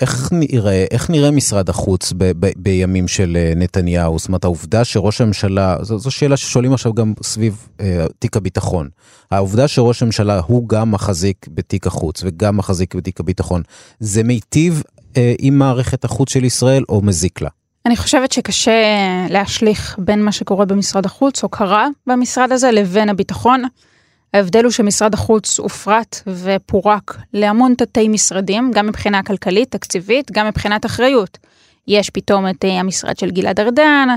איך 0.00 0.28
נראה, 0.32 0.84
איך 0.90 1.10
נראה 1.10 1.30
משרד 1.30 1.68
החוץ 1.68 2.12
ב, 2.16 2.24
ב, 2.46 2.50
בימים 2.56 3.08
של 3.08 3.36
אה, 3.36 3.52
נתניהו? 3.56 4.18
זאת 4.18 4.28
אומרת, 4.28 4.44
העובדה 4.44 4.84
שראש 4.84 5.20
הממשלה, 5.20 5.76
זו, 5.82 5.98
זו 5.98 6.10
שאלה 6.10 6.36
ששואלים 6.36 6.72
עכשיו 6.72 6.94
גם 6.94 7.12
סביב 7.22 7.68
אה, 7.80 8.06
תיק 8.18 8.36
הביטחון. 8.36 8.88
העובדה 9.30 9.68
שראש 9.68 10.02
הממשלה 10.02 10.40
הוא 10.46 10.68
גם 10.68 10.90
מחזיק 10.90 11.46
בתיק 11.48 11.86
החוץ 11.86 12.22
וגם 12.24 12.56
מחזיק 12.56 12.94
בתיק 12.94 13.20
הביטחון, 13.20 13.62
זה 14.00 14.22
מיטיב 14.22 14.82
אה, 15.16 15.34
עם 15.38 15.58
מערכת 15.58 16.04
החוץ 16.04 16.32
של 16.32 16.44
ישראל 16.44 16.84
או 16.88 17.00
מזיק 17.02 17.40
לה? 17.40 17.48
אני 17.86 17.96
חושבת 17.96 18.32
שקשה 18.32 18.82
להשליך 19.30 19.96
בין 19.98 20.24
מה 20.24 20.32
שקורה 20.32 20.64
במשרד 20.64 21.06
החוץ, 21.06 21.42
או 21.42 21.48
קרה 21.48 21.86
במשרד 22.06 22.52
הזה, 22.52 22.70
לבין 22.70 23.08
הביטחון. 23.08 23.62
ההבדל 24.34 24.64
הוא 24.64 24.72
שמשרד 24.72 25.14
החוץ 25.14 25.58
הופרט 25.58 26.22
ופורק 26.26 27.16
להמון 27.34 27.74
תתי 27.74 28.08
משרדים, 28.08 28.70
גם 28.74 28.86
מבחינה 28.86 29.22
כלכלית, 29.22 29.70
תקציבית, 29.70 30.32
גם 30.32 30.46
מבחינת 30.46 30.86
אחריות. 30.86 31.38
יש 31.88 32.10
פתאום 32.10 32.48
את 32.48 32.64
אה, 32.64 32.80
המשרד 32.80 33.18
של 33.18 33.30
גלעד 33.30 33.60
ארדן, 33.60 34.08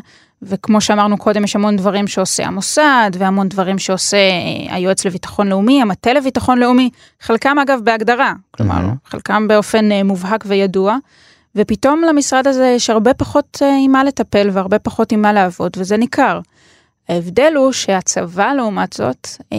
וכמו 0.41 0.81
שאמרנו 0.81 1.17
קודם, 1.17 1.43
יש 1.43 1.55
המון 1.55 1.75
דברים 1.77 2.07
שעושה 2.07 2.45
המוסד, 2.45 3.11
והמון 3.13 3.49
דברים 3.49 3.79
שעושה 3.79 4.17
אה, 4.17 4.75
היועץ 4.75 5.05
לביטחון 5.05 5.47
לאומי, 5.47 5.81
המטה 5.81 6.13
לביטחון 6.13 6.59
לאומי, 6.59 6.89
חלקם 7.21 7.59
אגב 7.59 7.79
בהגדרה, 7.83 8.33
כלומר. 8.51 8.89
חלקם 9.05 9.47
באופן 9.47 9.91
אה, 9.91 10.03
מובהק 10.03 10.43
וידוע. 10.47 10.97
ופתאום 11.55 12.01
למשרד 12.09 12.47
הזה 12.47 12.73
יש 12.75 12.89
הרבה 12.89 13.13
פחות 13.13 13.61
עם 13.83 13.91
מה 13.91 14.03
לטפל 14.03 14.49
והרבה 14.53 14.79
פחות 14.79 15.11
עם 15.11 15.21
מה 15.21 15.33
לעבוד, 15.33 15.71
וזה 15.77 15.97
ניכר. 15.97 16.39
ההבדל 17.09 17.53
הוא 17.55 17.71
שהצבא 17.71 18.53
לעומת 18.53 18.93
זאת, 18.93 19.27
אה, 19.53 19.57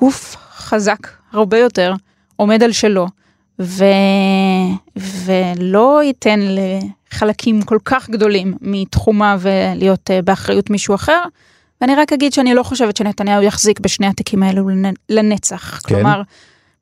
גוף 0.00 0.36
חזק 0.54 1.08
הרבה 1.32 1.58
יותר, 1.58 1.94
עומד 2.36 2.62
על 2.62 2.72
שלו, 2.72 3.06
ו... 3.60 3.84
ולא 4.96 6.00
ייתן 6.04 6.40
לחלקים 6.40 7.62
כל 7.62 7.78
כך 7.84 8.10
גדולים 8.10 8.54
מתחומה 8.60 9.36
ולהיות 9.40 10.10
אה, 10.10 10.22
באחריות 10.22 10.70
מישהו 10.70 10.94
אחר. 10.94 11.20
ואני 11.80 11.94
רק 11.94 12.12
אגיד 12.12 12.32
שאני 12.32 12.54
לא 12.54 12.62
חושבת 12.62 12.96
שנתניהו 12.96 13.42
יחזיק 13.42 13.80
בשני 13.80 14.06
התיקים 14.06 14.42
האלו 14.42 14.68
לנצח. 15.08 15.80
כן. 15.80 15.94
כלומר, 15.94 16.22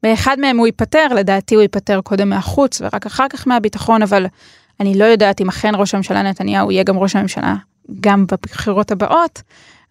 באחד 0.03 0.37
מהם 0.41 0.59
הוא 0.59 0.67
ייפטר, 0.67 1.07
לדעתי 1.15 1.55
הוא 1.55 1.63
ייפטר 1.63 2.01
קודם 2.01 2.31
מהחוץ 2.31 2.81
ורק 2.81 3.07
אחר 3.07 3.29
כך 3.29 3.47
מהביטחון, 3.49 4.03
אבל 4.03 4.27
אני 4.81 4.99
לא 4.99 5.05
יודעת 5.05 5.41
אם 5.41 5.49
אכן 5.49 5.73
ראש 5.75 5.95
הממשלה 5.95 6.23
נתניהו 6.23 6.71
יהיה 6.71 6.83
גם 6.83 6.99
ראש 6.99 7.17
הממשלה 7.17 7.55
גם 8.01 8.27
בבחירות 8.27 8.91
הבאות. 8.91 9.43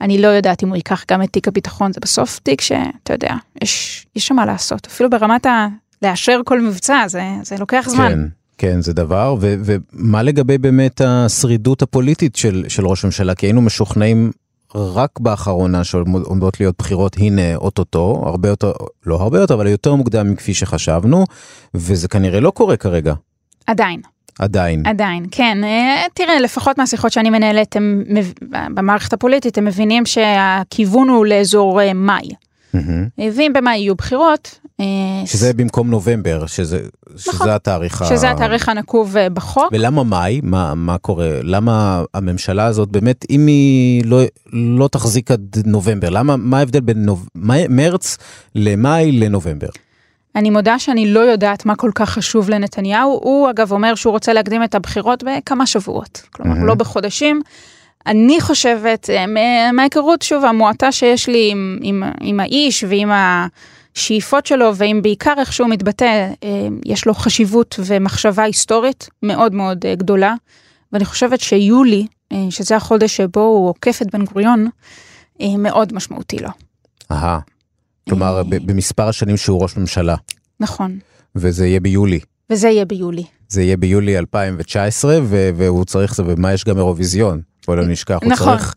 אני 0.02 0.22
לא 0.22 0.28
יודעת 0.28 0.64
אם 0.64 0.68
הוא 0.68 0.76
ייקח 0.76 1.04
גם 1.12 1.24
את 1.24 1.30
תיק 1.30 1.48
הביטחון, 1.48 1.94
זה 1.94 2.00
בסוף 2.02 2.40
תיק 2.40 2.62
שאתה 2.62 3.14
יודע, 3.14 3.34
יש, 3.62 4.06
יש 4.16 4.28
שם 4.28 4.36
מה 4.36 4.46
לעשות, 4.46 4.88
אפילו 4.88 5.10
ברמת 5.10 5.46
ה... 5.46 5.68
לאשר 6.02 6.40
כל 6.46 6.62
מבצע, 6.62 7.04
זה, 7.08 7.24
זה 7.44 7.56
לוקח 7.60 7.86
זמן. 7.90 8.12
כן. 8.12 8.20
כן, 8.58 8.82
זה 8.82 8.94
דבר, 8.94 9.36
ו, 9.42 9.56
ומה 9.66 10.24
לגבי 10.24 10.58
באמת 10.58 11.02
השרידות 11.06 11.82
הפוליטית 11.82 12.36
של, 12.36 12.66
של 12.68 12.88
ראש 12.88 13.04
הממשלה? 13.04 13.36
כי 13.36 13.46
היינו 13.46 13.62
משוכנעים 13.62 14.32
רק 14.76 15.20
באחרונה 15.20 15.84
שעומדות 15.84 16.60
להיות 16.60 16.76
בחירות, 16.78 17.16
הנה 17.18 17.56
אוטוטו, 17.56 18.24
הרבה 18.26 18.50
יותר, 18.50 18.72
לא 19.06 19.22
הרבה 19.22 19.40
יותר, 19.40 19.54
אבל 19.54 19.68
יותר 19.68 19.96
מוקדם 19.96 20.32
מכפי 20.32 20.54
שחשבנו, 20.54 21.26
וזה 21.74 22.08
כנראה 22.08 22.40
לא 22.40 22.52
קורה 22.52 22.78
כרגע. 22.78 23.14
עדיין. 23.68 24.02
עדיין. 24.42 24.84
עדיין, 24.86 25.26
כן. 25.32 25.64
אה, 25.64 26.06
תראה, 26.14 26.40
לפחות 26.40 26.78
מהשיחות 26.78 27.12
שאני 27.12 27.30
מנהלת 27.30 27.76
הם, 27.76 28.04
במערכת 28.50 29.14
הפוליטית, 29.14 29.58
הם 29.58 29.66
מבינים 29.66 30.06
שהכיוון 30.06 31.10
הוא 31.10 31.26
לאזור 31.26 31.82
אה, 31.82 31.94
מאי. 31.94 32.30
Mm-hmm. 32.76 33.22
ואם 33.36 33.52
במאי 33.56 33.78
יהיו 33.78 33.96
בחירות... 33.96 34.58
שזה 35.26 35.54
במקום 35.54 35.90
נובמבר, 35.90 36.46
שזה, 36.46 36.80
שזה 37.18 37.32
נכון, 37.32 37.50
התאריך 37.50 38.04
שזה 38.10 38.30
ה... 38.30 38.32
התאריך 38.32 38.70
הנקוב 38.70 39.16
בחוק. 39.34 39.70
ולמה 39.72 40.04
מאי? 40.04 40.40
מה, 40.44 40.76
מה 40.76 40.98
קורה? 40.98 41.30
למה 41.44 42.04
הממשלה 42.14 42.66
הזאת 42.66 42.90
באמת, 42.90 43.26
אם 43.30 43.48
היא 43.48 44.06
לא, 44.06 44.22
לא 44.54 44.88
תחזיק 44.88 45.32
עד 45.32 45.58
נובמבר, 45.66 46.10
למה, 46.10 46.38
מה 46.38 46.60
ההבדל 46.60 46.80
בין 46.80 47.06
נוב... 47.06 47.28
מרץ 47.70 48.18
למאי 48.56 49.12
לנובמבר? 49.12 49.70
אני 50.36 50.50
מודה 50.50 50.80
שאני 50.80 51.14
לא 51.14 51.20
יודעת 51.20 51.66
מה 51.66 51.76
כל 51.76 51.92
כך 51.96 52.10
חשוב 52.10 52.50
לנתניהו. 52.50 53.20
הוא 53.24 53.50
אגב 53.50 53.72
אומר 53.72 53.96
שהוא 53.96 54.12
רוצה 54.12 54.34
להקדים 54.34 54.64
את 54.64 54.76
הבחירות 54.76 55.24
בכמה 55.24 55.66
שבועות, 55.66 56.22
כלומר 56.32 56.56
mm-hmm. 56.56 56.66
לא 56.66 56.76
בחודשים. 56.76 57.42
אני 58.06 58.42
חושבת, 58.42 59.10
אה, 59.10 59.26
מההיכרות 59.74 60.22
שוב 60.22 60.46
המועטה 60.46 60.92
שיש 60.92 61.28
לי 61.28 61.50
עם, 61.52 61.80
עם, 61.82 62.04
עם 62.22 62.40
האיש 62.40 62.84
ועם 62.84 63.12
השאיפות 63.14 64.46
שלו 64.46 64.76
ועם 64.76 65.02
בעיקר 65.02 65.34
איך 65.38 65.54
שהוא 65.54 65.70
מתבטא, 65.70 66.30
אה, 66.44 66.68
יש 66.86 67.06
לו 67.06 67.14
חשיבות 67.14 67.80
ומחשבה 67.86 68.44
היסטורית 68.44 69.10
מאוד 69.24 69.54
מאוד 69.54 69.86
אה, 69.86 69.96
גדולה. 69.96 70.34
ואני 70.94 71.06
חושבת 71.06 71.40
שיולי, 71.40 72.08
שזה 72.50 72.76
החודש 72.76 73.18
שבו 73.18 73.40
הוא 73.40 73.70
עוקף 73.70 74.02
את 74.02 74.12
בן 74.12 74.26
גוריון, 74.26 74.68
מאוד 75.58 75.94
משמעותי 75.94 76.38
לו. 76.38 76.50
אהה. 77.12 77.40
כלומר, 78.12 78.38
אה. 78.38 78.44
במספר 78.44 79.08
השנים 79.08 79.38
שהוא 79.38 79.62
ראש 79.62 79.78
ממשלה. 79.78 80.16
נכון. 80.60 81.00
וזה 81.36 81.68
יהיה 81.68 81.80
ביולי. 81.80 82.20
וזה 82.50 82.70
יהיה 82.70 82.86
ביולי. 82.86 83.24
זה 83.50 83.62
יהיה 83.62 83.78
ביולי 83.78 84.18
2019, 84.18 85.20
והוא 85.56 85.86
צריך, 85.86 86.20
ומה 86.26 86.54
יש 86.54 86.66
גם 86.66 86.78
אירוויזיון, 86.78 87.42
בוא 87.68 87.76
לא 87.76 87.86
נשכח, 87.88 88.18
הוא 88.24 88.32
נכון. 88.32 88.58
צריך... 88.58 88.74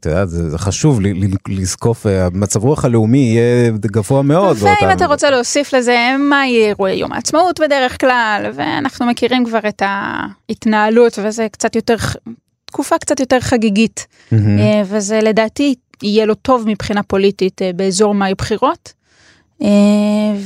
אתה 0.00 0.10
יודע, 0.10 0.26
זה, 0.26 0.50
זה 0.50 0.58
חשוב 0.58 1.00
לזקוף, 1.48 2.06
אה, 2.06 2.28
מצב 2.32 2.64
רוח 2.64 2.84
הלאומי 2.84 3.18
יהיה 3.18 3.70
גבוה 3.70 4.22
מאוד. 4.22 4.56
ואם 4.60 4.90
אתה 4.92 5.06
רוצה 5.06 5.30
להוסיף 5.30 5.74
לזה, 5.74 6.14
מה 6.30 6.46
יהיה 6.46 6.68
אירועי 6.68 6.94
יום 6.94 7.12
העצמאות 7.12 7.60
בדרך 7.60 8.00
כלל, 8.00 8.50
ואנחנו 8.54 9.06
מכירים 9.06 9.44
כבר 9.44 9.68
את 9.68 9.82
ההתנהלות, 9.84 11.18
וזה 11.24 11.46
קצת 11.52 11.76
יותר, 11.76 11.96
תקופה 12.64 12.98
קצת 12.98 13.20
יותר 13.20 13.40
חגיגית, 13.40 14.06
mm-hmm. 14.32 14.36
וזה 14.84 15.20
לדעתי 15.20 15.74
יהיה 16.02 16.26
לו 16.26 16.34
טוב 16.34 16.64
מבחינה 16.66 17.02
פוליטית 17.02 17.62
אה, 17.62 17.70
באזור 17.76 18.14
מאי 18.14 18.34
בחירות. 18.34 18.92
אה, 19.62 19.68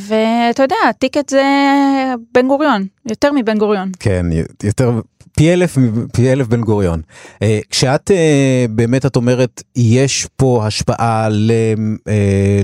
ואתה 0.08 0.62
יודע, 0.62 0.76
הטיקט 0.88 1.28
זה 1.28 1.42
בן 2.34 2.48
גוריון, 2.48 2.86
יותר 3.10 3.32
מבן 3.32 3.58
גוריון. 3.58 3.90
כן, 4.00 4.26
יותר, 4.64 5.00
פי 5.36 5.52
אלף, 5.52 5.78
פי 6.12 6.32
אלף 6.32 6.46
בן 6.46 6.60
גוריון. 6.60 7.00
אה, 7.42 7.58
כשאת 7.70 8.10
באמת, 8.70 9.06
את 9.06 9.16
אומרת, 9.16 9.62
יש 9.76 10.26
פה 10.36 10.66
השפעה 10.66 11.28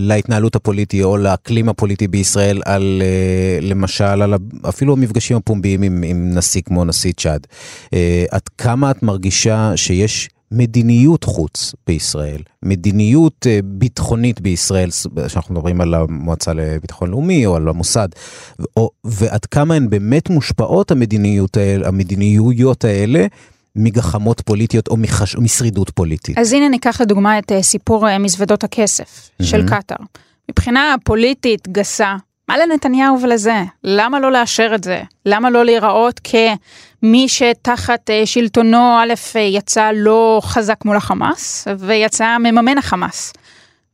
להתנהלות 0.01 0.57
הפוליטי 0.57 1.03
או 1.03 1.17
לאקלים 1.17 1.69
הפוליטי 1.69 2.09
בישראל 2.09 2.61
על, 2.65 3.03
למשל, 3.63 4.05
על 4.05 4.35
אפילו 4.69 4.93
המפגשים 4.93 5.37
הפומביים 5.37 5.83
עם, 5.83 6.05
עם 6.07 6.31
נשיא 6.35 6.63
כמו 6.65 6.85
נשיא 6.85 7.13
צ'אד. 7.17 7.47
עד 8.31 8.49
כמה 8.59 8.91
את 8.91 9.03
מרגישה 9.03 9.73
שיש 9.77 10.29
מדיניות 10.53 11.25
חוץ 11.25 11.75
בישראל, 11.87 12.41
מדיניות 12.63 13.47
אה, 13.47 13.59
ביטחונית 13.65 14.41
בישראל, 14.41 14.91
שאנחנו 15.29 15.55
מדברים 15.55 15.81
על 15.81 15.95
המועצה 15.95 16.53
לביטחון 16.53 17.11
לאומי 17.11 17.47
או 17.47 17.57
על 17.57 17.69
המוסד, 17.69 18.09
או, 18.77 18.91
ועד 19.05 19.45
כמה 19.45 19.75
הן 19.75 19.91
באמת 19.91 20.31
מושפעות 20.31 20.91
המדיניות 20.91 21.57
האלה, 21.57 21.89
המדיניויות 21.89 22.85
האלה 22.85 23.27
מגחמות 23.77 24.41
פוליטיות 24.41 24.89
או, 24.89 24.97
מחש... 24.97 25.37
או 25.37 25.41
משרידות 25.41 25.91
פוליטית. 25.91 26.39
אז 26.39 26.53
הנה 26.53 26.69
ניקח 26.69 27.01
לדוגמה 27.01 27.39
את 27.39 27.53
אה, 27.53 27.63
סיפור 27.63 28.09
אה, 28.09 28.19
מזוודות 28.19 28.65
הכסף 28.65 29.05
mm-hmm. 29.05 29.45
של 29.45 29.69
קטאר. 29.69 29.97
מבחינה 30.51 30.95
פוליטית 31.05 31.69
גסה, 31.69 32.17
מה 32.53 32.59
לנתניהו 32.59 33.21
ולזה? 33.21 33.63
למה 33.85 34.21
לא 34.21 34.33
לאשר 34.33 34.73
את 34.75 34.85
זה? 34.85 35.03
למה 35.27 35.51
לא 35.51 35.65
להיראות 35.65 36.21
כמי 36.25 37.29
שתחת 37.29 38.11
אה, 38.11 38.27
שלטונו 38.27 38.99
א' 38.99 39.13
אה, 39.37 39.41
יצא 39.41 39.91
לא 39.95 40.41
חזק 40.45 40.85
מול 40.85 40.97
החמאס 40.97 41.69
ויצא 41.79 42.39
מממן 42.39 42.79
החמאס? 42.79 43.33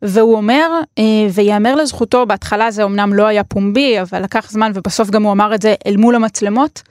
והוא 0.02 0.36
אומר, 0.36 0.70
אה, 0.98 1.04
ויאמר 1.34 1.74
לזכותו, 1.74 2.26
בהתחלה 2.26 2.70
זה 2.70 2.84
אמנם 2.84 3.14
לא 3.14 3.26
היה 3.26 3.44
פומבי, 3.44 4.00
אבל 4.00 4.22
לקח 4.22 4.50
זמן 4.50 4.72
ובסוף 4.74 5.10
גם 5.10 5.22
הוא 5.22 5.32
אמר 5.32 5.54
את 5.54 5.62
זה 5.62 5.74
אל 5.86 5.96
מול 5.96 6.14
המצלמות, 6.14 6.82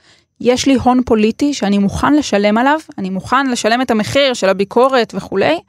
יש 0.41 0.65
לי 0.65 0.75
הון 0.75 1.01
פוליטי 1.05 1.53
שאני 1.53 1.77
מוכן 1.77 2.13
לשלם 2.13 2.57
עליו, 2.57 2.79
אני 2.97 3.09
מוכן 3.09 3.47
לשלם 3.47 3.81
את 3.81 3.91
המחיר 3.91 4.33
של 4.33 4.49
הביקורת 4.49 5.13
וכולי, 5.15 5.59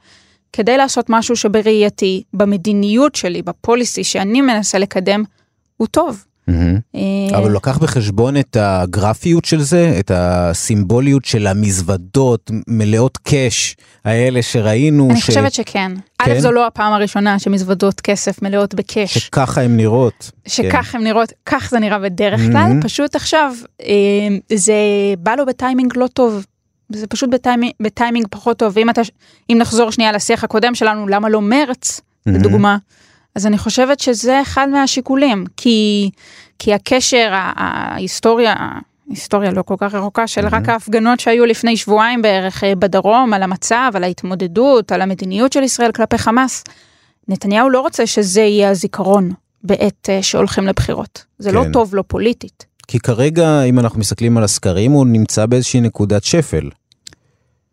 כדי 0.53 0.77
לעשות 0.77 1.05
משהו 1.09 1.35
שבראייתי, 1.35 2.23
במדיניות 2.33 3.15
שלי, 3.15 3.41
בפוליסי 3.41 4.03
שאני 4.03 4.41
מנסה 4.41 4.77
לקדם, 4.77 5.23
הוא 5.79 5.87
טוב. 5.87 6.25
Mm-hmm. 6.49 7.35
אבל 7.35 7.43
הוא 7.43 7.51
לקח 7.51 7.77
בחשבון 7.77 8.37
את 8.37 8.57
הגרפיות 8.59 9.45
של 9.45 9.61
זה, 9.61 9.95
את 9.99 10.11
הסימבוליות 10.15 11.25
של 11.25 11.47
המזוודות 11.47 12.51
מלאות 12.67 13.17
קאש 13.17 13.75
האלה 14.05 14.41
שראינו. 14.41 15.09
אני 15.11 15.21
ש... 15.21 15.25
חושבת 15.25 15.53
שכן. 15.53 15.91
כן? 16.23 16.31
א', 16.31 16.39
זו 16.39 16.51
לא 16.51 16.67
הפעם 16.67 16.93
הראשונה 16.93 17.39
שמזוודות 17.39 18.01
כסף 18.01 18.41
מלאות 18.41 18.73
בקאש. 18.73 19.17
שככה 19.17 19.61
הן 19.61 19.77
נראות. 19.77 20.31
שככה 20.47 20.83
כן. 20.83 20.97
הן 20.97 21.03
נראות, 21.03 21.33
כך 21.45 21.69
זה 21.71 21.79
נראה 21.79 21.99
בדרך 21.99 22.41
כלל. 22.51 22.71
פשוט 22.81 23.15
עכשיו 23.15 23.53
אה, 23.81 23.87
זה 24.53 24.73
בא 25.19 25.35
לו 25.35 25.45
בטיימינג 25.45 25.93
לא 25.95 26.07
טוב. 26.07 26.45
זה 26.91 27.07
פשוט 27.07 27.29
בטיימינג, 27.29 27.73
בטיימינג 27.81 28.27
פחות 28.29 28.57
טוב. 28.57 28.73
ואם 28.75 28.89
אתה, 28.89 29.01
אם 29.49 29.57
נחזור 29.59 29.91
שנייה 29.91 30.11
לשיח 30.11 30.43
הקודם 30.43 30.75
שלנו, 30.75 31.07
למה 31.07 31.29
לא 31.29 31.41
מרץ. 31.41 32.01
לדוגמה. 32.25 32.77
אז 33.39 33.45
אני 33.45 33.57
חושבת 33.57 33.99
שזה 33.99 34.41
אחד 34.41 34.67
מהשיקולים, 34.69 35.45
כי, 35.57 36.09
כי 36.59 36.73
הקשר, 36.73 37.29
ההיסטוריה 37.31 38.55
היסטוריה 39.09 39.51
לא 39.51 39.61
כל 39.61 39.75
כך 39.77 39.93
רחוקה 39.93 40.27
של 40.27 40.47
רק 40.47 40.69
ההפגנות 40.69 41.19
שהיו 41.19 41.45
לפני 41.45 41.77
שבועיים 41.77 42.21
בערך 42.21 42.63
אה, 42.63 42.75
בדרום, 42.75 43.33
על 43.33 43.43
המצב, 43.43 43.91
על 43.93 44.03
ההתמודדות, 44.03 44.91
על 44.91 45.01
המדיניות 45.01 45.53
של 45.53 45.63
ישראל 45.63 45.91
כלפי 45.91 46.17
חמאס. 46.17 46.63
נתניהו 47.27 47.69
לא 47.69 47.81
רוצה 47.81 48.07
שזה 48.07 48.41
יהיה 48.41 48.69
הזיכרון 48.69 49.31
בעת 49.63 50.09
אה, 50.09 50.23
שהולכים 50.23 50.67
לבחירות. 50.67 51.25
זה 51.37 51.51
לא 51.51 51.63
כן. 51.63 51.71
טוב 51.71 51.95
לו 51.95 52.07
פוליטית. 52.07 52.65
כי 52.87 52.99
כרגע, 52.99 53.63
אם 53.63 53.79
אנחנו 53.79 53.99
מסתכלים 53.99 54.37
על 54.37 54.43
הסקרים, 54.43 54.91
הוא 54.91 55.05
נמצא 55.05 55.45
באיזושהי 55.45 55.81
נקודת 55.81 56.23
שפל. 56.23 56.69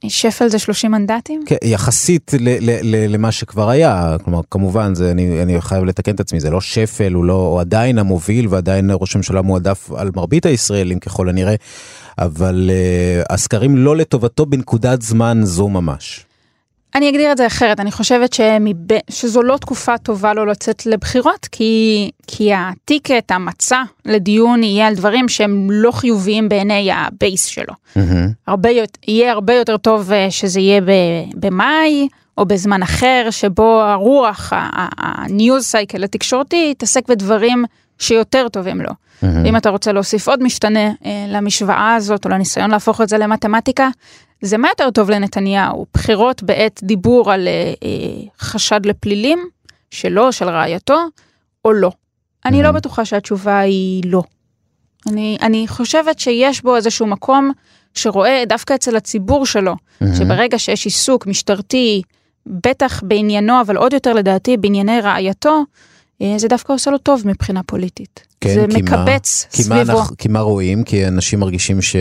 שפל 0.05 0.49
זה 0.49 0.59
30 0.59 0.91
מנדטים? 0.91 1.43
כן, 1.47 1.57
יחסית 1.65 2.33
ל- 2.41 2.71
ל- 2.71 2.79
ל- 2.83 3.13
למה 3.15 3.33
שכבר 3.33 3.71
היה, 3.71 4.17
כלומר, 4.25 4.41
כמובן, 4.51 4.95
זה, 4.95 5.11
אני, 5.11 5.43
אני 5.43 5.61
חייב 5.61 5.85
לתקן 5.85 6.15
את 6.15 6.21
עצמי, 6.21 6.41
זה 6.41 6.51
לא 6.51 6.61
שפל, 6.61 7.13
הוא, 7.13 7.25
לא, 7.25 7.33
הוא 7.33 7.61
עדיין 7.61 7.99
המוביל 7.99 8.47
ועדיין 8.49 8.91
ראש 9.01 9.15
הממשלה 9.15 9.43
מועדף 9.43 9.91
על 9.97 10.11
מרבית 10.17 10.47
הישראלים 10.47 10.99
ככל 10.99 11.29
הנראה, 11.29 11.55
אבל 12.19 12.71
uh, 12.71 13.33
הסקרים 13.35 13.77
לא 13.77 13.97
לטובתו 13.97 14.47
בנקודת 14.47 15.03
זמן 15.03 15.41
זו 15.43 15.69
ממש. 15.69 16.27
אני 16.97 17.11
אגדיר 17.11 17.33
את 17.33 17.37
זה 17.37 17.47
אחרת, 17.47 17.81
אני 17.81 17.93
חושבת 17.93 18.33
שמב... 18.33 18.77
שזו 19.11 19.43
לא 19.43 19.57
תקופה 19.57 19.99
טובה 19.99 20.35
לו 20.35 20.45
לצאת 20.45 20.87
לבחירות, 20.87 21.49
כי, 21.53 22.11
כי 22.27 22.51
ה 22.55 22.64
ticket, 22.64 23.31
המצע 23.33 23.83
לדיון 24.05 24.63
יהיה 24.63 24.87
על 24.87 24.95
דברים 24.95 25.29
שהם 25.29 25.69
לא 25.71 25.91
חיוביים 25.91 26.49
בעיני 26.49 26.91
ה 26.93 27.03
base 27.03 27.45
שלו. 27.45 27.75
הרבה, 28.47 28.71
יות- 28.71 28.99
יהיה 29.09 29.33
הרבה 29.33 29.55
יותר 29.55 29.77
טוב 29.77 30.13
אה, 30.13 30.31
שזה 30.31 30.61
יהיה 30.61 30.81
ב- 30.81 30.87
במאי, 31.35 32.09
או 32.39 32.47
בזמן 32.47 32.83
אחר, 32.83 33.27
שבו 33.31 33.81
הרוח, 33.83 34.53
הניוז 34.99 35.65
סייקל 35.65 36.05
התקשורתי, 36.05 36.69
יתעסק 36.73 37.09
בדברים 37.09 37.65
שיותר 37.99 38.49
טובים 38.49 38.81
לו. 38.81 38.91
אם 39.23 39.57
אתה 39.57 39.71
רוצה 39.71 39.93
להוסיף 39.93 40.29
עוד 40.29 40.43
משתנה 40.43 40.89
אה, 41.05 41.27
למשוואה 41.29 41.95
הזאת, 41.95 42.25
או 42.25 42.31
לניסיון 42.31 42.71
להפוך 42.71 43.01
את 43.01 43.09
זה 43.09 43.19
למתמטיקה, 43.19 43.89
זה 44.43 44.59
מה 44.59 44.69
יותר 44.69 44.91
טוב 44.91 45.11
לנתניהו? 45.11 45.87
בחירות 45.95 46.43
בעת 46.43 46.81
דיבור 46.83 47.33
על 47.33 47.49
אה, 47.49 47.53
אה, 47.85 48.23
חשד 48.41 48.87
לפלילים, 48.87 49.49
שלו, 49.91 50.33
של 50.33 50.49
רעייתו, 50.49 50.99
או 51.65 51.73
לא? 51.73 51.91
אני 52.45 52.63
לא 52.63 52.71
בטוחה 52.71 53.05
שהתשובה 53.05 53.59
היא 53.59 54.03
לא. 54.07 54.23
אני, 55.09 55.39
אני 55.43 55.69
חושבת 55.69 56.19
שיש 56.19 56.63
בו 56.63 56.77
איזשהו 56.77 57.07
מקום 57.07 57.51
שרואה 57.95 58.43
דווקא 58.49 58.75
אצל 58.75 58.97
הציבור 58.97 59.47
שלו, 59.47 59.75
שברגע 60.19 60.59
שיש 60.59 60.85
עיסוק 60.85 61.27
משטרתי, 61.27 62.03
בטח 62.47 63.03
בעניינו, 63.03 63.61
אבל 63.61 63.77
עוד 63.77 63.93
יותר 63.93 64.13
לדעתי 64.13 64.57
בענייני 64.57 65.01
רעייתו, 65.01 65.65
זה 66.37 66.49
דווקא 66.49 66.73
עושה 66.73 66.91
לו 66.91 66.99
טוב 66.99 67.23
מבחינה 67.25 67.63
פוליטית. 67.63 68.27
כן, 68.41 68.55
זה 68.55 68.67
כי 68.71 68.83
מה- 68.83 69.03
מקבץ 69.05 69.47
כי 69.53 69.63
מה, 69.69 69.77
סביבו. 69.77 69.99
אנחנו, 70.01 70.17
כי 70.17 70.29
מה 70.29 70.41
רואים? 70.41 70.85
כי 70.85 71.09
אנשים 71.09 71.41
מרגישים 71.41 71.83
ש... 71.83 71.97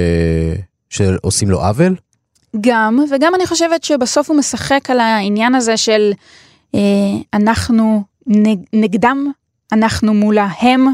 שעושים 0.89 1.49
לו 1.49 1.61
עוול? 1.61 1.95
גם, 2.61 2.99
וגם 3.11 3.35
אני 3.35 3.45
חושבת 3.47 3.83
שבסוף 3.83 4.29
הוא 4.29 4.37
משחק 4.37 4.89
על 4.89 4.99
העניין 4.99 5.55
הזה 5.55 5.77
של 5.77 6.11
אה, 6.75 6.79
אנחנו 7.33 8.03
נג, 8.27 8.59
נגדם, 8.73 9.31
אנחנו 9.71 10.13
מול 10.13 10.37
ההם, 10.37 10.87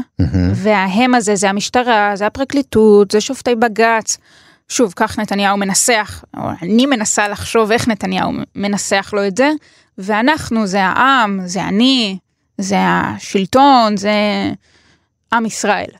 וההם 0.54 1.14
הזה 1.14 1.36
זה 1.36 1.50
המשטרה, 1.50 2.10
זה 2.14 2.26
הפרקליטות, 2.26 3.10
זה 3.10 3.20
שופטי 3.20 3.54
בג"ץ. 3.54 4.18
שוב, 4.68 4.92
כך 4.96 5.18
נתניהו 5.18 5.56
מנסח, 5.56 6.24
או 6.36 6.42
אני 6.62 6.86
מנסה 6.86 7.28
לחשוב 7.28 7.72
איך 7.72 7.88
נתניהו 7.88 8.32
מנסח 8.56 9.10
לו 9.12 9.26
את 9.26 9.36
זה, 9.36 9.50
ואנחנו 9.98 10.66
זה 10.66 10.82
העם, 10.84 11.40
זה 11.44 11.64
אני, 11.64 12.18
זה 12.58 12.76
השלטון, 12.78 13.96
זה 13.96 14.12
עם 15.32 15.46
ישראל. 15.46 15.90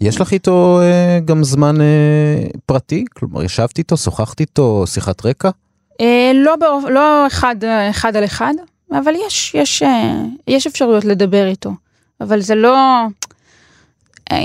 יש 0.00 0.20
לך 0.20 0.32
איתו 0.32 0.80
אה, 0.82 1.18
גם 1.24 1.44
זמן 1.44 1.80
אה, 1.80 2.46
פרטי? 2.66 3.04
כלומר, 3.14 3.42
ישבת 3.42 3.78
איתו, 3.78 3.96
שוחחת 3.96 4.40
איתו, 4.40 4.84
שיחת 4.86 5.26
רקע? 5.26 5.50
אה, 6.00 6.32
לא, 6.34 6.56
באופ... 6.56 6.84
לא 6.84 7.26
אחד, 7.26 7.56
אחד 7.90 8.16
על 8.16 8.24
אחד, 8.24 8.54
אבל 8.92 9.12
יש, 9.26 9.54
יש, 9.54 9.82
אה, 9.82 10.22
יש 10.46 10.66
אפשרויות 10.66 11.04
לדבר 11.04 11.46
איתו, 11.46 11.70
אבל 12.20 12.40
זה 12.40 12.54
לא, 12.54 13.06
אה, 14.32 14.38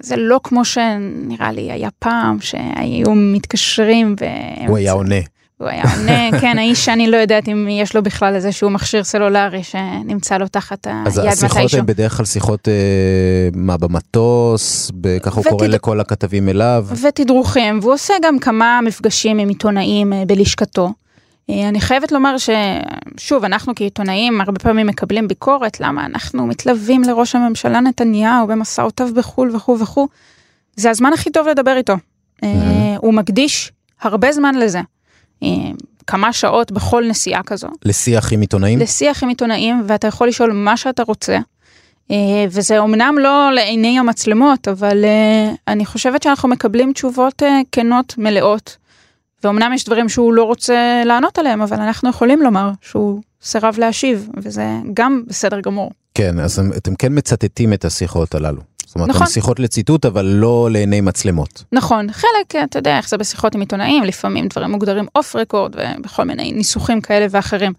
זה 0.00 0.16
לא 0.16 0.40
כמו 0.44 0.64
שנראה 0.64 1.52
לי 1.52 1.72
היה 1.72 1.88
פעם, 1.98 2.40
שהיו 2.40 3.14
מתקשרים 3.14 4.14
והם... 4.20 4.68
הוא 4.68 4.76
היה 4.76 4.92
עונה. 4.92 5.20
הוא 5.58 5.68
היה 5.68 5.82
עונה, 5.96 6.30
כן, 6.40 6.58
האיש 6.58 6.84
שאני 6.84 7.10
לא 7.10 7.16
יודעת 7.16 7.48
אם 7.48 7.68
יש 7.70 7.96
לו 7.96 8.02
בכלל 8.02 8.34
איזשהו 8.34 8.70
מכשיר 8.70 9.04
סלולרי 9.04 9.62
שנמצא 9.62 10.38
לו 10.38 10.48
תחת 10.48 10.86
אז 11.06 11.18
היד 11.18 11.28
השיחות 11.32 11.58
מתישהו. 11.58 11.78
הן 11.78 11.86
בדרך 11.86 12.16
כלל 12.16 12.26
שיחות, 12.26 12.68
אה, 12.68 13.48
מה, 13.54 13.76
במטוס? 13.76 14.90
ככה 15.22 15.40
הוא 15.40 15.44
קורא 15.44 15.66
לכל 15.66 16.00
הכתבים 16.00 16.48
אליו? 16.48 16.86
ותדרוכים, 17.02 17.78
והוא 17.82 17.92
עושה 17.92 18.14
גם 18.22 18.38
כמה 18.38 18.80
מפגשים 18.84 19.38
עם 19.38 19.48
עיתונאים 19.48 20.12
אה, 20.12 20.22
בלשכתו. 20.26 20.90
אה, 21.50 21.68
אני 21.68 21.80
חייבת 21.80 22.12
לומר 22.12 22.36
ששוב, 22.38 23.44
אנחנו 23.44 23.72
כעיתונאים 23.76 24.40
הרבה 24.40 24.58
פעמים 24.58 24.86
מקבלים 24.86 25.28
ביקורת, 25.28 25.80
למה 25.80 26.06
אנחנו 26.06 26.46
מתלווים 26.46 27.02
לראש 27.02 27.34
הממשלה 27.34 27.80
נתניהו 27.80 28.46
במסעותיו 28.46 29.08
בחו"ל 29.14 29.56
וכו' 29.56 29.78
וכו'. 29.78 30.08
זה 30.76 30.90
הזמן 30.90 31.12
הכי 31.12 31.30
טוב 31.30 31.48
לדבר 31.48 31.76
איתו. 31.76 31.94
אה, 32.44 32.48
הוא 32.98 33.14
מקדיש 33.14 33.72
הרבה 34.02 34.32
זמן 34.32 34.54
לזה. 34.54 34.80
אה, 35.42 35.48
כמה 36.06 36.32
שעות 36.32 36.72
בכל 36.72 37.04
נסיעה 37.08 37.42
כזו. 37.42 37.68
לשיח 37.84 38.32
עם 38.32 38.40
עיתונאים? 38.40 38.78
לשיח 38.78 39.22
עם 39.22 39.28
עיתונאים, 39.28 39.84
ואתה 39.86 40.06
יכול 40.06 40.28
לשאול 40.28 40.52
מה 40.52 40.76
שאתה 40.76 41.02
רוצה. 41.02 41.38
אה, 42.10 42.16
וזה 42.50 42.78
אומנם 42.78 43.14
לא 43.20 43.50
לעיני 43.54 43.98
המצלמות, 43.98 44.68
אבל 44.68 45.04
אה, 45.04 45.54
אני 45.68 45.86
חושבת 45.86 46.22
שאנחנו 46.22 46.48
מקבלים 46.48 46.92
תשובות 46.92 47.42
כנות, 47.72 48.14
מלאות. 48.18 48.76
ואומנם 49.44 49.72
יש 49.74 49.84
דברים 49.84 50.08
שהוא 50.08 50.32
לא 50.32 50.44
רוצה 50.44 51.02
לענות 51.04 51.38
עליהם, 51.38 51.62
אבל 51.62 51.80
אנחנו 51.80 52.10
יכולים 52.10 52.42
לומר 52.42 52.70
שהוא 52.80 53.20
סירב 53.42 53.74
להשיב, 53.78 54.28
וזה 54.36 54.66
גם 54.94 55.22
בסדר 55.26 55.60
גמור. 55.60 55.90
כן, 56.14 56.40
אז 56.40 56.62
אתם 56.76 56.94
כן 56.94 57.18
מצטטים 57.18 57.72
את 57.72 57.84
השיחות 57.84 58.34
הללו. 58.34 58.60
זאת 58.88 58.94
אומרת, 58.94 59.08
נכון. 59.08 59.22
הן 59.22 59.28
שיחות 59.28 59.60
לציטוט, 59.60 60.06
אבל 60.06 60.24
לא 60.24 60.68
לעיני 60.70 61.00
מצלמות. 61.00 61.64
נכון, 61.72 62.12
חלק, 62.12 62.56
אה, 62.56 62.64
אתה 62.64 62.78
יודע 62.78 62.96
איך 62.96 63.08
זה 63.08 63.16
בשיחות 63.16 63.54
עם 63.54 63.60
עיתונאים, 63.60 64.04
לפעמים 64.04 64.48
דברים 64.48 64.70
מוגדרים 64.70 65.06
אוף 65.16 65.36
רקורד 65.36 65.76
ובכל 65.98 66.24
מיני 66.24 66.52
ניסוחים 66.52 67.00
כאלה 67.00 67.26
ואחרים. 67.30 67.72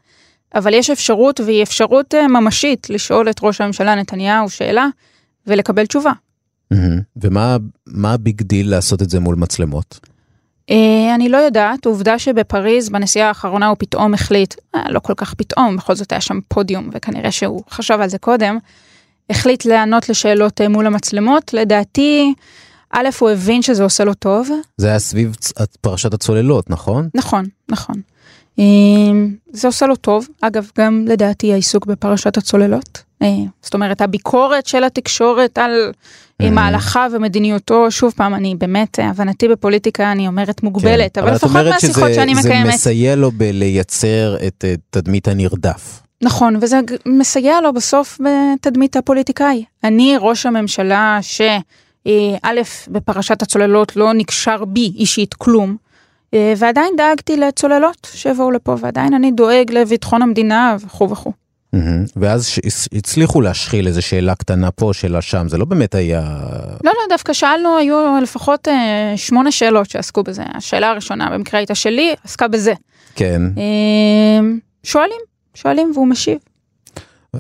אבל 0.56 0.74
יש 0.74 0.90
אפשרות, 0.90 1.40
והיא 1.40 1.64
אפשרות 1.64 2.16
אה, 2.16 2.28
ממשית, 2.28 2.90
לשאול 2.90 3.30
את 3.30 3.40
ראש 3.44 3.62
הממשלה 3.62 3.96
נתניהו 3.96 4.50
שאלה 4.50 4.88
ולקבל 5.48 5.86
תשובה. 5.86 6.12
ומה 7.22 7.58
מה 7.88 8.14
הביג 8.14 8.42
דיל 8.42 8.70
לעשות 8.70 9.02
את 9.02 9.10
זה 9.10 9.20
מול 9.20 9.36
מצלמות? 9.36 10.00
אה, 10.70 11.16
אני 11.16 11.30
לא 11.30 11.38
יודעת, 11.38 11.86
עובדה 11.86 12.20
שבפריז 12.20 12.90
בנסיעה 12.90 13.28
האחרונה 13.28 13.68
הוא 13.68 13.76
פתאום 13.80 14.14
החליט, 14.14 14.54
לא 14.90 15.00
כל 15.00 15.14
כך 15.18 15.34
פתאום, 15.34 15.78
בכל 15.78 15.96
זאת 15.96 16.12
היה 16.12 16.22
שם 16.22 16.40
פודיום 16.48 16.90
וכנראה 16.94 17.32
שהוא 17.32 17.64
חשב 17.70 17.98
על 18.02 18.10
זה 18.10 18.18
קודם, 18.18 18.58
החליט 19.30 19.66
לענות 19.66 20.10
לשאלות 20.10 20.62
אה, 20.62 20.68
מול 20.70 20.88
המצלמות, 20.88 21.54
לדעתי, 21.54 22.34
א', 22.92 23.08
הוא 23.20 23.30
הבין 23.30 23.62
שזה 23.62 23.84
עושה 23.84 24.04
לו 24.04 24.14
טוב, 24.14 24.50
זה 24.78 24.88
היה 24.88 25.00
סביב 25.00 25.36
פרשת 25.82 26.14
הצוללות, 26.14 26.70
נכון? 26.70 27.10
נכון, 27.16 27.46
נכון. 27.70 27.96
אה, 28.60 28.64
זה 29.52 29.68
עושה 29.68 29.86
לו 29.86 29.96
טוב, 29.96 30.28
אגב, 30.42 30.68
גם 30.78 31.06
לדעתי 31.08 31.54
העיסוק 31.54 31.86
בפרשת 31.86 32.38
הצוללות. 32.38 33.04
אה, 33.22 33.28
זאת 33.62 33.74
אומרת, 33.74 34.02
הביקורת 34.02 34.66
של 34.66 34.84
התקשורת 34.84 35.58
על. 35.58 35.72
מהלכה 36.52 37.08
ומדיניותו, 37.12 37.92
שוב 37.92 38.14
פעם, 38.16 38.34
אני 38.36 38.56
באמת, 38.56 39.00
הבנתי 39.04 39.48
בפוליטיקה, 39.48 40.12
אני 40.12 40.28
אומרת 40.28 40.64
מוגבלת, 40.64 41.16
כן, 41.16 41.22
אבל 41.22 41.30
את 41.30 41.36
לפחות 41.36 41.50
אומרת 41.50 41.74
מהשיחות 41.74 42.04
שזה- 42.04 42.14
שאני 42.14 42.34
מקיימת. 42.34 42.74
מסייע 42.74 43.16
לו 43.16 43.32
בלייצר 43.32 44.36
את 44.48 44.66
תדמית 44.90 45.28
הנרדף. 45.28 46.02
נכון, 46.22 46.56
וזה 46.62 46.80
מסייע 47.06 47.62
לו 47.62 47.74
בסוף 47.74 48.20
בתדמית 48.22 48.96
הפוליטיקאי. 48.96 49.64
אני 49.84 50.16
ראש 50.20 50.46
הממשלה 50.46 51.20
שא', 51.22 51.60
בפרשת 52.88 53.42
הצוללות 53.42 53.96
לא 53.96 54.14
נקשר 54.14 54.66
בי 54.66 54.92
אישית 54.96 55.34
כלום, 55.34 55.78
אה, 56.34 56.54
ועדיין 56.58 56.94
דאגתי 56.98 57.38
לצוללות 57.38 58.08
שיבואו 58.14 58.52
לפה, 58.52 58.76
ועדיין 58.80 59.14
אני 59.14 59.32
דואג 59.32 59.72
לביטחון 59.72 60.22
המדינה 60.22 60.76
וכו' 60.86 61.10
וכו'. 61.10 61.32
מהמם. 61.74 62.06
ואז 62.16 62.50
הצליחו 62.94 63.42
להשחיל 63.42 63.88
איזו 63.88 64.02
שאלה 64.02 64.36
קטנה 64.36 64.72
פה, 64.72 64.92
שאלה 64.94 65.22
שם, 65.22 65.50
זה 65.50 65.58
לא 65.58 65.66
באמת 65.66 65.96
היה... 65.96 66.22
לא, 66.84 66.92
לא, 66.92 67.02
דווקא 67.10 67.34
שאלנו, 67.34 67.78
היו 67.78 68.20
לפחות 68.22 68.68
אה, 68.68 69.14
שמונה 69.16 69.52
שאלות 69.52 69.90
שעסקו 69.90 70.24
בזה. 70.24 70.44
השאלה 70.54 70.90
הראשונה 70.90 71.30
במקרה 71.30 71.60
הייתה 71.60 71.76
שלי, 71.76 72.16
עסקה 72.24 72.48
בזה. 72.48 72.74
כן, 73.16 73.42
אה, 73.58 74.48
שואלים, 74.84 75.29
שואלים 75.54 75.92
והוא 75.96 76.08
משיב. 76.08 76.38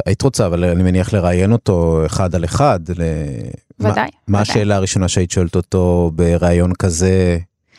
היית 0.05 0.21
רוצה, 0.21 0.45
אבל 0.45 0.63
אני 0.63 0.83
מניח 0.83 1.13
לראיין 1.13 1.51
אותו 1.51 2.05
אחד 2.05 2.35
על 2.35 2.45
אחד. 2.45 2.79
ל... 2.95 3.01
מה- 3.79 3.91
ודאי, 3.91 4.09
מה 4.27 4.37
ודאי. 4.37 4.41
השאלה 4.41 4.75
הראשונה 4.75 5.07
שהיית 5.07 5.31
שואלת 5.31 5.55
אותו 5.55 6.11
בראיון 6.15 6.73
כזה, 6.73 7.37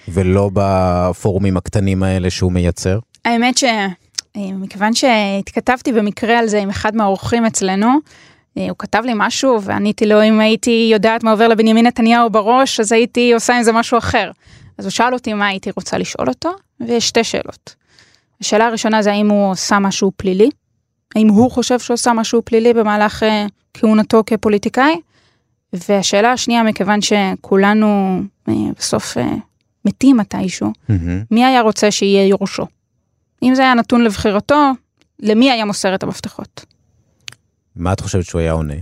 ולא 0.09 0.51
בפורומים 0.53 1.57
הקטנים 1.57 2.03
האלה 2.03 2.31
שהוא 2.31 2.53
מייצר? 2.53 2.99
האמת 3.25 3.59
שמכיוון 3.59 4.95
שהתכתבתי 4.95 5.93
במקרה 5.93 6.39
על 6.39 6.47
זה 6.49 6.59
עם 6.61 6.71
אחד 6.71 6.97
מהאורחים 6.97 7.47
אצלנו, 7.47 7.87
אה, 7.87 8.63
אה, 8.63 8.69
הוא 8.69 8.77
כתב 8.79 9.03
לי 9.05 9.13
משהו 9.15 9.63
ועניתי 9.63 10.07
לו 10.07 10.23
אם 10.23 10.41
הייתי 10.41 10.89
יודעת 10.93 11.25
מה 11.25 11.31
עובר 11.31 11.49
לבנימין 11.49 11.87
נתניהו 11.87 12.31
בראש 12.31 12.81
אז 12.81 12.93
הייתי 12.93 13.33
עושה 13.33 13.57
עם 13.57 13.63
זה 13.63 13.73
משהו 13.73 13.99
אחר. 13.99 14.31
אז 14.79 14.85
הוא 14.85 14.91
שאל 14.91 15.15
אותי 15.15 15.33
מה 15.33 15.47
הייתי 15.47 15.71
רוצה 15.77 15.99
לשאול 15.99 16.29
אותו 16.29 16.51
ויש 16.81 17.09
שתי 17.09 17.25
שאלות. 17.25 17.75
השאלה 18.41 18.67
הראשונה 18.67 19.03
זה 19.03 19.13
האם 19.13 19.31
הוא 19.31 19.51
עושה 19.51 19.79
משהו 19.79 20.13
פלילי, 20.17 20.51
האם 21.15 21.29
הוא 21.29 21.51
חושב 21.51 21.79
שהוא 21.79 21.95
עושה 21.95 22.13
משהו 22.13 22.43
פלילי 22.45 22.75
במהלך 22.75 23.23
uh, 23.23 23.27
כהונתו 23.75 24.23
כפוליטיקאי, 24.27 25.01
והשאלה 25.73 26.33
השנייה 26.33 26.63
מכיוון 26.63 26.99
שכולנו 27.01 28.21
uh, 28.49 28.53
בסוף 28.79 29.17
uh, 29.17 29.21
מתים 29.85 30.17
מתישהו, 30.17 30.73
מהמם. 30.89 31.23
מי 31.31 31.45
היה 31.45 31.61
רוצה 31.61 31.91
שיהיה 31.91 32.27
יורשו? 32.27 32.67
אם 33.43 33.55
זה 33.55 33.63
היה 33.63 33.75
נתון 33.75 34.05
לבחירתו, 34.05 34.71
למי 35.21 35.51
היה 35.51 35.65
מוסר 35.65 35.95
את 35.95 36.03
המפתחות? 36.03 36.65
מה 37.77 37.93
את 37.93 38.01
חושבת 38.01 38.25
שהוא 38.25 38.41
היה 38.41 38.53
עונה? 38.53 38.75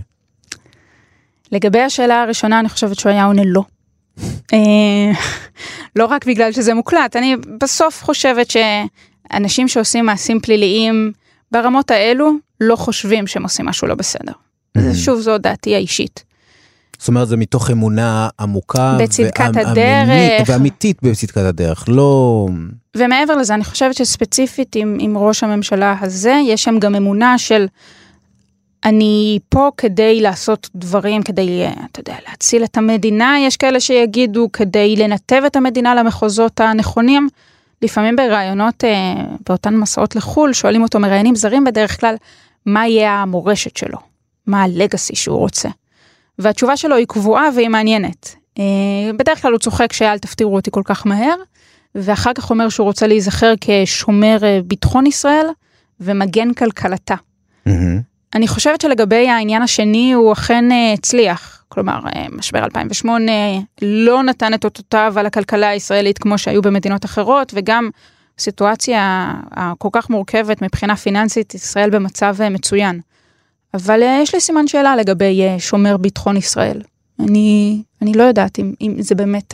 לגבי 1.51 1.81
השאלה 1.81 2.21
הראשונה, 2.21 2.59
אני 2.59 2.69
חושבת 2.69 2.99
שהוא 2.99 3.11
היה 3.11 3.25
עונה 3.25 3.41
לא. 3.45 3.63
אה, 4.53 5.11
לא 5.95 6.05
רק 6.05 6.25
בגלל 6.25 6.51
שזה 6.51 6.73
מוקלט, 6.73 7.15
אני 7.15 7.35
בסוף 7.61 8.03
חושבת 8.03 8.51
שאנשים 9.33 9.67
שעושים 9.67 10.05
מעשים 10.05 10.39
פליליים 10.39 11.11
ברמות 11.51 11.91
האלו, 11.91 12.31
לא 12.61 12.75
חושבים 12.75 13.27
שהם 13.27 13.43
עושים 13.43 13.65
משהו 13.65 13.87
לא 13.87 13.95
בסדר. 13.95 14.31
זה 14.77 14.97
שוב, 14.97 15.19
זו 15.19 15.37
דעתי 15.37 15.75
האישית. 15.75 16.23
זאת 16.99 17.07
אומרת, 17.07 17.27
זה 17.27 17.37
מתוך 17.37 17.71
אמונה 17.71 18.29
עמוקה. 18.39 18.97
בצדקת 18.99 19.39
ואמ- 19.55 19.57
הדרך. 19.67 20.09
אמיתית- 20.09 20.49
ואמיתית 20.49 20.97
בצדקת 21.03 21.37
הדרך, 21.37 21.85
לא... 21.87 22.47
ומעבר 22.97 23.35
לזה, 23.35 23.53
אני 23.53 23.63
חושבת 23.63 23.95
שספציפית 23.95 24.75
עם, 24.75 24.97
עם 24.99 25.17
ראש 25.17 25.43
הממשלה 25.43 25.95
הזה, 26.01 26.39
יש 26.45 26.63
שם 26.63 26.79
גם 26.79 26.95
אמונה 26.95 27.37
של 27.37 27.65
אני 28.85 29.39
פה 29.49 29.69
כדי 29.77 30.21
לעשות 30.21 30.69
דברים, 30.75 31.23
כדי, 31.23 31.65
אתה 31.91 31.99
יודע, 31.99 32.15
להציל 32.29 32.63
את 32.63 32.77
המדינה, 32.77 33.35
יש 33.39 33.57
כאלה 33.57 33.79
שיגידו 33.79 34.49
כדי 34.53 34.95
לנתב 34.95 35.41
את 35.45 35.55
המדינה 35.55 35.95
למחוזות 35.95 36.59
הנכונים. 36.59 37.29
לפעמים 37.81 38.15
בראיונות, 38.15 38.83
אה, 38.83 39.13
באותן 39.49 39.75
מסעות 39.75 40.15
לחו"ל, 40.15 40.53
שואלים 40.53 40.83
אותו 40.83 40.99
מראיינים 40.99 41.35
זרים 41.35 41.63
בדרך 41.63 41.99
כלל, 41.99 42.15
מה 42.65 42.87
יהיה 42.87 43.11
המורשת 43.11 43.77
שלו? 43.77 43.97
מה 44.47 44.63
הלגאסי 44.63 45.15
שהוא 45.15 45.37
רוצה? 45.37 45.69
והתשובה 46.39 46.77
שלו 46.77 46.95
היא 46.95 47.05
קבועה 47.07 47.49
והיא 47.55 47.69
מעניינת. 47.69 48.35
אה, 48.59 48.63
בדרך 49.17 49.41
כלל 49.41 49.51
הוא 49.51 49.59
צוחק 49.59 49.93
שאל 49.93 50.17
תפטירו 50.17 50.55
אותי 50.55 50.71
כל 50.71 50.81
כך 50.85 51.07
מהר, 51.07 51.35
ואחר 51.95 52.33
כך 52.33 52.49
אומר 52.49 52.69
שהוא 52.69 52.85
רוצה 52.85 53.07
להיזכר 53.07 53.53
כשומר 53.61 54.37
אה, 54.43 54.59
ביטחון 54.65 55.05
ישראל 55.05 55.45
ומגן 55.99 56.53
כלכלתה. 56.53 57.15
מהמם. 57.65 58.08
אני 58.35 58.47
חושבת 58.47 58.81
שלגבי 58.81 59.29
העניין 59.29 59.61
השני 59.61 60.13
הוא 60.13 60.33
אכן 60.33 60.71
אה, 60.71 60.93
הצליח. 60.93 61.63
כלומר, 61.69 61.99
אה, 62.15 62.25
משבר 62.31 62.63
2008 62.63 63.31
לא 63.81 64.23
נתן 64.23 64.53
את 64.53 64.65
אותותיו 64.65 65.13
על 65.17 65.25
הכלכלה 65.25 65.69
הישראלית 65.69 66.17
כמו 66.17 66.37
שהיו 66.37 66.61
במדינות 66.61 67.05
אחרות, 67.05 67.51
וגם 67.55 67.89
סיטואציה 68.39 69.33
הכל 69.51 69.89
כך 69.91 70.09
מורכבת 70.09 70.61
מבחינה 70.61 70.95
פיננסית, 70.95 71.53
ישראל 71.53 71.89
במצב 71.89 72.35
אה, 72.41 72.49
מצוין. 72.49 72.99
אבל 73.73 74.01
יש 74.21 74.33
לי 74.35 74.41
סימן 74.41 74.67
שאלה 74.67 74.95
לגבי 74.95 75.41
שומר 75.59 75.97
ביטחון 75.97 76.37
ישראל. 76.37 76.81
אני, 77.19 77.81
אני 78.01 78.13
לא 78.13 78.23
יודעת 78.23 78.59
אם, 78.59 78.73
אם 78.81 78.95
זה 78.99 79.15
באמת 79.15 79.53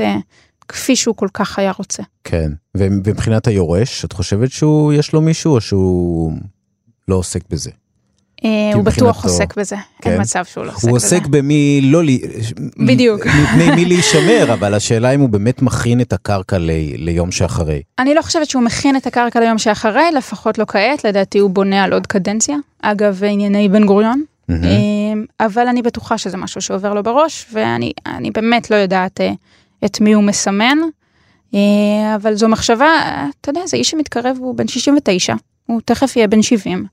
כפי 0.67 0.95
שהוא 0.95 1.15
כל 1.15 1.27
כך 1.33 1.59
היה 1.59 1.71
רוצה. 1.77 2.03
כן. 2.23 2.51
ומבחינת 2.77 3.47
היורש, 3.47 4.05
את 4.05 4.13
חושבת 4.13 4.51
שהוא, 4.51 4.93
יש 4.93 5.13
לו 5.13 5.21
מישהו, 5.21 5.55
או 5.55 5.61
שהוא 5.61 6.33
לא 7.07 7.15
עוסק 7.15 7.41
בזה? 7.49 7.71
אה, 8.45 8.49
הוא 8.75 8.83
בטוח 8.83 9.23
עוסק 9.25 9.57
בזה, 9.57 9.75
כן. 10.01 10.11
אין 10.11 10.21
מצב 10.21 10.45
שהוא 10.45 10.65
לא 10.65 10.71
עוסק 10.71 10.87
הוא 10.87 10.95
בזה. 10.97 11.05
עוסק 11.15 11.27
במי 11.27 11.79
לא... 11.83 12.03
לי- 12.03 12.21
בדיוק. 12.87 13.25
מפני 13.25 13.71
מי 13.75 13.85
להישמר, 13.85 14.53
אבל 14.53 14.73
השאלה 14.73 15.11
אם 15.11 15.19
הוא 15.19 15.29
באמת 15.29 15.61
מכין 15.61 16.01
את 16.01 16.13
הקרקע 16.13 16.57
ל- 16.57 16.71
ליום 16.97 17.31
שאחרי. 17.31 17.81
אני 17.99 18.13
לא 18.13 18.21
חושבת 18.21 18.49
שהוא 18.49 18.63
מכין 18.63 18.95
את 18.95 19.07
הקרקע 19.07 19.39
ליום 19.39 19.57
שאחרי, 19.57 20.11
לפחות 20.17 20.57
לא 20.57 20.65
כעת, 20.67 21.03
לדעתי 21.05 21.39
הוא 21.39 21.49
בונה 21.49 21.83
על 21.83 21.93
עוד 21.93 22.07
קדנציה. 22.07 22.55
אגב, 22.81 23.23
ענייני 23.23 23.69
בן 23.69 23.85
גוריון. 23.85 24.23
אמ, 24.49 24.55
אבל 25.39 25.67
אני 25.67 25.81
בטוחה 25.81 26.17
שזה 26.17 26.37
משהו 26.37 26.61
שעובר 26.61 26.93
לו 26.93 27.03
בראש, 27.03 27.45
ואני 27.53 27.91
אני 28.05 28.31
באמת 28.31 28.71
לא 28.71 28.75
יודעת 28.75 29.21
אה, 29.21 29.31
את 29.85 30.01
מי 30.01 30.13
הוא 30.13 30.23
מסמן. 30.23 30.77
אה, 31.53 31.59
אבל 32.15 32.33
זו 32.35 32.47
מחשבה, 32.49 32.85
אה, 32.85 33.25
אתה 33.41 33.49
יודע, 33.49 33.61
זה 33.65 33.77
איש 33.77 33.89
שמתקרב, 33.91 34.37
הוא 34.39 34.55
בן 34.55 34.67
69, 34.67 35.33
הוא 35.65 35.81
תכף 35.85 36.15
יהיה 36.15 36.27
בן 36.27 36.41
70. 36.41 36.85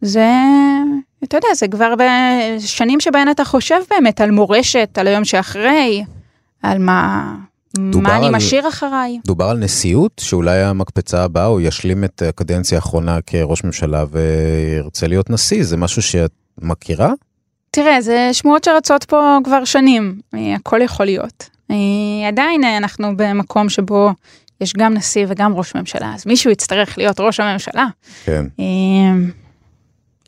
זה, 0.00 0.28
אתה 1.24 1.36
יודע, 1.36 1.48
זה 1.54 1.68
כבר 1.68 1.94
בשנים 1.98 3.00
שבהן 3.00 3.30
אתה 3.30 3.44
חושב 3.44 3.76
באמת 3.90 4.20
על 4.20 4.30
מורשת, 4.30 4.98
על 5.00 5.06
היום 5.06 5.24
שאחרי, 5.24 6.04
על 6.62 6.78
מה, 6.78 7.34
מה 7.78 8.16
אני 8.16 8.26
על- 8.26 8.36
משאיר 8.36 8.68
אחריי. 8.68 9.18
דובר 9.26 9.44
על 9.44 9.58
נשיאות, 9.58 10.12
שאולי 10.20 10.62
המקפצה 10.62 11.24
הבאה 11.24 11.44
הוא 11.44 11.60
ישלים 11.60 12.04
את 12.04 12.22
הקדנציה 12.28 12.78
האחרונה 12.78 13.18
כראש 13.26 13.64
ממשלה 13.64 14.04
וירצה 14.10 15.06
להיות 15.06 15.30
נשיא, 15.30 15.64
זה 15.64 15.76
משהו 15.76 16.02
שאת 16.02 16.30
מכירה? 16.62 17.12
תראה, 17.70 18.00
זה 18.00 18.28
שמועות 18.32 18.64
שרצות 18.64 19.04
פה 19.04 19.38
כבר 19.44 19.64
שנים, 19.64 20.20
אה, 20.34 20.54
הכל 20.54 20.80
יכול 20.82 21.06
להיות. 21.06 21.50
אה, 21.70 21.76
עדיין 22.28 22.64
אה, 22.64 22.76
אנחנו 22.76 23.16
במקום 23.16 23.68
שבו 23.68 24.10
יש 24.60 24.72
גם 24.72 24.94
נשיא 24.94 25.26
וגם 25.28 25.54
ראש 25.54 25.74
ממשלה, 25.74 26.14
אז 26.14 26.26
מישהו 26.26 26.50
יצטרך 26.50 26.98
להיות 26.98 27.20
ראש 27.20 27.40
הממשלה. 27.40 27.86
כן. 28.24 28.44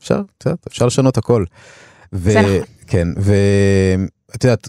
אפשר, 0.01 0.21
יודעת, 0.47 0.67
אפשר 0.67 0.87
לשנות 0.87 1.19
הכל. 1.19 1.45
ו- 2.13 2.31
זה 2.31 2.41
נכון. 2.41 2.67
כן, 2.87 3.09
ואת 3.17 4.45
יודעת, 4.45 4.69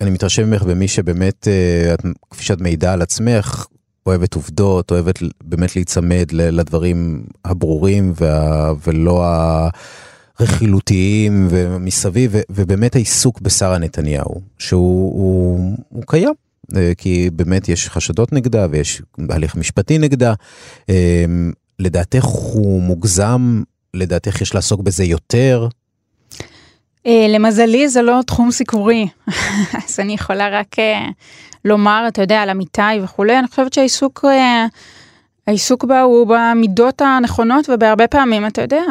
אני 0.00 0.10
מתרשם 0.10 0.50
ממך 0.50 0.62
במי 0.62 0.88
שבאמת, 0.88 1.48
אה, 1.48 1.94
את, 1.94 2.00
כפי 2.30 2.44
שאת 2.44 2.60
מעידה 2.60 2.92
על 2.92 3.02
עצמך, 3.02 3.66
אוהבת 4.06 4.34
עובדות, 4.34 4.90
אוהבת 4.90 5.18
באמת 5.44 5.76
להיצמד 5.76 6.26
לדברים 6.32 7.24
הברורים 7.44 8.12
וה, 8.16 8.72
ולא 8.86 9.24
הרכילותיים 10.38 11.46
ומסביב, 11.50 12.30
ו- 12.34 12.40
ובאמת 12.50 12.94
העיסוק 12.94 13.40
בשרה 13.40 13.78
נתניהו, 13.78 14.40
שהוא 14.58 15.12
הוא, 15.12 15.76
הוא 15.88 16.02
קיים. 16.06 16.34
אה, 16.76 16.92
כי 16.98 17.30
באמת 17.32 17.68
יש 17.68 17.88
חשדות 17.88 18.32
נגדה 18.32 18.66
ויש 18.70 19.02
הליך 19.28 19.56
משפטי 19.56 19.98
נגדה. 19.98 20.34
אה, 20.88 21.24
לדעתך 21.78 22.24
הוא 22.24 22.82
מוגזם? 22.82 23.62
לדעתך 23.94 24.40
יש 24.40 24.54
לעסוק 24.54 24.80
בזה 24.80 25.04
יותר? 25.04 25.68
אה, 27.06 27.26
למזלי 27.28 27.88
זה 27.88 28.02
לא 28.02 28.20
תחום 28.26 28.50
סיקורי, 28.50 29.06
אז 29.86 30.00
אני 30.00 30.12
יכולה 30.12 30.48
רק 30.48 30.78
אה, 30.78 31.06
לומר, 31.64 32.04
אתה 32.08 32.22
יודע, 32.22 32.42
על 32.42 32.50
אמיתי 32.50 32.82
וכולי, 33.02 33.38
אני 33.38 33.48
חושבת 33.48 33.72
שהעיסוק... 33.72 34.24
אה, 34.24 34.66
העיסוק 35.46 35.84
בה 35.84 36.00
הוא 36.00 36.26
במידות 36.26 37.02
הנכונות 37.02 37.70
ובהרבה 37.70 38.06
פעמים 38.06 38.46
אתה 38.46 38.62
יודע 38.62 38.82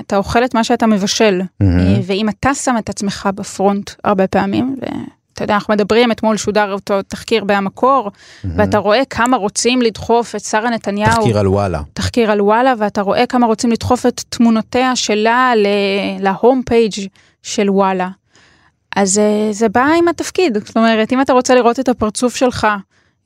אתה 0.00 0.16
אוכל 0.16 0.44
את 0.44 0.54
מה 0.54 0.64
שאתה 0.64 0.86
מבשל. 0.86 1.40
אה, 1.62 1.66
ואם 2.02 2.28
אתה 2.28 2.54
שם 2.54 2.74
את 2.78 2.88
עצמך 2.88 3.28
בפרונט 3.34 3.90
הרבה 4.04 4.26
פעמים 4.26 4.76
ואתה 5.38 5.44
יודע 5.44 5.54
אנחנו 5.54 5.74
מדברים 5.74 6.12
אתמול 6.12 6.36
שודר 6.36 6.72
אותו 6.72 7.02
תחקיר 7.02 7.44
בהמקור 7.44 8.10
ואתה 8.56 8.78
רואה 8.78 9.04
כמה 9.10 9.36
רוצים 9.36 9.82
לדחוף 9.82 10.36
את 10.36 10.40
שרה 10.44 10.70
נתניהו 10.70 11.16
תחקיר 11.16 11.38
על 11.38 11.48
וואלה. 11.48 11.82
תחקיר 11.92 12.30
על 12.30 12.40
וואלה 12.40 12.74
ואתה 12.78 13.02
רואה 13.02 13.26
כמה 13.26 13.46
רוצים 13.46 13.70
לדחוף 13.70 14.06
את 14.06 14.20
תמונותיה 14.28 14.96
שלה 14.96 15.52
להום 16.20 16.62
פייג' 16.66 16.92
של 17.42 17.70
וואלה. 17.70 18.08
אז 18.96 19.18
אה, 19.18 19.48
זה 19.52 19.68
בא 19.68 19.86
עם 19.98 20.08
התפקיד, 20.08 20.58
זאת 20.66 20.76
אומרת 20.76 21.12
אם 21.12 21.20
אתה 21.20 21.32
רוצה 21.32 21.54
לראות 21.54 21.80
את 21.80 21.88
הפרצוף 21.88 22.36
שלך 22.36 22.66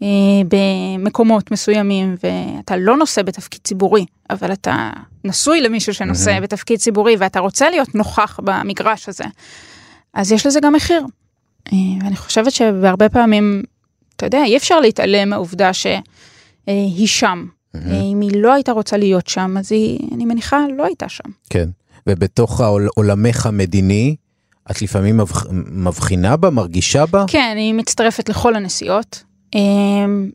אה, 0.02 0.06
במקומות 0.48 1.50
מסוימים 1.50 2.16
ואתה 2.22 2.76
לא 2.76 2.96
נושא 2.96 3.22
בתפקיד 3.22 3.60
ציבורי, 3.64 4.04
אבל 4.30 4.52
אתה 4.52 4.90
נשוי 5.24 5.60
למישהו 5.60 5.94
שנושא 5.94 6.30
מהמם. 6.30 6.42
בתפקיד 6.42 6.78
ציבורי 6.78 7.16
ואתה 7.18 7.40
רוצה 7.40 7.70
להיות 7.70 7.94
נוכח 7.94 8.40
במגרש 8.42 9.08
הזה, 9.08 9.24
אז 10.14 10.32
יש 10.32 10.46
לזה 10.46 10.60
גם 10.60 10.72
מחיר. 10.72 11.02
אה, 11.72 11.78
ואני 12.04 12.16
חושבת 12.16 12.52
שבהרבה 12.52 13.08
פעמים, 13.08 13.62
אתה 14.16 14.26
יודע, 14.26 14.44
אי 14.44 14.56
אפשר 14.56 14.80
להתעלם 14.80 15.28
מהעובדה 15.30 15.70
שהיא 15.72 17.06
שם. 17.06 17.46
מהמם. 17.74 17.90
אה, 17.92 18.00
אם 18.02 18.20
היא 18.20 18.30
לא 18.42 18.52
הייתה 18.52 18.72
רוצה 18.72 18.96
להיות 18.96 19.26
שם, 19.26 19.56
אז 19.58 19.72
היא, 19.72 19.98
אני 20.14 20.24
מניחה, 20.24 20.58
לא 20.76 20.84
הייתה 20.84 21.08
שם. 21.08 21.24
כן. 21.50 21.68
ובתוך 22.06 22.60
עולמך 22.96 23.46
המדיני, 23.46 24.16
את 24.70 24.82
לפעמים 24.82 25.16
מבח- 25.20 25.46
מבחינה 25.72 26.36
בה, 26.36 26.50
מרגישה 26.50 27.06
בה? 27.06 27.24
כן, 27.28 27.54
היא 27.58 27.74
מצטרפת 27.74 28.28
לכל 28.28 28.54
הנסיעות. 28.54 29.22
אה, 29.54 29.60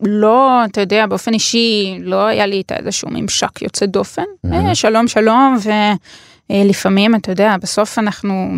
לא, 0.02 0.66
אתה 0.66 0.82
יודע, 0.82 1.06
באופן 1.06 1.34
אישי, 1.34 1.98
לא 2.02 2.26
היה 2.26 2.46
לי 2.46 2.56
איתה 2.56 2.76
איזשהו 2.76 3.10
ממשק 3.12 3.62
יוצא 3.62 3.86
דופן. 3.86 4.24
אה, 4.54 4.76
שלום, 4.76 5.08
שלום, 5.08 5.58
ולפעמים, 6.50 7.16
אתה 7.16 7.32
יודע, 7.32 7.56
בסוף 7.62 8.00
אנחנו 8.00 8.52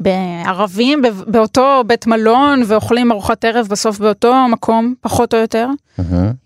בערבים, 0.00 1.02
באותו 1.26 1.82
בית 1.86 2.06
מלון, 2.06 2.62
ואוכלים 2.66 3.12
ארוחת 3.12 3.44
ערב 3.44 3.66
בסוף 3.70 3.98
באותו 3.98 4.34
מקום, 4.48 4.94
פחות 5.00 5.34
או 5.34 5.38
יותר. 5.38 5.68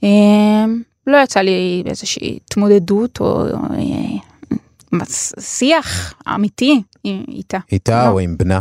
אה, 0.04 0.64
לא 1.06 1.16
יצא 1.22 1.40
לי 1.40 1.82
איזושהי 1.86 2.38
התמודדות 2.44 3.20
או 3.20 3.46
אה, 3.74 5.00
שיח 5.40 6.14
אמיתי 6.34 6.82
איתה. 7.04 7.58
איתה 7.72 8.04
לא. 8.04 8.10
או 8.10 8.18
עם 8.18 8.36
בנה? 8.38 8.60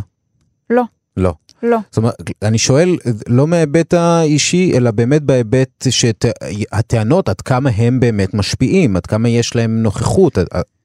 לא. 0.70 0.84
לא. 1.18 1.34
לא. 1.64 1.78
זאת 1.90 1.98
אומרת, 1.98 2.16
אני 2.42 2.58
שואל, 2.58 2.98
לא 3.28 3.48
מההיבט 3.48 3.94
האישי, 3.94 4.72
אלא 4.76 4.92
באמת 4.92 5.22
בהיבט 5.22 5.88
שהטענות, 5.90 7.30
עד 7.30 7.42
כמה 7.42 7.70
הם 7.70 8.00
באמת 8.00 8.34
משפיעים, 8.34 8.96
עד 8.96 9.06
כמה 9.06 9.30
יש 9.30 9.56
להם 9.56 9.84
נוכחות, 9.84 10.38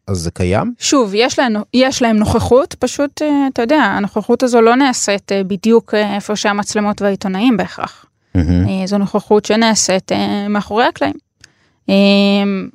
אז 0.06 0.18
זה 0.18 0.30
קיים? 0.30 0.74
שוב, 0.78 1.12
יש 1.14 1.38
להם, 1.38 1.54
יש 1.74 2.02
להם 2.02 2.16
נוכחות, 2.16 2.74
פשוט, 2.74 3.22
אה, 3.22 3.46
אתה 3.52 3.62
יודע, 3.62 3.76
הנוכחות 3.76 4.42
הזו 4.42 4.60
לא 4.60 4.74
נעשית 4.74 5.32
אה, 5.32 5.44
בדיוק 5.44 5.94
אה, 5.94 6.14
איפה 6.14 6.36
שהמצלמות 6.36 7.02
והעיתונאים 7.02 7.56
בהכרח. 7.56 8.06
Mm-hmm. 8.36 8.86
זו 8.86 8.98
נוכחות 8.98 9.44
שנעשית 9.44 10.12
מאחורי 10.48 10.84
הקלעים. 10.84 11.14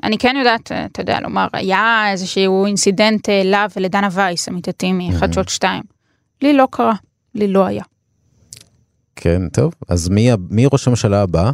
אני 0.04 0.18
כן 0.20 0.36
יודעת, 0.40 0.72
אתה 0.72 1.02
יודע, 1.02 1.20
לומר, 1.20 1.48
היה 1.54 2.06
איזשהו 2.12 2.66
אינסידנט 2.66 3.30
לה 3.30 3.66
ולדנה 3.76 4.08
וייס, 4.12 4.48
עמיתתי 4.48 4.92
מחדשות 4.94 5.50
2. 5.50 5.84
לי 6.42 6.54
לא 6.54 6.68
קרה, 6.72 6.94
לי 7.36 7.48
לא 7.48 7.66
היה. 7.66 7.84
כן, 9.16 9.50
טוב, 9.50 9.74
אז 9.90 10.10
מי, 10.10 10.30
מי 10.50 10.66
ראש 10.74 10.88
הממשלה 10.88 11.22
הבא? 11.22 11.52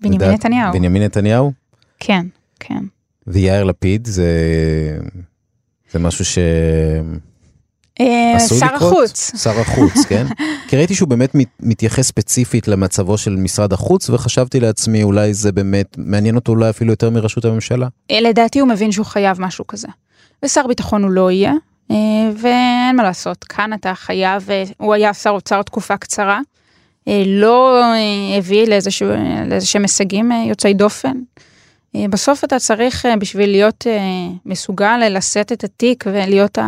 בנימין 0.00 0.30
נתניהו. 0.30 0.72
בנימין 0.72 1.02
נתניהו? 1.02 1.52
כן, 2.00 2.26
כן. 2.60 2.84
ויאיר 3.26 3.64
לפיד 3.64 4.06
זה, 4.06 4.28
זה 5.92 5.98
משהו 5.98 6.24
ש... 6.24 6.38
אה, 8.00 8.40
שר 8.58 8.74
החוץ. 8.74 9.42
שר 9.42 9.60
החוץ, 9.60 10.04
כן? 10.08 10.26
כי 10.68 10.76
ראיתי 10.76 10.94
שהוא 10.94 11.08
באמת 11.08 11.30
מתייחס 11.60 12.06
ספציפית 12.06 12.68
למצבו 12.68 13.18
של 13.18 13.36
משרד 13.36 13.72
החוץ, 13.72 14.10
וחשבתי 14.10 14.60
לעצמי, 14.60 15.02
אולי 15.02 15.34
זה 15.34 15.52
באמת 15.52 15.96
מעניין 15.98 16.36
אותו 16.36 16.52
אולי 16.52 16.70
אפילו 16.70 16.92
יותר 16.92 17.10
מראשות 17.10 17.44
הממשלה. 17.44 17.88
אה, 18.10 18.20
לדעתי 18.20 18.58
הוא 18.58 18.68
מבין 18.68 18.92
שהוא 18.92 19.06
חייב 19.06 19.40
משהו 19.40 19.66
כזה. 19.66 19.88
ושר 20.42 20.66
ביטחון 20.66 21.02
הוא 21.02 21.10
לא 21.10 21.30
יהיה, 21.30 21.52
אה, 21.90 21.96
ואין 22.36 22.96
מה 22.96 23.02
לעשות, 23.02 23.44
כאן 23.44 23.72
אתה 23.72 23.94
חייב, 23.94 24.48
הוא 24.76 24.94
היה 24.94 25.14
שר 25.14 25.30
אוצר 25.30 25.62
תקופה 25.62 25.96
קצרה, 25.96 26.40
לא 27.26 27.82
הביא 28.38 28.66
לאיזשהם 28.66 29.82
הישגים 29.82 30.32
יוצאי 30.48 30.74
דופן. 30.74 31.16
אה, 31.96 32.08
בסוף 32.10 32.44
אתה 32.44 32.58
צריך 32.58 33.06
אה, 33.06 33.16
בשביל 33.16 33.50
להיות 33.50 33.86
אה, 33.86 34.00
מסוגל 34.46 35.08
לשאת 35.10 35.52
את 35.52 35.64
התיק 35.64 36.04
ולהיות 36.06 36.58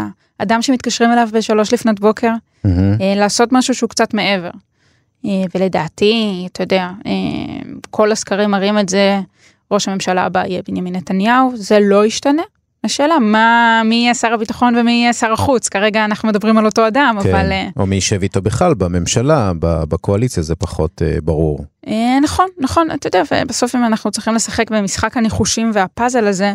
האדם 0.40 0.62
שמתקשרים 0.62 1.12
אליו 1.12 1.28
בשלוש 1.32 1.72
לפנות 1.72 2.00
בוקר, 2.00 2.30
mm-hmm. 2.66 2.70
לעשות 3.16 3.52
משהו 3.52 3.74
שהוא 3.74 3.90
קצת 3.90 4.14
מעבר. 4.14 4.50
ולדעתי, 5.54 6.46
אתה 6.52 6.62
יודע, 6.62 6.90
כל 7.90 8.12
הסקרים 8.12 8.50
מראים 8.50 8.78
את 8.78 8.88
זה, 8.88 9.20
ראש 9.70 9.88
הממשלה 9.88 10.22
הבא 10.22 10.44
יהיה 10.46 10.62
בנימין 10.68 10.96
נתניהו, 10.96 11.52
זה 11.54 11.78
לא 11.80 12.06
ישתנה. 12.06 12.42
השאלה 12.86 13.18
מה 13.18 13.82
מי 13.84 13.94
יהיה 13.94 14.14
שר 14.14 14.32
הביטחון 14.32 14.76
ומי 14.76 14.92
יהיה 14.92 15.12
שר 15.12 15.32
החוץ 15.32 15.68
כרגע 15.68 16.04
אנחנו 16.04 16.28
מדברים 16.28 16.58
על 16.58 16.66
אותו 16.66 16.86
אדם 16.86 17.18
כן, 17.22 17.28
אבל 17.30 17.52
או 17.76 17.86
מי 17.86 17.96
ישב 17.96 18.22
איתו 18.22 18.42
בכלל 18.42 18.74
בממשלה 18.74 19.52
בקואליציה 19.60 20.42
זה 20.42 20.54
פחות 20.54 21.02
uh, 21.02 21.20
ברור. 21.24 21.64
אה, 21.86 22.18
נכון 22.22 22.46
נכון 22.58 22.90
אתה 22.90 23.06
יודע 23.06 23.22
ובסוף 23.32 23.74
אם 23.74 23.84
אנחנו 23.84 24.10
צריכים 24.10 24.34
לשחק 24.34 24.70
במשחק 24.70 25.16
הניחושים 25.16 25.70
והפאזל 25.74 26.26
הזה 26.26 26.54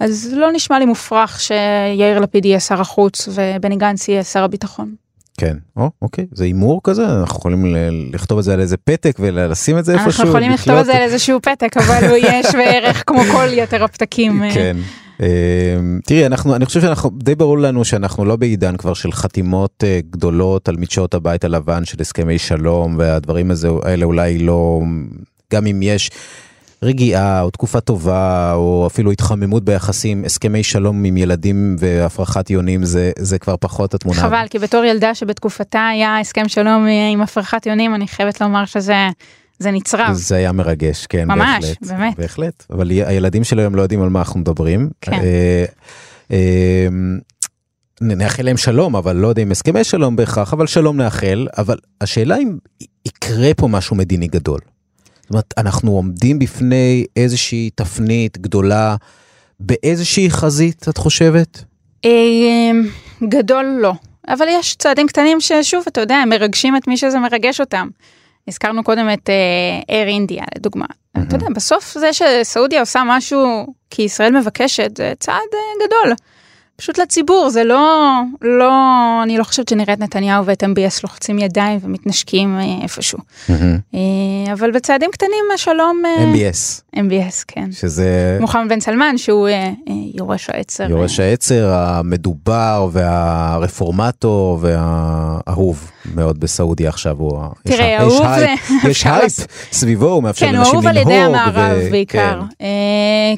אז 0.00 0.34
לא 0.36 0.52
נשמע 0.52 0.78
לי 0.78 0.84
מופרך 0.84 1.40
שיאיר 1.40 2.18
לפיד 2.20 2.44
יהיה 2.44 2.60
שר 2.60 2.80
החוץ 2.80 3.28
ובני 3.34 3.76
גנץ 3.76 4.08
יהיה 4.08 4.24
שר 4.24 4.44
הביטחון. 4.44 4.94
כן, 5.38 5.56
או, 5.76 5.90
אוקיי, 6.02 6.26
זה 6.32 6.44
הימור 6.44 6.80
כזה, 6.84 7.04
אנחנו 7.04 7.38
יכולים 7.38 7.76
לכתוב 8.12 8.38
את 8.38 8.44
זה 8.44 8.52
על 8.52 8.60
איזה 8.60 8.76
פתק 8.76 9.16
ולשים 9.18 9.78
את 9.78 9.84
זה 9.84 9.92
איפשהו. 9.92 10.08
אנחנו 10.08 10.28
יכולים 10.28 10.52
לכתוב 10.52 10.74
את 10.74 10.86
זה 10.86 10.96
על 10.96 11.02
איזשהו 11.02 11.40
פתק, 11.42 11.76
אבל 11.76 12.08
הוא 12.08 12.16
יהיה 12.16 12.42
שווה 12.42 12.64
ערך 12.64 13.02
כמו 13.06 13.22
כל 13.32 13.46
יתר 13.50 13.84
הפתקים. 13.84 14.42
כן. 14.54 14.76
אמ, 15.20 16.00
תראי, 16.04 16.26
אנחנו, 16.26 16.56
אני 16.56 16.66
חושב 16.66 16.80
שאנחנו, 16.80 17.10
די 17.10 17.34
ברור 17.34 17.58
לנו 17.58 17.84
שאנחנו 17.84 18.24
לא 18.24 18.36
בעידן 18.36 18.76
כבר 18.76 18.94
של 18.94 19.12
חתימות 19.12 19.84
אה, 19.86 20.00
גדולות 20.10 20.68
על 20.68 20.76
מדשאות 20.76 21.14
הבית 21.14 21.44
הלבן 21.44 21.84
של 21.84 21.96
הסכמי 22.00 22.38
שלום 22.38 22.94
והדברים 22.98 23.50
הזה, 23.50 23.68
האלה 23.82 24.04
אולי 24.04 24.38
לא, 24.38 24.80
גם 25.52 25.66
אם 25.66 25.82
יש 25.82 26.10
רגיעה 26.82 27.42
או 27.42 27.50
תקופה 27.50 27.80
טובה 27.80 28.52
או 28.54 28.86
אפילו 28.86 29.10
התחממות 29.10 29.64
ביחסים, 29.64 30.24
הסכמי 30.24 30.62
שלום 30.62 31.04
עם 31.04 31.16
ילדים 31.16 31.76
והפרחת 31.78 32.50
יונים 32.50 32.84
זה, 32.84 33.12
זה 33.18 33.38
כבר 33.38 33.56
פחות 33.60 33.94
התמונה. 33.94 34.20
חבל, 34.20 34.46
כי 34.50 34.58
בתור 34.58 34.84
ילדה 34.84 35.14
שבתקופתה 35.14 35.88
היה 35.88 36.20
הסכם 36.20 36.48
שלום 36.48 36.86
עם 37.12 37.22
הפרחת 37.22 37.66
יונים, 37.66 37.94
אני 37.94 38.08
חייבת 38.08 38.40
לומר 38.40 38.64
שזה... 38.64 39.08
זה 39.60 39.70
נצרב. 39.70 40.12
זה 40.12 40.36
היה 40.36 40.52
מרגש, 40.52 41.06
כן, 41.06 41.28
ממש, 41.28 41.64
בהחלט. 41.64 41.86
באמת. 41.86 42.16
בהחלט, 42.18 42.66
אבל 42.70 42.90
הילדים 42.90 43.44
של 43.44 43.58
היום 43.58 43.74
לא 43.74 43.82
יודעים 43.82 44.02
על 44.02 44.08
מה 44.08 44.18
אנחנו 44.18 44.40
מדברים. 44.40 44.90
כן. 45.00 45.12
אה, 45.12 45.64
אה, 46.32 46.88
נאחל 48.00 48.42
להם 48.42 48.56
שלום, 48.56 48.96
אבל 48.96 49.16
לא 49.16 49.28
יודע 49.28 49.42
אם 49.42 49.50
הסכמי 49.50 49.84
שלום 49.84 50.16
בהכרח, 50.16 50.52
אבל 50.52 50.66
שלום 50.66 50.96
נאחל, 50.96 51.46
אבל 51.58 51.76
השאלה 52.00 52.36
אם 52.36 52.56
יקרה 53.06 53.54
פה 53.54 53.68
משהו 53.68 53.96
מדיני 53.96 54.26
גדול. 54.26 54.60
זאת 55.20 55.30
אומרת, 55.30 55.54
אנחנו 55.58 55.92
עומדים 55.92 56.38
בפני 56.38 57.04
איזושהי 57.16 57.70
תפנית 57.74 58.38
גדולה 58.38 58.96
באיזושהי 59.60 60.30
חזית, 60.30 60.86
את 60.88 60.98
חושבת? 60.98 61.64
אה, 62.04 62.10
גדול 63.28 63.78
לא, 63.80 63.92
אבל 64.28 64.46
יש 64.48 64.76
צעדים 64.76 65.06
קטנים 65.06 65.40
ששוב, 65.40 65.84
אתה 65.88 66.00
יודע, 66.00 66.16
הם 66.16 66.28
מרגשים 66.28 66.76
את 66.76 66.88
מי 66.88 66.96
שזה 66.96 67.18
מרגש 67.18 67.60
אותם. 67.60 67.88
הזכרנו 68.50 68.84
קודם 68.84 69.08
את 69.12 69.30
אייר 69.88 70.08
אינדיה 70.08 70.44
לדוגמה. 70.56 70.86
Mm-hmm. 70.86 71.20
אתה 71.22 71.36
יודע, 71.36 71.46
בסוף 71.54 71.96
זה 71.98 72.10
שסעודיה 72.12 72.80
עושה 72.80 73.02
משהו 73.06 73.66
כי 73.90 74.02
ישראל 74.02 74.38
מבקשת, 74.40 74.96
זה 74.96 75.12
צעד 75.18 75.36
uh, 75.52 75.86
גדול. 75.86 76.14
פשוט 76.76 76.98
לציבור, 76.98 77.50
זה 77.50 77.64
לא, 77.64 78.06
לא, 78.42 78.72
אני 79.22 79.38
לא 79.38 79.44
חושבת 79.44 79.68
שנראה 79.68 79.94
את 79.94 80.00
נתניהו 80.00 80.46
ואת 80.46 80.62
MBS 80.62 81.00
לוחצים 81.02 81.38
ידיים 81.38 81.78
ומתנשקים 81.82 82.58
אה, 82.58 82.82
איפשהו. 82.82 83.18
אהמ. 83.18 83.52
אה, 83.94 84.52
אבל 84.52 84.70
בצעדים 84.70 85.10
קטנים 85.12 85.44
השלום... 85.54 86.02
MBS. 86.18 86.96
MBS, 86.96 87.44
כן. 87.48 87.72
שזה... 87.72 88.38
מוחמד 88.40 88.68
בן 88.68 88.80
סלמן, 88.80 89.18
שהוא 89.18 89.48
יורש 90.14 90.50
העצר. 90.50 90.90
יורש 90.90 91.20
העצר 91.20 91.72
המדובר 91.72 92.88
והרפורמטור 92.92 94.58
והאהוב 94.60 95.90
מאוד 96.14 96.40
בסעודיה 96.40 96.88
עכשיו. 96.88 97.16
הוא... 97.18 97.40
תראה, 97.64 98.00
אהוב 98.00 98.22
זה... 98.38 98.54
יש 98.90 99.06
הייפ 99.06 99.32
סביבו, 99.72 100.08
הוא 100.08 100.22
מאפשר 100.22 100.46
כן, 100.46 100.54
לאנשים 100.54 100.78
לנהוג. 100.78 100.92
כן, 100.92 101.06
הוא 101.06 101.06
אהוב 101.06 101.16
על 101.16 101.30
ידי 101.30 101.38
המערב 101.38 101.90
בעיקר. 101.90 102.40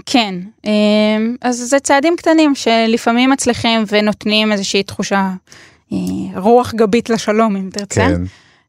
כן. 0.06 0.34
אז 1.40 1.56
זה 1.56 1.78
צעדים 1.78 2.16
קטנים 2.16 2.54
שלפעמים 2.54 3.30
מצליחים 3.30 3.84
ונותנים 3.88 4.52
איזושהי 4.52 4.82
תחושה, 4.82 5.30
אה, 5.92 6.40
רוח 6.40 6.74
גבית 6.74 7.10
לשלום 7.10 7.56
אם 7.56 7.70
תרצה, 7.72 8.06
כן. 8.06 8.22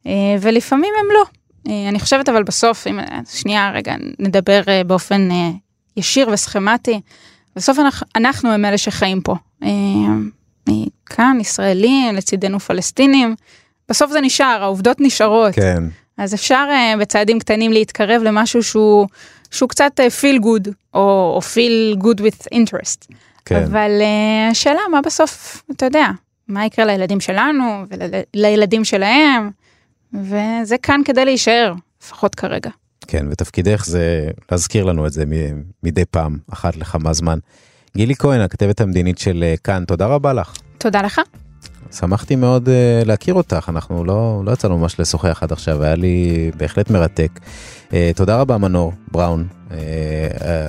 אה, 0.07 0.35
ולפעמים 0.41 0.93
הם 0.99 1.05
לא. 1.13 1.23
אה, 1.71 1.89
אני 1.89 1.99
חושבת 1.99 2.29
אבל 2.29 2.43
בסוף, 2.43 2.87
אם 2.87 2.99
שנייה 3.33 3.71
רגע 3.75 3.95
נדבר 4.19 4.61
באופן 4.87 5.29
ישיר 5.97 6.29
וסכמטי, 6.29 7.01
בסוף 7.55 7.79
אנחנו, 7.79 8.07
אנחנו 8.15 8.51
הם 8.51 8.65
אלה 8.65 8.77
שחיים 8.77 9.21
פה. 9.21 9.35
כאן 11.05 11.37
ישראלים, 11.41 12.15
לצידנו 12.15 12.59
פלסטינים, 12.59 13.35
בסוף 13.93 14.11
זה 14.11 14.21
נשאר, 14.21 14.57
העובדות 14.61 14.97
נשארות. 14.99 15.55
כן. 15.55 15.83
אז 16.17 16.33
אפשר 16.33 16.67
בצעדים 16.99 17.39
קטנים 17.39 17.71
להתקרב 17.73 18.21
למשהו 18.23 18.63
שהוא, 18.63 19.07
שהוא 19.51 19.69
קצת 19.69 19.99
feel 20.21 20.41
good, 20.43 20.69
או, 20.93 20.99
או 21.35 21.39
feel 21.39 22.03
good 22.03 22.19
with 22.19 22.47
interest. 22.53 23.15
כן. 23.45 23.63
אבל 23.63 23.91
uh, 23.99 24.51
השאלה 24.51 24.79
מה 24.91 25.01
בסוף, 25.01 25.63
אתה 25.71 25.85
יודע, 25.85 26.07
מה 26.47 26.65
יקרה 26.65 26.85
לילדים 26.85 27.19
שלנו 27.19 27.83
ולילדים 28.33 28.85
שלהם, 28.85 29.49
וזה 30.13 30.77
כאן 30.81 31.01
כדי 31.05 31.25
להישאר, 31.25 31.73
לפחות 32.03 32.35
כרגע. 32.35 32.69
כן, 33.07 33.25
ותפקידך 33.31 33.83
זה 33.85 34.29
להזכיר 34.51 34.83
לנו 34.83 35.07
את 35.07 35.13
זה 35.13 35.23
מדי 35.83 36.05
פעם, 36.05 36.37
אחת 36.53 36.75
לכמה 36.75 37.13
זמן. 37.13 37.39
גילי 37.97 38.15
כהן, 38.15 38.41
הכתבת 38.41 38.81
המדינית 38.81 39.17
של 39.17 39.43
אה, 39.43 39.53
כאן, 39.63 39.83
תודה 39.87 40.05
רבה 40.05 40.33
לך. 40.33 40.53
תודה 40.77 41.01
לך. 41.01 41.21
שמחתי 41.91 42.36
מאוד 42.36 42.67
uh, 42.67 43.07
להכיר 43.07 43.34
אותך, 43.34 43.69
אנחנו 43.69 44.05
לא, 44.05 44.41
לא 44.45 44.51
יצאנו 44.51 44.77
ממש 44.77 44.99
לשוחח 44.99 45.43
עד 45.43 45.51
עכשיו, 45.51 45.84
היה 45.84 45.95
לי 45.95 46.51
בהחלט 46.57 46.89
מרתק. 46.89 47.39
Uh, 47.89 47.93
תודה 48.15 48.38
רבה 48.38 48.57
מנור 48.57 48.93
בראון, 49.11 49.47
uh, 49.69 49.71
uh, 49.71 49.73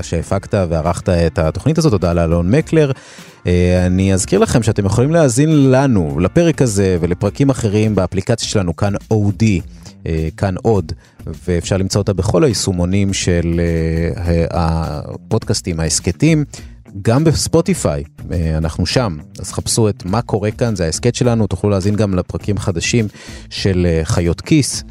שהפקת 0.02 0.54
וערכת 0.68 1.08
את 1.08 1.38
התוכנית 1.38 1.78
הזאת, 1.78 1.92
תודה 1.92 2.12
לאלון 2.12 2.50
מקלר. 2.50 2.90
Uh, 2.90 3.46
אני 3.86 4.14
אזכיר 4.14 4.38
לכם 4.38 4.62
שאתם 4.62 4.86
יכולים 4.86 5.10
להאזין 5.10 5.70
לנו, 5.70 6.20
לפרק 6.20 6.62
הזה 6.62 6.96
ולפרקים 7.00 7.50
אחרים 7.50 7.94
באפליקציה 7.94 8.48
שלנו, 8.48 8.76
כאן 8.76 8.92
אודי. 9.10 9.60
כאן 10.36 10.54
עוד, 10.62 10.92
ואפשר 11.48 11.76
למצוא 11.76 12.00
אותה 12.00 12.12
בכל 12.12 12.44
היישומונים 12.44 13.12
של 13.12 13.60
הפודקאסטים, 14.50 15.80
ההסכתים. 15.80 16.44
גם 17.02 17.24
בספוטיפיי, 17.24 18.04
אה, 18.32 18.58
אנחנו 18.58 18.86
שם, 18.86 19.16
אז 19.38 19.52
חפשו 19.52 19.88
את 19.88 20.04
מה 20.04 20.22
קורה 20.22 20.50
כאן, 20.50 20.76
זה 20.76 20.84
ההסכת 20.84 21.14
שלנו, 21.14 21.46
תוכלו 21.46 21.70
להאזין 21.70 21.96
גם 21.96 22.14
לפרקים 22.14 22.58
חדשים 22.58 23.08
של 23.50 23.86
אה, 23.90 24.04
חיות 24.04 24.40
כיס, 24.40 24.84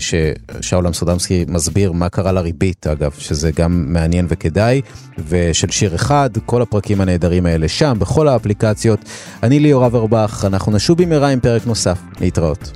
ששאול 0.00 0.86
אמסטרדמסקי 0.86 1.44
מסביר 1.48 1.92
מה 1.92 2.08
קרה 2.08 2.32
לריבית, 2.32 2.86
אגב, 2.86 3.14
שזה 3.18 3.50
גם 3.56 3.84
מעניין 3.92 4.26
וכדאי, 4.28 4.80
ושל 5.28 5.70
שיר 5.70 5.94
אחד, 5.94 6.30
כל 6.46 6.62
הפרקים 6.62 7.00
הנהדרים 7.00 7.46
האלה 7.46 7.68
שם, 7.68 7.96
בכל 7.98 8.28
האפליקציות. 8.28 9.00
אני 9.42 9.60
ליאור 9.60 9.86
אברבך, 9.86 10.44
אנחנו 10.46 10.72
נשוב 10.72 11.02
במהרה 11.02 11.28
עם 11.28 11.40
פרק 11.40 11.66
נוסף. 11.66 11.98
להתראות. 12.20 12.72